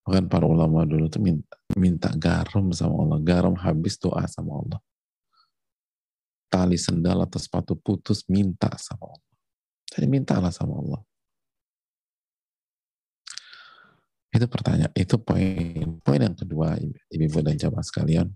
Bahkan 0.06 0.26
para 0.32 0.48
ulama 0.48 0.88
dulu 0.88 1.06
tuh 1.12 1.20
minta, 1.20 1.54
minta 1.76 2.08
garam 2.16 2.72
sama 2.72 3.04
Allah. 3.04 3.18
Garam 3.20 3.54
habis 3.54 4.00
doa 4.00 4.24
sama 4.26 4.58
Allah. 4.64 4.80
Tali 6.50 6.74
sendal 6.80 7.22
atau 7.22 7.38
sepatu 7.38 7.78
putus 7.78 8.26
minta 8.26 8.72
sama 8.80 9.12
Allah. 9.12 9.30
Jadi 9.92 10.06
mintalah 10.08 10.50
sama 10.50 10.80
Allah. 10.80 11.00
Itu 14.30 14.46
pertanyaan, 14.46 14.94
itu 14.94 15.14
poin. 15.20 15.98
Poin 16.02 16.20
yang 16.22 16.38
kedua, 16.38 16.78
ibu-ibu 17.10 17.38
dan 17.42 17.58
jamaah 17.58 17.82
sekalian, 17.82 18.30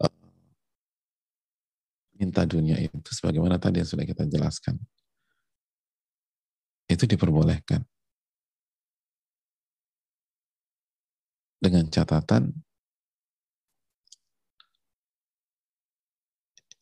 eh, 0.00 0.14
minta 2.16 2.48
dunia 2.48 2.80
itu 2.80 3.10
sebagaimana 3.12 3.60
tadi 3.60 3.84
yang 3.84 3.88
sudah 3.88 4.08
kita 4.08 4.24
jelaskan 4.24 4.80
itu 6.90 7.06
diperbolehkan. 7.06 7.86
Dengan 11.60 11.86
catatan 11.92 12.50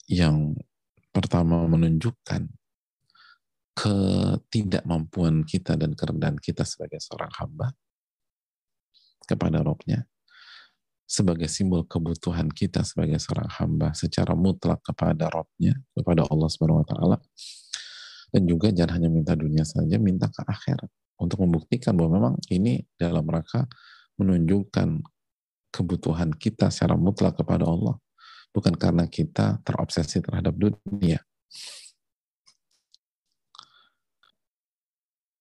yang 0.08 0.56
pertama 1.12 1.66
menunjukkan 1.68 2.48
ketidakmampuan 3.76 5.44
kita 5.44 5.76
dan 5.76 5.92
kerendahan 5.92 6.38
kita 6.38 6.64
sebagai 6.64 6.98
seorang 6.98 7.30
hamba 7.38 7.74
kepada 9.28 9.60
Robnya 9.60 10.08
sebagai 11.08 11.48
simbol 11.48 11.88
kebutuhan 11.88 12.52
kita 12.52 12.84
sebagai 12.84 13.16
seorang 13.16 13.48
hamba 13.60 13.96
secara 13.96 14.36
mutlak 14.36 14.80
kepada 14.84 15.28
Robnya 15.32 15.76
kepada 15.96 16.24
Allah 16.28 16.48
Subhanahu 16.52 16.84
Wa 16.84 16.88
Taala 16.88 17.16
dan 18.28 18.42
juga 18.44 18.68
jangan 18.72 19.00
hanya 19.00 19.08
minta 19.08 19.32
dunia 19.32 19.64
saja, 19.64 19.96
minta 19.96 20.28
ke 20.28 20.44
akhirat 20.44 20.88
untuk 21.18 21.42
membuktikan 21.44 21.96
bahwa 21.98 22.10
memang 22.20 22.34
ini 22.52 22.84
dalam 22.94 23.24
rangka 23.26 23.66
menunjukkan 24.20 25.02
kebutuhan 25.72 26.32
kita 26.34 26.68
secara 26.72 26.98
mutlak 26.98 27.38
kepada 27.38 27.64
Allah, 27.66 27.96
bukan 28.52 28.74
karena 28.74 29.06
kita 29.06 29.60
terobsesi 29.62 30.20
terhadap 30.20 30.54
dunia. 30.56 31.20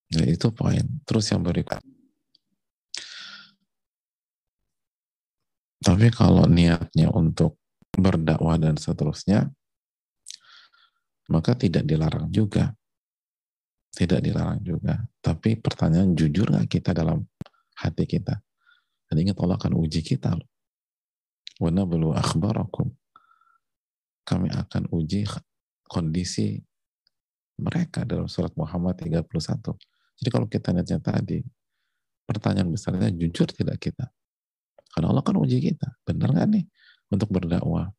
Nah, 0.08 0.24
itu 0.24 0.48
poin. 0.56 0.84
Terus 1.04 1.26
yang 1.36 1.44
berikut. 1.44 1.84
Tapi 5.84 6.08
kalau 6.12 6.48
niatnya 6.48 7.12
untuk 7.12 7.60
berdakwah 7.92 8.56
dan 8.60 8.76
seterusnya, 8.80 9.52
maka 11.28 11.56
tidak 11.60 11.84
dilarang 11.84 12.32
juga. 12.32 12.77
Tidak 13.94 14.20
dilarang 14.22 14.62
juga. 14.62 14.98
Tapi 15.22 15.58
pertanyaan 15.58 16.14
jujur 16.14 16.52
nggak 16.54 16.68
kita 16.70 16.92
dalam 16.94 17.24
hati 17.78 18.04
kita? 18.06 18.38
Dan 19.08 19.16
ingat 19.24 19.40
Allah 19.40 19.56
akan 19.56 19.74
uji 19.80 20.04
kita. 20.04 20.36
Wana 21.58 21.88
belu 21.88 22.14
akhbarakum. 22.14 22.92
Kami 24.28 24.52
akan 24.52 24.92
uji 24.92 25.24
kondisi 25.88 26.60
mereka 27.58 28.06
dalam 28.06 28.30
surat 28.30 28.54
Muhammad 28.54 29.00
31. 29.00 29.26
Jadi 30.18 30.30
kalau 30.30 30.46
kita 30.46 30.76
lihatnya 30.76 31.00
tadi, 31.02 31.42
pertanyaan 32.28 32.70
besarnya 32.70 33.10
jujur 33.10 33.50
tidak 33.50 33.80
kita? 33.82 34.06
Karena 34.92 35.14
Allah 35.14 35.24
kan 35.24 35.38
uji 35.40 35.64
kita. 35.64 35.88
Benar 36.06 36.36
nggak 36.36 36.48
nih 36.54 36.66
untuk 37.14 37.30
berdakwah? 37.32 37.90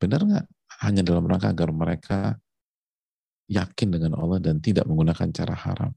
Benar 0.00 0.20
nggak 0.24 0.46
hanya 0.86 1.02
dalam 1.04 1.28
rangka 1.28 1.52
agar 1.52 1.70
mereka 1.74 2.18
yakin 3.50 3.88
dengan 3.90 4.14
Allah 4.14 4.38
dan 4.38 4.62
tidak 4.62 4.86
menggunakan 4.86 5.28
cara 5.34 5.54
haram. 5.58 5.92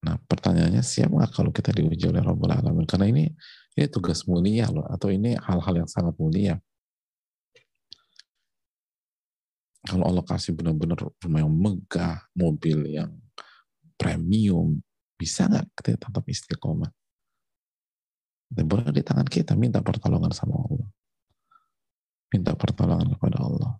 Nah, 0.00 0.16
pertanyaannya 0.16 0.80
siap 0.80 1.12
nggak 1.12 1.36
kalau 1.36 1.52
kita 1.52 1.76
diuji 1.76 2.08
oleh 2.08 2.24
Rabbul 2.24 2.48
Alamin? 2.48 2.88
Karena 2.88 3.12
ini 3.12 3.28
ini 3.76 3.86
tugas 3.92 4.24
mulia 4.24 4.72
loh, 4.72 4.88
atau 4.88 5.12
ini 5.12 5.36
hal-hal 5.36 5.84
yang 5.84 5.88
sangat 5.88 6.16
mulia. 6.16 6.56
Kalau 9.84 10.08
Allah 10.08 10.24
kasih 10.24 10.56
benar-benar 10.56 10.96
rumah 11.20 11.40
yang 11.44 11.52
megah, 11.52 12.24
mobil 12.32 12.88
yang 12.88 13.12
premium, 14.00 14.80
bisa 15.20 15.44
nggak 15.44 15.68
kita 15.76 16.08
tetap 16.08 16.24
istiqomah? 16.24 16.88
Dan 18.48 18.64
boleh 18.64 18.88
di 18.88 19.04
tangan 19.04 19.28
kita 19.28 19.52
minta 19.52 19.84
pertolongan 19.84 20.32
sama 20.32 20.56
Allah 20.56 20.88
minta 22.30 22.54
pertolongan 22.54 23.10
kepada 23.18 23.38
Allah. 23.42 23.72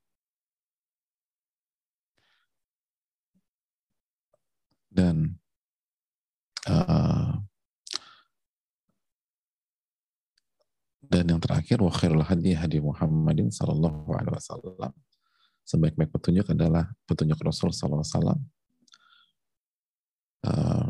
Dan 4.90 5.38
uh, 6.66 7.38
dan 11.10 11.24
yang 11.26 11.42
terakhir 11.42 11.78
wa 11.82 11.90
khairul 11.90 12.26
hadi 12.26 12.54
hadi 12.54 12.78
Muhammadin 12.82 13.50
sallallahu 13.54 14.10
alaihi 14.14 14.34
wasallam. 14.34 14.92
Sebaik-baik 15.66 16.10
petunjuk 16.10 16.50
adalah 16.50 16.90
petunjuk 17.06 17.38
Rasul 17.42 17.70
sallallahu 17.70 18.02
alaihi 18.02 18.14
wasallam. 18.14 18.40
Uh, 20.40 20.88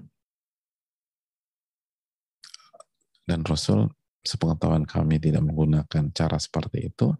dan 3.30 3.46
Rasul 3.46 3.86
sepengetahuan 4.26 4.84
kami 4.84 5.16
tidak 5.22 5.40
menggunakan 5.46 6.12
cara 6.12 6.36
seperti 6.36 6.92
itu 6.92 7.14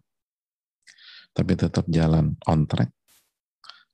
tapi 1.31 1.55
tetap 1.55 1.87
jalan 1.87 2.35
on 2.45 2.67
track 2.67 2.91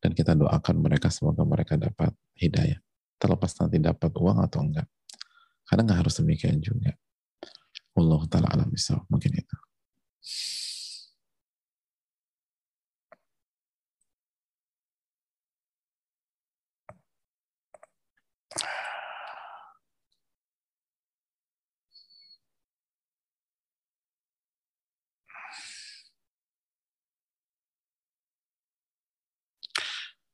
dan 0.02 0.12
kita 0.14 0.38
doakan 0.38 0.76
mereka 0.82 1.10
semoga 1.10 1.42
mereka 1.44 1.76
dapat 1.76 2.14
hidayah. 2.38 2.78
Terlepas 3.18 3.52
nanti 3.58 3.82
dapat 3.82 4.14
uang 4.14 4.46
atau 4.46 4.62
enggak. 4.62 4.88
Karena 5.66 5.82
nggak 5.90 6.00
harus 6.06 6.16
demikian 6.22 6.62
juga. 6.62 6.94
Allah 7.98 8.22
taala 8.30 8.48
alam 8.54 8.70
mungkin 9.10 9.32
itu 9.34 9.58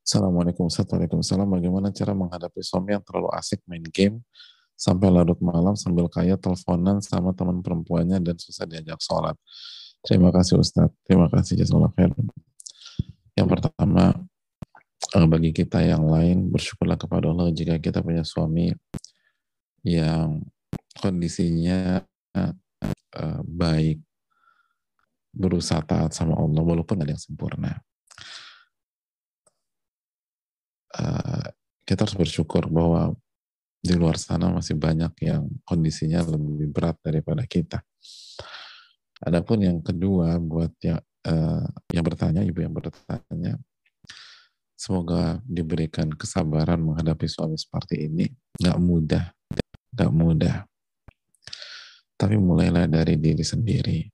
Assalamualaikum 0.04 0.68
Waalaikumsalam. 0.68 1.47
Bagaimana 1.47 1.88
cara 1.95 2.12
menghadapi 2.12 2.60
suami 2.60 2.91
yang 2.91 2.99
terlalu 3.08 3.32
asik 3.39 3.64
main 3.72 3.88
game 3.88 4.20
sampai 4.76 5.08
larut 5.08 5.39
malam 5.39 5.80
sambil 5.80 6.12
kaya 6.12 6.36
teleponan 6.36 6.99
sama 6.99 7.32
teman 7.32 7.64
perempuannya 7.64 8.20
dan 8.20 8.36
susah 8.36 8.68
diajak 8.68 8.99
sholat. 8.99 9.39
Terima 10.04 10.28
kasih 10.36 10.60
Ustadz. 10.60 10.91
Terima 11.08 11.32
kasih 11.32 11.56
Jazakallah. 11.56 11.95
Yang 13.32 13.47
pertama, 13.47 14.12
eh, 15.16 15.28
bagi 15.32 15.56
kita 15.56 15.80
yang 15.80 16.04
lain, 16.12 16.51
bersyukurlah 16.51 16.99
kepada 16.99 17.32
Allah 17.32 17.56
jika 17.56 17.80
kita 17.80 18.04
punya 18.04 18.28
suami 18.28 18.76
yang 19.88 20.43
kondisinya 20.99 22.04
uh, 22.36 23.39
baik, 23.47 24.04
berusaha 25.32 25.80
taat 25.80 26.12
sama 26.12 26.36
Allah, 26.36 26.60
walaupun 26.60 26.99
ada 26.99 27.16
yang 27.16 27.24
sempurna 27.24 27.80
uh, 30.98 31.48
kita 31.84 32.08
harus 32.08 32.16
bersyukur 32.16 32.70
bahwa 32.72 33.12
di 33.84 33.94
luar 34.00 34.16
sana 34.16 34.48
masih 34.48 34.80
banyak 34.80 35.12
yang 35.28 35.44
kondisinya 35.68 36.24
lebih 36.24 36.72
berat 36.72 36.96
daripada 37.04 37.44
kita. 37.44 37.84
Adapun 39.20 39.60
yang 39.60 39.80
kedua 39.84 40.39
buat 40.39 40.72
yang 40.80 41.04
uh, 41.28 41.68
yang 41.91 42.04
bertanya, 42.08 42.41
ibu 42.48 42.64
yang 42.64 42.72
bertanya, 42.72 43.60
semoga 44.80 45.44
diberikan 45.44 46.12
kesabaran 46.16 46.80
menghadapi 46.80 47.28
suami 47.28 47.60
seperti 47.60 48.08
ini. 48.08 48.32
Gak 48.56 48.80
mudah, 48.80 49.36
gak 49.91 50.12
mudah. 50.16 50.64
Tapi 52.16 52.39
mulailah 52.39 52.88
dari 52.88 53.20
diri 53.20 53.44
sendiri. 53.44 54.08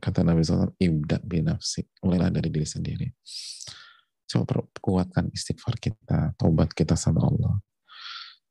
Kata 0.00 0.24
Nabi 0.24 0.40
SAW, 0.40 0.80
ibda 0.80 1.20
binafsik. 1.20 1.92
Mulailah 2.00 2.32
dari 2.32 2.48
diri 2.48 2.64
sendiri 2.64 3.06
Coba 4.30 4.62
kuatkan 4.78 5.26
istighfar 5.34 5.74
kita, 5.82 6.38
taubat 6.38 6.70
kita 6.70 6.94
sama 6.94 7.26
Allah. 7.26 7.58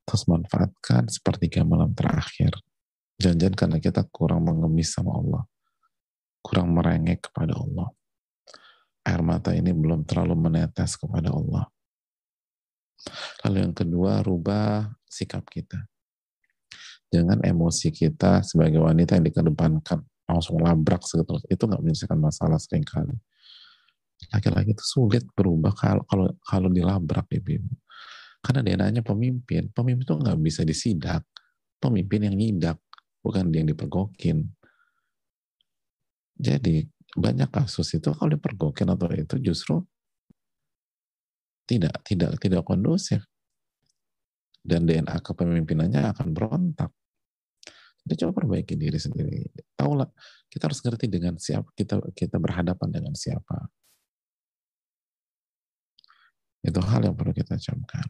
Terus 0.03 0.27
manfaatkan 0.27 1.07
sepertiga 1.07 1.63
malam 1.63 1.95
terakhir. 1.95 2.51
Jangan-jangan 3.15 3.55
karena 3.55 3.77
kita 3.79 4.03
kurang 4.11 4.43
mengemis 4.43 4.91
sama 4.91 5.15
Allah. 5.15 5.43
Kurang 6.43 6.75
merengek 6.75 7.31
kepada 7.31 7.55
Allah. 7.55 7.87
Air 9.07 9.23
mata 9.23 9.55
ini 9.55 9.71
belum 9.71 10.03
terlalu 10.03 10.35
menetes 10.35 10.99
kepada 10.99 11.31
Allah. 11.31 11.71
Lalu 13.47 13.57
yang 13.63 13.71
kedua, 13.71 14.19
rubah 14.19 14.91
sikap 15.07 15.47
kita. 15.47 15.79
Jangan 17.07 17.39
emosi 17.39 17.87
kita 17.95 18.43
sebagai 18.43 18.83
wanita 18.83 19.15
yang 19.15 19.31
dikedepankan 19.31 20.03
langsung 20.27 20.59
labrak 20.59 21.07
seterus 21.07 21.41
itu 21.47 21.63
nggak 21.63 21.81
menyelesaikan 21.81 22.19
masalah 22.19 22.59
sering 22.61 22.85
kali 22.85 23.17
laki-laki 24.29 24.77
itu 24.77 24.85
sulit 24.85 25.25
berubah 25.33 25.73
kalau 25.73 26.03
kalau 26.05 26.27
kalau 26.45 26.69
dilabrak 26.69 27.25
ibu 27.33 27.57
karena 28.39 28.63
DNA-nya 28.63 29.03
pemimpin 29.03 29.67
pemimpin 29.75 30.03
itu 30.07 30.15
nggak 30.15 30.39
bisa 30.39 30.61
disidak. 30.63 31.23
Pemimpin 31.79 32.27
yang 32.27 32.35
nyidak 32.35 32.77
bukan 33.23 33.51
dia 33.51 33.63
yang 33.63 33.71
dipergokin. 33.71 34.47
Jadi 36.39 36.87
banyak 37.15 37.51
kasus 37.51 37.95
itu 37.95 38.11
kalau 38.15 38.35
dipergokin 38.35 38.87
atau 38.91 39.11
itu 39.11 39.35
justru 39.43 39.83
tidak 41.67 42.03
tidak 42.07 42.35
tidak 42.39 42.63
kondusif. 42.63 43.23
Dan 44.59 44.83
DNA 44.83 45.23
kepemimpinannya 45.23 46.11
akan 46.11 46.35
berontak. 46.35 46.91
Jadi 48.03 48.15
coba 48.23 48.43
perbaiki 48.43 48.75
diri 48.75 48.99
sendiri. 48.99 49.47
Tahulah 49.75 50.07
kita 50.51 50.67
harus 50.67 50.83
ngerti 50.83 51.07
dengan 51.07 51.39
siapa 51.39 51.71
kita 51.75 52.11
kita 52.11 52.39
berhadapan 52.39 52.87
dengan 52.91 53.15
siapa. 53.15 53.71
Itu 56.59 56.79
hal 56.83 57.07
yang 57.07 57.15
perlu 57.15 57.31
kita 57.31 57.55
camkan. 57.55 58.07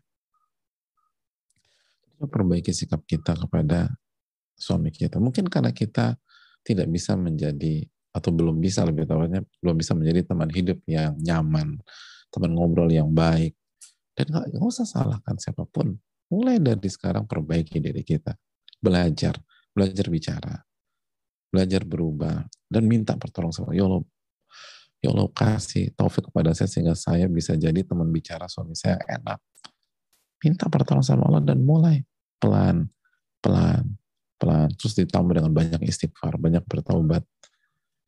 Perbaiki 2.20 2.76
sikap 2.76 3.08
kita 3.08 3.38
kepada 3.38 3.88
suami 4.60 4.91
kita. 4.91 5.22
Mungkin 5.24 5.47
karena 5.47 5.72
kita 5.72 6.20
tidak 6.68 6.88
bisa 6.91 7.16
menjadi 7.16 7.88
atau 8.10 8.34
belum 8.34 8.60
bisa 8.60 8.84
lebih 8.84 9.06
tepatnya 9.08 9.45
belum 9.62 9.76
bisa 9.80 9.93
menjadi 9.95 10.28
teman 10.28 10.50
hidup 10.52 10.82
yang 10.89 11.16
nyaman, 11.22 11.80
teman 12.34 12.52
ngobrol 12.52 12.89
yang 12.91 13.14
baik. 13.14 13.56
Dan 14.18 14.36
nggak 14.36 14.60
usah 14.60 14.84
salahkan 14.84 15.39
siapa 15.39 15.64
pun. 15.64 15.95
Mulai 16.30 16.60
dari 16.60 16.89
sekarang 16.91 17.24
perbaiki 17.24 17.80
diri 17.80 18.04
kita. 18.04 18.36
Belajar, 18.84 19.39
belajar 19.72 20.06
bicara, 20.12 20.56
belajar 21.50 21.82
berubah, 21.88 22.43
dan 22.70 22.84
minta 22.86 23.18
pertolongan 23.18 23.56
sama 23.56 23.72
Ya 23.74 23.88
Allah, 23.88 24.04
Ya 25.00 25.16
Allah 25.16 25.32
kasih 25.32 25.95
taufik 25.95 26.28
kepada 26.28 26.52
saya 26.52 26.68
sehingga 26.68 26.91
saya 26.91 27.32
bisa 27.32 27.56
jadi 27.56 27.80
teman 27.88 28.12
bicara 28.12 28.52
suami 28.52 28.76
saya 28.76 29.00
enak. 29.08 29.39
Minta 30.43 30.68
pertolongan 30.68 31.04
sama 31.08 31.24
Allah 31.32 31.43
dan 31.43 31.64
mulai 31.64 32.04
pelan, 32.39 32.91
pelan, 33.39 33.95
pelan. 34.36 34.68
Terus 34.76 35.00
ditambah 35.00 35.39
dengan 35.39 35.52
banyak 35.56 35.84
istighfar, 35.88 36.36
banyak 36.36 36.64
bertaubat. 36.68 37.24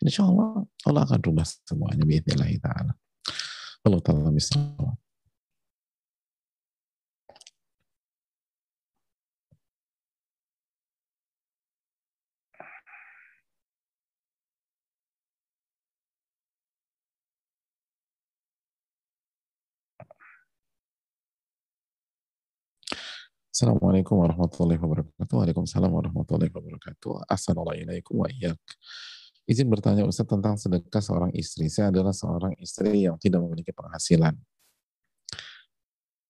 Insya 0.03 0.27
Allah, 0.27 0.67
Allah 0.87 1.01
akan 1.07 1.19
rubah 1.23 1.47
semuanya. 1.47 2.03
Bismillahirrahmanirrahim. 2.03 2.95
Allah 3.81 4.01
ta'ala 4.03 4.29
misalnya. 4.33 4.95
Assalamualaikum 23.61 24.25
warahmatullahi 24.25 24.81
wabarakatuh. 24.81 25.37
Waalaikumsalam 25.37 25.93
warahmatullahi 25.93 26.49
wabarakatuh. 26.49 27.29
Assalamualaikum 27.29 28.25
wa 28.25 28.29
Izin 29.45 29.69
bertanya 29.69 30.01
Ustaz 30.01 30.25
tentang 30.25 30.57
sedekah 30.57 30.97
seorang 30.97 31.29
istri. 31.37 31.69
Saya 31.69 31.93
adalah 31.93 32.09
seorang 32.09 32.57
istri 32.57 33.05
yang 33.05 33.21
tidak 33.21 33.37
memiliki 33.45 33.69
penghasilan. 33.69 34.33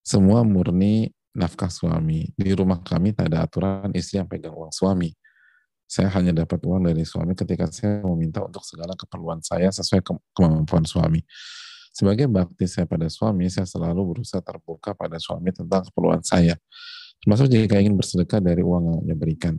Semua 0.03 0.43
murni 0.43 1.07
nafkah 1.31 1.71
suami. 1.71 2.35
Di 2.35 2.51
rumah 2.51 2.83
kami 2.83 3.15
tak 3.15 3.31
ada 3.31 3.47
aturan 3.47 3.95
istri 3.95 4.19
yang 4.19 4.27
pegang 4.27 4.51
uang 4.51 4.75
suami. 4.75 5.15
Saya 5.87 6.11
hanya 6.11 6.35
dapat 6.35 6.59
uang 6.67 6.83
dari 6.83 7.07
suami 7.07 7.31
ketika 7.31 7.63
saya 7.71 8.03
meminta 8.11 8.43
untuk 8.43 8.67
segala 8.67 8.91
keperluan 8.91 9.39
saya 9.39 9.71
sesuai 9.71 10.03
kemampuan 10.35 10.83
suami. 10.83 11.23
Sebagai 11.95 12.27
bakti 12.27 12.67
saya 12.67 12.83
pada 12.83 13.07
suami, 13.07 13.47
saya 13.47 13.63
selalu 13.63 14.19
berusaha 14.19 14.43
terbuka 14.43 14.91
pada 14.91 15.15
suami 15.15 15.55
tentang 15.55 15.87
keperluan 15.87 16.19
saya 16.27 16.59
Termasuk 17.21 17.53
jika 17.53 17.77
ingin 17.77 17.93
bersedekah 17.93 18.41
dari 18.41 18.65
uang 18.65 18.97
yang 18.97 19.01
dia 19.05 19.17
berikan. 19.17 19.55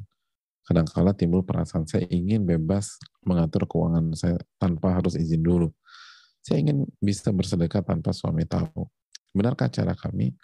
Kadangkala 0.66 1.14
timbul 1.14 1.46
perasaan 1.46 1.86
saya 1.86 2.06
ingin 2.10 2.42
bebas 2.42 2.98
mengatur 3.22 3.66
keuangan 3.66 4.14
saya 4.18 4.38
tanpa 4.58 4.98
harus 4.98 5.14
izin 5.14 5.42
dulu. 5.42 5.70
Saya 6.42 6.58
ingin 6.58 6.86
bisa 6.98 7.30
bersedekah 7.30 7.86
tanpa 7.86 8.10
suami 8.10 8.42
tahu. 8.46 8.86
Benarkah 9.30 9.70
cara 9.70 9.94
kami? 9.94 10.34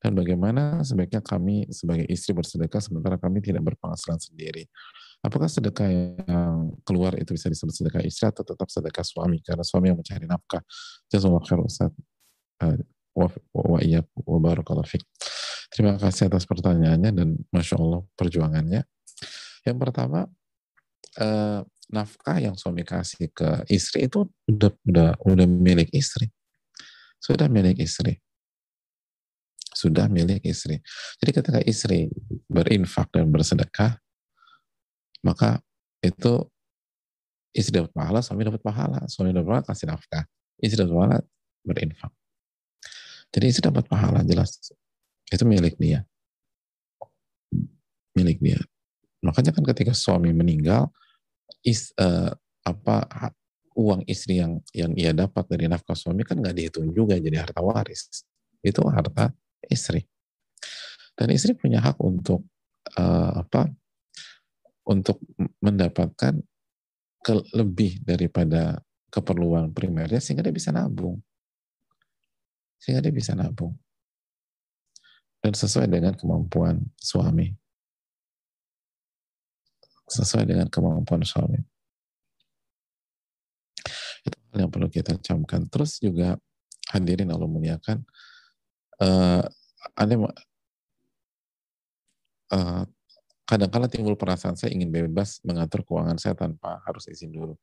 Dan 0.00 0.12
bagaimana 0.12 0.80
sebaiknya 0.84 1.24
kami 1.24 1.68
sebagai 1.72 2.04
istri 2.08 2.36
bersedekah 2.36 2.80
sementara 2.80 3.16
kami 3.16 3.40
tidak 3.44 3.64
berpenghasilan 3.64 4.20
sendiri? 4.20 4.68
Apakah 5.24 5.48
sedekah 5.48 5.88
yang 5.88 6.76
keluar 6.84 7.16
itu 7.16 7.32
bisa 7.32 7.48
disebut 7.48 7.72
sedekah 7.72 8.04
istri 8.04 8.28
atau 8.28 8.44
tetap 8.44 8.68
sedekah 8.68 9.04
suami? 9.04 9.40
Karena 9.40 9.64
suami 9.64 9.92
yang 9.92 9.98
mencari 10.00 10.24
nafkah. 10.28 10.60
Jazakallah 11.08 11.44
khair 11.44 11.60
Ustaz. 11.64 11.92
Uh, 12.60 12.80
wa, 13.16 13.28
wa 13.52 13.80
Terima 15.72 15.98
kasih 15.98 16.30
atas 16.30 16.46
pertanyaannya 16.46 17.10
dan 17.10 17.28
masya 17.50 17.76
Allah 17.78 18.02
perjuangannya. 18.14 18.86
Yang 19.66 19.76
pertama 19.82 20.30
eh, 21.18 21.60
nafkah 21.90 22.38
yang 22.38 22.54
suami 22.58 22.82
kasih 22.82 23.30
ke 23.30 23.66
istri 23.70 24.06
itu 24.06 24.26
udah 24.46 24.70
udah 24.86 25.08
udah 25.22 25.46
milik 25.46 25.90
istri, 25.94 26.30
sudah 27.18 27.46
milik 27.50 27.78
istri, 27.82 28.18
sudah 29.74 30.06
milik 30.10 30.42
istri. 30.46 30.82
Jadi 31.22 31.30
ketika 31.30 31.60
istri 31.62 32.10
berinfak 32.50 33.10
dan 33.14 33.30
bersedekah, 33.30 33.98
maka 35.22 35.62
itu 36.02 36.46
istri 37.54 37.82
dapat 37.82 37.92
pahala, 37.94 38.20
suami 38.22 38.42
dapat 38.46 38.62
pahala, 38.62 39.00
suami 39.10 39.34
dapat 39.34 39.46
pahala 39.46 39.64
kasih 39.66 39.86
nafkah. 39.90 40.24
istri 40.56 40.88
sholat 40.88 41.20
berinfak. 41.66 42.12
Jadi 43.28 43.44
istri 43.52 43.62
dapat 43.66 43.84
pahala 43.84 44.24
jelas. 44.24 44.56
Itu 45.30 45.42
milik 45.42 45.74
dia. 45.78 46.06
Milik 48.14 48.38
dia. 48.38 48.60
Makanya 49.24 49.50
kan 49.50 49.64
ketika 49.66 49.92
suami 49.92 50.30
meninggal, 50.30 50.88
is, 51.66 51.90
uh, 51.98 52.30
apa 52.62 53.06
uang 53.76 54.02
istri 54.08 54.40
yang 54.40 54.58
yang 54.72 54.96
ia 54.96 55.12
dapat 55.12 55.44
dari 55.46 55.68
nafkah 55.68 55.94
suami 55.94 56.24
kan 56.24 56.40
nggak 56.40 56.56
dihitung 56.56 56.90
juga 56.94 57.18
jadi 57.20 57.44
harta 57.44 57.60
waris. 57.60 58.24
Itu 58.64 58.86
harta 58.88 59.30
istri. 59.68 60.06
Dan 61.16 61.32
istri 61.32 61.56
punya 61.56 61.80
hak 61.80 62.00
untuk 62.00 62.44
uh, 62.96 63.44
apa? 63.44 63.68
Untuk 64.86 65.18
mendapatkan 65.58 66.38
ke, 67.20 67.32
lebih 67.58 68.06
daripada 68.06 68.78
keperluan 69.10 69.74
primernya 69.74 70.22
sehingga 70.22 70.46
dia 70.46 70.54
bisa 70.54 70.70
nabung. 70.70 71.18
Sehingga 72.78 73.02
dia 73.02 73.10
bisa 73.10 73.34
nabung. 73.34 73.74
Dan 75.46 75.54
sesuai 75.54 75.86
dengan 75.86 76.18
kemampuan 76.18 76.82
suami 76.98 77.54
sesuai 80.06 80.46
dengan 80.46 80.70
kemampuan 80.70 81.26
suami. 81.26 81.58
Itu 84.22 84.38
yang 84.54 84.70
perlu 84.70 84.86
kita 84.86 85.18
camkan. 85.18 85.66
Terus 85.66 85.98
juga 85.98 86.38
hadirin 86.94 87.30
Allah 87.30 87.50
muliakan, 87.50 88.06
uh, 89.02 89.42
ada 89.98 90.14
uh, 92.54 92.82
kadang-kala 93.46 93.90
timbul 93.90 94.14
perasaan 94.14 94.54
saya 94.54 94.74
ingin 94.74 94.90
bebas 94.90 95.42
mengatur 95.42 95.82
keuangan 95.82 96.18
saya 96.18 96.38
tanpa 96.38 96.82
harus 96.86 97.10
izin 97.10 97.34
dulu. 97.34 97.54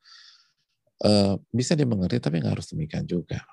Uh, 1.03 1.35
bisa 1.51 1.75
dimengerti 1.75 2.19
tapi 2.19 2.39
nggak 2.39 2.59
harus 2.59 2.71
demikian 2.71 3.07
juga. 3.07 3.43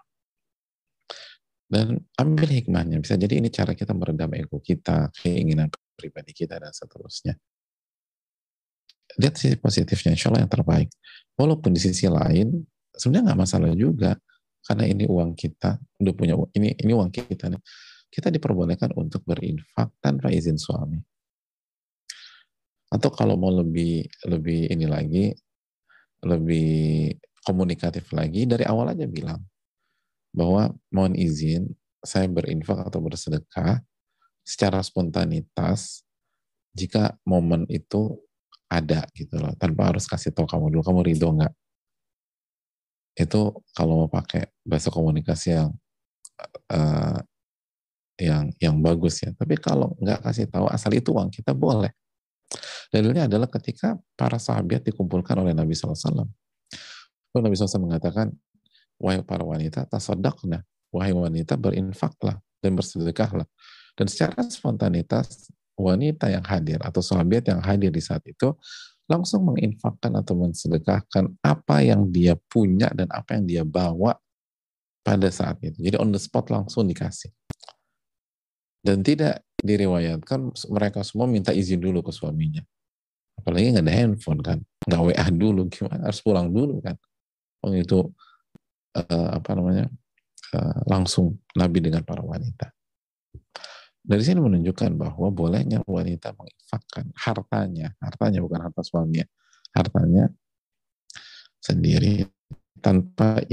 Dan 1.70 2.02
ambil 2.18 2.50
hikmahnya. 2.50 2.98
Bisa 2.98 3.14
jadi 3.14 3.38
ini 3.38 3.46
cara 3.46 3.78
kita 3.78 3.94
meredam 3.94 4.34
ego 4.34 4.58
kita, 4.58 5.14
keinginan 5.14 5.70
pribadi 5.94 6.34
kita, 6.34 6.58
dan 6.58 6.74
seterusnya 6.74 7.38
lihat 9.18 9.34
sisi 9.34 9.56
positifnya, 9.58 10.14
insya 10.14 10.30
Allah 10.30 10.46
yang 10.46 10.52
terbaik. 10.52 10.88
Walaupun 11.34 11.74
di 11.74 11.80
sisi 11.82 12.06
lain, 12.06 12.62
sebenarnya 12.94 13.32
nggak 13.32 13.40
masalah 13.40 13.72
juga, 13.74 14.14
karena 14.62 14.84
ini 14.86 15.04
uang 15.08 15.32
kita, 15.34 15.80
udah 15.98 16.14
punya 16.14 16.34
ini 16.54 16.76
ini 16.76 16.92
uang 16.92 17.10
kita 17.10 17.50
nih. 17.50 17.62
Kita 18.10 18.28
diperbolehkan 18.28 18.94
untuk 18.98 19.22
berinfak 19.22 19.94
tanpa 20.02 20.30
izin 20.30 20.58
suami. 20.58 20.98
Atau 22.90 23.14
kalau 23.14 23.38
mau 23.38 23.54
lebih 23.54 24.02
lebih 24.26 24.66
ini 24.66 24.86
lagi, 24.86 25.30
lebih 26.26 27.14
komunikatif 27.46 28.10
lagi, 28.12 28.44
dari 28.44 28.66
awal 28.66 28.92
aja 28.92 29.06
bilang 29.06 29.40
bahwa 30.30 30.74
mohon 30.94 31.14
izin 31.18 31.70
saya 32.00 32.26
berinfak 32.30 32.80
atau 32.80 33.02
bersedekah 33.02 33.82
secara 34.46 34.80
spontanitas 34.80 36.02
jika 36.72 37.18
momen 37.26 37.66
itu 37.68 38.16
ada 38.70 39.02
gitu 39.18 39.36
loh 39.36 39.52
tanpa 39.58 39.90
harus 39.90 40.06
kasih 40.06 40.30
tahu 40.30 40.46
kamu 40.46 40.70
dulu 40.78 40.82
kamu 40.86 41.00
ridho 41.10 41.28
nggak? 41.34 41.54
Itu 43.18 43.66
kalau 43.74 44.06
mau 44.06 44.10
pakai 44.10 44.46
bahasa 44.62 44.88
komunikasi 44.88 45.58
yang 45.58 45.70
uh, 46.70 47.18
yang 48.16 48.54
yang 48.62 48.76
bagus 48.78 49.26
ya. 49.26 49.34
Tapi 49.34 49.58
kalau 49.58 49.98
nggak 49.98 50.22
kasih 50.22 50.46
tahu 50.46 50.70
asal 50.70 50.94
itu 50.94 51.10
uang 51.10 51.34
kita 51.34 51.50
boleh. 51.50 51.90
Dalilnya 52.90 53.26
adalah 53.26 53.46
ketika 53.46 53.98
para 54.18 54.38
sahabat 54.38 54.82
dikumpulkan 54.82 55.38
oleh 55.38 55.54
Nabi 55.54 55.78
SAW 55.78 56.26
Lalu 57.30 57.40
Nabi 57.46 57.54
SAW 57.54 57.86
mengatakan 57.86 58.34
wahai 59.00 59.24
para 59.24 59.42
wanita 59.42 59.88
tasadakna 59.88 60.62
wahai 60.92 61.16
wanita 61.16 61.56
berinfaklah 61.56 62.36
dan 62.60 62.76
bersedekahlah 62.76 63.48
dan 63.96 64.06
secara 64.06 64.44
spontanitas 64.46 65.48
wanita 65.80 66.28
yang 66.28 66.44
hadir 66.44 66.76
atau 66.84 67.00
sahabat 67.00 67.48
yang 67.48 67.64
hadir 67.64 67.88
di 67.88 68.04
saat 68.04 68.20
itu 68.28 68.52
langsung 69.10 69.42
menginfakkan 69.48 70.14
atau 70.22 70.38
mensedekahkan 70.38 71.34
apa 71.42 71.82
yang 71.82 72.06
dia 72.12 72.38
punya 72.46 72.86
dan 72.94 73.10
apa 73.10 73.34
yang 73.34 73.44
dia 73.48 73.62
bawa 73.66 74.14
pada 75.02 75.26
saat 75.34 75.58
itu. 75.66 75.82
Jadi 75.82 75.98
on 75.98 76.14
the 76.14 76.20
spot 76.20 76.46
langsung 76.52 76.86
dikasih. 76.86 77.34
Dan 78.80 79.02
tidak 79.02 79.44
diriwayatkan 79.60 80.54
mereka 80.70 81.02
semua 81.02 81.26
minta 81.26 81.50
izin 81.50 81.82
dulu 81.82 82.00
ke 82.06 82.14
suaminya. 82.14 82.62
Apalagi 83.36 83.76
nggak 83.76 83.84
ada 83.84 83.94
handphone 83.96 84.40
kan, 84.40 84.58
nggak 84.86 85.00
WA 85.00 85.26
dulu, 85.32 85.68
gimana 85.68 86.06
harus 86.06 86.20
pulang 86.22 86.48
dulu 86.48 86.80
kan. 86.80 86.96
Oh 87.60 87.72
itu 87.74 88.08
uh, 88.96 89.28
apa 89.36 89.50
namanya 89.54 89.86
uh, 90.54 90.80
langsung 90.88 91.38
Nabi 91.54 91.78
dengan 91.82 92.02
para 92.02 92.22
wanita. 92.22 92.72
Dari 94.00 94.24
sini 94.24 94.40
menunjukkan 94.40 94.96
bahwa 94.96 95.28
bolehnya 95.28 95.84
wanita 95.84 96.32
menginfakkan 96.32 97.12
hartanya, 97.14 97.92
hartanya 98.00 98.40
bukan 98.40 98.64
harta 98.64 98.80
suaminya, 98.80 99.28
hartanya 99.76 100.32
sendiri 101.60 102.24
tanpa 102.80 103.44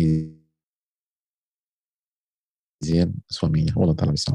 izin 2.79 3.11
suaminya. 3.27 3.75
Allah 3.75 3.95
Ta'ala 3.99 4.15
bisa. 4.15 4.31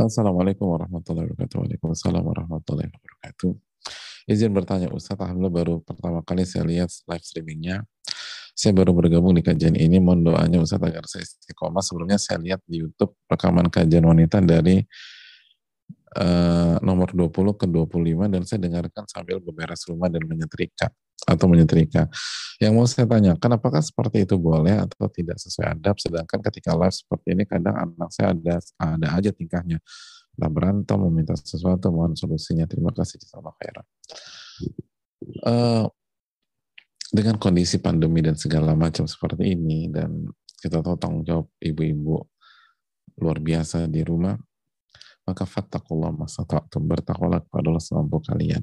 Assalamualaikum 0.00 0.64
warahmatullahi 0.64 1.28
wabarakatuh. 1.30 1.60
Waalaikumsalam 1.60 2.24
warahmatullahi 2.24 2.88
wabarakatuh. 2.88 3.69
Izin 4.30 4.54
bertanya 4.54 4.86
Ustaz, 4.94 5.18
Alhamdulillah 5.18 5.50
baru 5.50 5.74
pertama 5.82 6.22
kali 6.22 6.46
saya 6.46 6.62
lihat 6.62 6.86
live 7.10 7.24
streamingnya 7.26 7.82
saya 8.60 8.76
baru 8.76 8.92
bergabung 8.92 9.32
di 9.32 9.40
kajian 9.40 9.72
ini, 9.72 9.96
mohon 9.96 10.20
doanya 10.20 10.60
Ustaz 10.60 10.84
agar 10.84 11.08
saya 11.08 11.24
istiqomah. 11.24 11.80
Sebelumnya 11.80 12.20
saya 12.20 12.36
lihat 12.44 12.60
di 12.68 12.84
YouTube 12.84 13.16
rekaman 13.24 13.72
kajian 13.72 14.04
wanita 14.04 14.44
dari 14.44 14.84
uh, 16.20 16.76
nomor 16.84 17.08
20 17.08 17.56
ke 17.56 17.64
25 17.64 18.28
dan 18.28 18.42
saya 18.44 18.60
dengarkan 18.60 19.08
sambil 19.08 19.40
beberes 19.40 19.80
rumah 19.88 20.12
dan 20.12 20.28
menyetrika 20.28 20.92
atau 21.24 21.46
menyetrika. 21.48 22.12
Yang 22.60 22.72
mau 22.76 22.84
saya 22.84 23.08
tanyakan, 23.08 23.50
apakah 23.56 23.80
seperti 23.80 24.28
itu 24.28 24.36
boleh 24.36 24.76
atau 24.76 25.08
tidak 25.08 25.40
sesuai 25.40 25.80
adab? 25.80 25.96
Sedangkan 25.96 26.44
ketika 26.44 26.76
live 26.76 26.92
seperti 26.92 27.28
ini, 27.32 27.48
kadang 27.48 27.76
anak 27.80 28.12
saya 28.12 28.36
ada 28.36 28.60
ada 28.76 29.08
aja 29.16 29.30
tingkahnya. 29.32 29.80
Berantem, 30.34 30.98
meminta 30.98 31.36
sesuatu, 31.36 31.92
mohon 31.92 32.16
solusinya. 32.16 32.64
Terima 32.64 32.90
kasih. 32.90 33.20
Jazakallah 33.20 33.54
khairan. 33.60 33.86
Uh, 35.44 35.84
dengan 37.10 37.36
kondisi 37.42 37.82
pandemi 37.82 38.22
dan 38.22 38.38
segala 38.38 38.78
macam 38.78 39.04
seperti 39.04 39.58
ini 39.58 39.90
dan 39.90 40.30
kita 40.62 40.78
tahu 40.78 40.94
tanggung 40.94 41.26
jawab 41.26 41.50
ibu-ibu 41.58 42.22
luar 43.18 43.42
biasa 43.42 43.90
di 43.90 44.06
rumah 44.06 44.38
maka 45.26 45.42
fattakullah 45.42 46.14
masata'tum 46.14 46.86
bertakwalah 46.86 47.42
kepada 47.42 47.66
Allah 47.66 47.82
semampu 47.82 48.22
kalian 48.22 48.62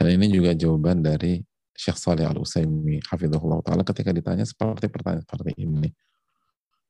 dan 0.00 0.08
ini 0.08 0.32
juga 0.32 0.56
jawaban 0.56 1.04
dari 1.04 1.44
Syekh 1.76 2.00
Saleh 2.00 2.24
Al 2.24 2.40
Utsaimin 2.40 3.04
hafizahullah 3.04 3.60
taala 3.60 3.84
ketika 3.84 4.10
ditanya 4.16 4.48
seperti 4.48 4.88
pertanyaan 4.88 5.22
seperti 5.28 5.52
ini 5.60 5.92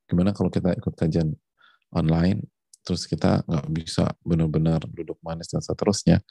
gimana 0.07 0.30
kalau 0.30 0.55
kita 0.55 0.70
ikut 0.78 0.95
kajian 0.95 1.34
online 1.91 2.47
terus 2.83 3.05
kita 3.05 3.45
nggak 3.45 3.66
bisa 3.70 4.09
benar-benar 4.24 4.83
duduk 4.89 5.20
manis 5.20 5.53
dan 5.53 5.61
seterusnya 5.61 6.24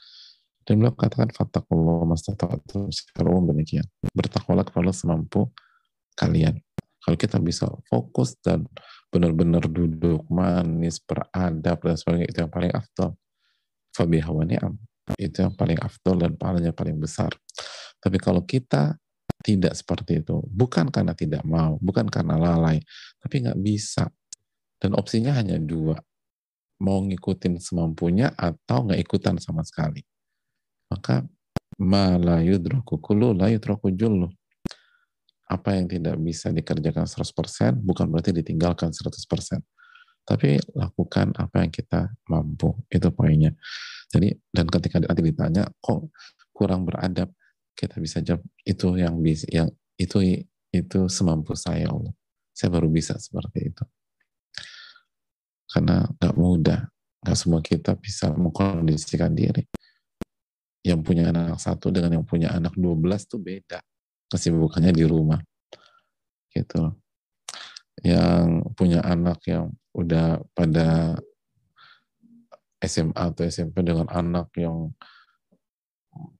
dan 0.70 0.76
beliau 0.76 0.92
katakan 0.92 1.32
fattakullah 1.32 2.04
mastata'tum 2.04 2.92
secara 2.92 3.32
demikian. 3.32 3.82
Bertakwalah 4.12 4.62
kepada 4.62 4.92
semampu 4.92 5.48
kalian. 6.14 6.60
Kalau 7.00 7.16
kita 7.16 7.40
bisa 7.40 7.64
fokus 7.88 8.36
dan 8.44 8.68
benar-benar 9.08 9.64
duduk 9.64 10.28
manis, 10.28 11.00
beradab 11.00 11.80
dan 11.80 11.96
sebagainya 11.96 12.28
itu 12.28 12.38
yang 12.44 12.52
paling 12.52 12.72
afdal. 12.76 13.16
Fabi 13.90 14.20
ni'am. 14.20 14.76
Itu 15.16 15.48
yang 15.48 15.56
paling 15.56 15.80
afdal 15.80 16.22
dan 16.22 16.36
pahalanya 16.36 16.76
paling 16.76 17.00
besar. 17.00 17.32
Tapi 17.98 18.20
kalau 18.20 18.44
kita 18.44 19.00
tidak 19.40 19.72
seperti 19.72 20.20
itu, 20.20 20.44
bukan 20.44 20.92
karena 20.92 21.16
tidak 21.16 21.40
mau, 21.48 21.80
bukan 21.80 22.04
karena 22.12 22.36
lalai, 22.36 22.84
tapi 23.18 23.40
nggak 23.40 23.58
bisa. 23.58 24.12
Dan 24.76 24.92
opsinya 24.92 25.32
hanya 25.34 25.56
dua, 25.56 25.96
mau 26.80 27.04
ngikutin 27.04 27.60
semampunya 27.60 28.32
atau 28.34 28.88
nggak 28.88 29.00
ikutan 29.04 29.36
sama 29.36 29.60
sekali 29.62 30.00
maka 30.90 31.22
ma 31.78 32.18
la 32.18 32.42
yudraku 32.42 32.98
kullu 32.98 33.30
la 33.32 33.46
yudraku 33.48 33.94
jullu. 33.94 34.26
Apa 35.50 35.74
yang 35.74 35.90
tidak 35.90 36.14
bisa 36.22 36.54
dikerjakan 36.54 37.06
100% 37.06 37.82
bukan 37.82 38.06
berarti 38.10 38.30
ditinggalkan 38.34 38.94
100%. 38.94 39.62
Tapi 40.22 40.62
lakukan 40.78 41.34
apa 41.34 41.66
yang 41.66 41.72
kita 41.74 42.10
mampu. 42.30 42.70
Itu 42.86 43.10
poinnya. 43.10 43.50
Jadi 44.10 44.30
dan 44.54 44.66
ketika 44.70 45.02
nanti 45.02 45.22
ditanya 45.26 45.66
kok 45.82 46.10
kurang 46.54 46.86
beradab, 46.86 47.34
kita 47.74 47.98
bisa 47.98 48.22
jawab 48.22 48.46
itu 48.62 48.88
yang 48.94 49.18
bisa 49.18 49.46
yang 49.50 49.70
itu 49.98 50.46
itu 50.70 51.00
semampu 51.10 51.58
saya 51.58 51.90
Allah. 51.90 52.14
Saya 52.54 52.70
baru 52.70 52.86
bisa 52.86 53.18
seperti 53.18 53.74
itu. 53.74 53.82
Karena 55.70 56.02
nggak 56.18 56.34
mudah, 56.34 56.80
nggak 57.22 57.36
semua 57.38 57.60
kita 57.62 57.94
bisa 57.94 58.30
mengkondisikan 58.34 59.30
diri 59.30 59.62
yang 60.82 61.04
punya 61.04 61.30
anak 61.30 61.60
satu 61.60 61.92
dengan 61.92 62.20
yang 62.20 62.26
punya 62.26 62.50
anak 62.56 62.72
12 62.72 63.28
tuh 63.28 63.36
beda 63.36 63.84
kesibukannya 64.32 64.96
di 64.96 65.04
rumah 65.04 65.36
gitu 66.50 66.96
yang 68.00 68.64
punya 68.72 69.04
anak 69.04 69.44
yang 69.44 69.68
udah 69.92 70.40
pada 70.56 71.20
SMA 72.80 73.12
atau 73.12 73.44
SMP 73.44 73.84
dengan 73.84 74.08
anak 74.08 74.48
yang 74.56 74.88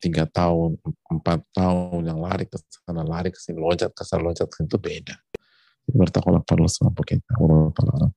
tiga 0.01 0.25
tahun, 0.25 0.81
empat 1.13 1.45
tahun 1.53 2.03
yang 2.09 2.19
lari 2.19 2.49
ke 2.49 2.57
sana, 2.59 3.05
lari 3.05 3.29
ke 3.29 3.39
sini, 3.39 3.61
loncat 3.61 3.93
ke 3.93 4.03
sana, 4.03 4.25
loncat 4.25 4.49
ke 4.49 4.55
sini 4.57 4.69
itu 4.73 4.81
beda. 4.81 5.15
Bertakwalah 5.91 6.41
pada 6.43 6.65
sama 6.67 6.97
kita. 7.05 7.37
Allah 7.37 8.09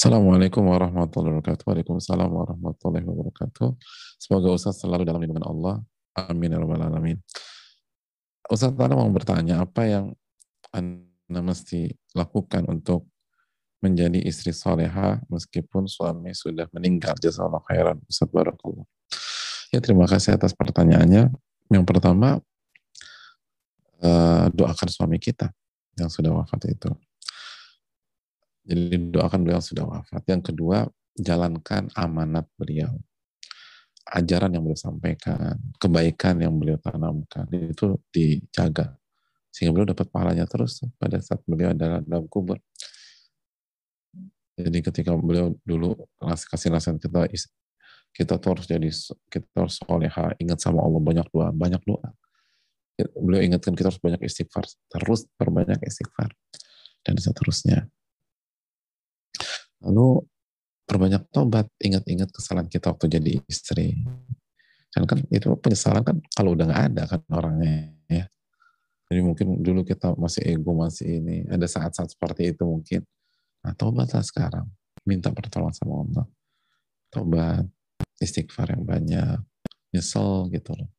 Assalamualaikum 0.00 0.64
warahmatullahi 0.64 1.36
wabarakatuh. 1.36 1.60
Waalaikumsalam 1.68 2.32
warahmatullahi 2.32 3.04
wabarakatuh. 3.04 3.68
Semoga 4.16 4.48
Ustaz 4.56 4.80
selalu 4.80 5.04
dalam 5.04 5.20
lindungan 5.20 5.44
Allah. 5.44 5.76
Amin 6.16 6.48
ya 6.48 6.56
rabbal 6.56 6.80
alamin. 6.80 7.20
Ustaz 8.48 8.72
Anda 8.80 8.96
mau 8.96 9.04
bertanya 9.12 9.60
apa 9.60 9.84
yang 9.84 10.16
Anda 10.72 11.44
mesti 11.44 11.92
lakukan 12.16 12.64
untuk 12.72 13.12
menjadi 13.84 14.24
istri 14.24 14.56
soleha 14.56 15.20
meskipun 15.28 15.84
suami 15.84 16.32
sudah 16.32 16.64
meninggal. 16.72 17.12
Jazakallah 17.20 17.60
khairan. 17.68 18.00
Ustaz 18.08 18.32
Barakallah. 18.32 18.88
Ya 19.68 19.84
terima 19.84 20.08
kasih 20.08 20.32
atas 20.32 20.56
pertanyaannya. 20.56 21.28
Yang 21.68 21.84
pertama, 21.84 22.40
uh, 24.00 24.48
doakan 24.48 24.88
suami 24.88 25.20
kita 25.20 25.52
yang 26.00 26.08
sudah 26.08 26.32
wafat 26.32 26.72
itu. 26.72 26.88
Jadi 28.70 29.10
doakan 29.10 29.42
beliau 29.42 29.58
sudah 29.58 29.82
wafat. 29.82 30.22
Yang 30.30 30.54
kedua, 30.54 30.86
jalankan 31.18 31.90
amanat 31.98 32.46
beliau. 32.54 32.94
Ajaran 34.06 34.54
yang 34.54 34.62
beliau 34.62 34.78
sampaikan, 34.78 35.58
kebaikan 35.82 36.38
yang 36.38 36.54
beliau 36.54 36.78
tanamkan, 36.78 37.50
itu 37.50 37.98
dijaga. 38.14 38.94
Sehingga 39.50 39.74
beliau 39.74 39.90
dapat 39.90 40.06
pahalanya 40.06 40.46
terus 40.46 40.86
pada 41.02 41.18
saat 41.18 41.42
beliau 41.42 41.74
adalah 41.74 41.98
dalam 41.98 42.30
kubur. 42.30 42.62
Jadi 44.54 44.78
ketika 44.86 45.18
beliau 45.18 45.50
dulu 45.66 46.06
kasih 46.22 46.70
nasihat 46.70 47.02
kita 47.02 47.26
kita 48.10 48.34
tuh 48.38 48.48
harus 48.54 48.66
jadi 48.70 48.90
kita 49.30 49.46
harus 49.54 49.78
soleha, 49.82 50.34
ingat 50.38 50.58
sama 50.62 50.82
Allah 50.82 51.02
banyak 51.02 51.26
doa, 51.30 51.50
banyak 51.50 51.82
doa. 51.86 52.10
Beliau 53.18 53.42
ingatkan 53.42 53.74
kita 53.74 53.90
harus 53.90 54.02
banyak 54.02 54.20
istighfar, 54.22 54.66
terus 54.90 55.26
perbanyak 55.34 55.80
istighfar 55.82 56.30
dan 57.02 57.14
seterusnya. 57.16 57.90
Lalu 59.84 60.24
perbanyak 60.84 61.22
tobat, 61.30 61.70
ingat-ingat 61.80 62.34
kesalahan 62.34 62.68
kita 62.68 62.92
waktu 62.92 63.06
jadi 63.08 63.32
istri. 63.46 63.96
Kan 64.90 65.06
kan 65.06 65.22
itu 65.30 65.54
penyesalan 65.56 66.02
kan 66.02 66.16
kalau 66.34 66.58
udah 66.58 66.66
nggak 66.66 66.82
ada 66.92 67.02
kan 67.06 67.20
orangnya 67.30 67.94
ya. 68.10 68.26
Jadi 69.10 69.20
mungkin 69.26 69.62
dulu 69.62 69.82
kita 69.82 70.14
masih 70.14 70.42
ego, 70.54 70.70
masih 70.74 71.18
ini. 71.22 71.42
Ada 71.50 71.66
saat-saat 71.66 72.14
seperti 72.14 72.54
itu 72.54 72.62
mungkin. 72.62 73.02
Nah, 73.66 73.74
tobatlah 73.74 74.22
sekarang. 74.22 74.66
Minta 75.02 75.34
pertolongan 75.34 75.74
sama 75.74 76.06
Allah. 76.06 76.26
Tobat, 77.10 77.66
istighfar 78.22 78.70
yang 78.70 78.86
banyak, 78.86 79.38
nyesel 79.90 80.46
gitu 80.54 80.78
loh. 80.78 80.90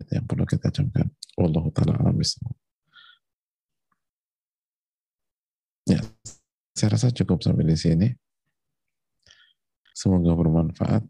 Itu 0.00 0.10
yang 0.16 0.24
perlu 0.24 0.48
kita 0.48 0.72
camkan. 0.72 1.12
Allah 1.36 1.64
ta'ala 1.72 1.92
alam 2.00 2.16
Ya, 5.88 6.00
saya 6.80 6.96
rasa 6.96 7.12
cukup 7.12 7.44
sampai 7.44 7.68
di 7.68 7.76
sini. 7.76 8.08
Semoga 9.92 10.32
bermanfaat. 10.32 11.04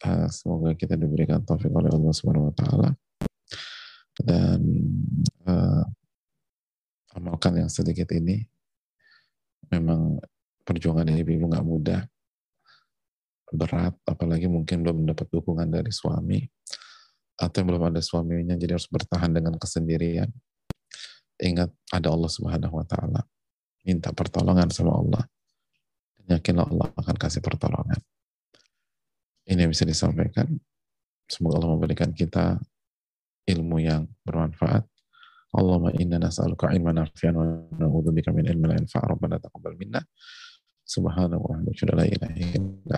Ah, 0.00 0.32
semoga 0.32 0.72
kita 0.72 0.96
diberikan 0.96 1.44
taufik 1.44 1.68
oleh 1.68 1.92
Allah 1.92 2.12
Subhanahu 2.16 2.48
wa 2.48 2.54
taala. 2.56 2.90
Dan 4.16 4.64
uh, 5.44 5.84
amalkan 7.12 7.60
yang 7.60 7.68
sedikit 7.68 8.08
ini 8.16 8.48
memang 9.68 10.24
perjuangan 10.64 11.12
ibu-ibu 11.12 11.52
nggak 11.52 11.66
mudah, 11.68 12.00
berat, 13.52 13.92
apalagi 14.08 14.48
mungkin 14.48 14.80
belum 14.80 15.04
mendapat 15.04 15.28
dukungan 15.28 15.68
dari 15.68 15.92
suami, 15.92 16.40
atau 17.36 17.56
yang 17.60 17.68
belum 17.74 17.84
ada 17.92 18.00
suaminya, 18.00 18.56
jadi 18.56 18.78
harus 18.78 18.88
bertahan 18.88 19.34
dengan 19.36 19.60
kesendirian. 19.60 20.30
Ingat 21.42 21.74
ada 21.90 22.08
Allah 22.14 22.30
Subhanahu 22.30 22.80
Wa 22.80 22.86
Taala, 22.86 23.20
minta 23.84 24.10
pertolongan 24.10 24.72
sama 24.72 24.96
Allah, 24.96 25.22
yakinlah 26.28 26.66
Allah 26.66 26.88
akan 26.96 27.16
kasih 27.20 27.44
pertolongan. 27.44 28.00
Ini 29.44 29.68
yang 29.68 29.72
bisa 29.72 29.84
disampaikan. 29.84 30.48
Semoga 31.28 31.60
Allah 31.60 31.76
memberikan 31.76 32.10
kita 32.16 32.56
ilmu 33.44 33.76
yang 33.80 34.08
bermanfaat. 34.24 34.88
Allahumma 35.54 35.94
inna 36.00 36.18
nas'aluka 36.18 36.72
ilman 36.72 37.04
nafi'an 37.04 37.34
wa 37.36 37.44
na'udzubika 37.78 38.34
min 38.34 38.48
ilmin 38.48 38.72
la 38.72 38.76
yanfa' 38.80 39.04
rabbana 39.04 39.38
taqabbal 39.38 39.76
minna. 39.78 40.00
Subhanahu 40.84 41.44
wa 41.44 41.60
ta'ala 41.60 42.02
la 42.02 42.06
ilaha 42.08 42.34
illa 42.36 42.96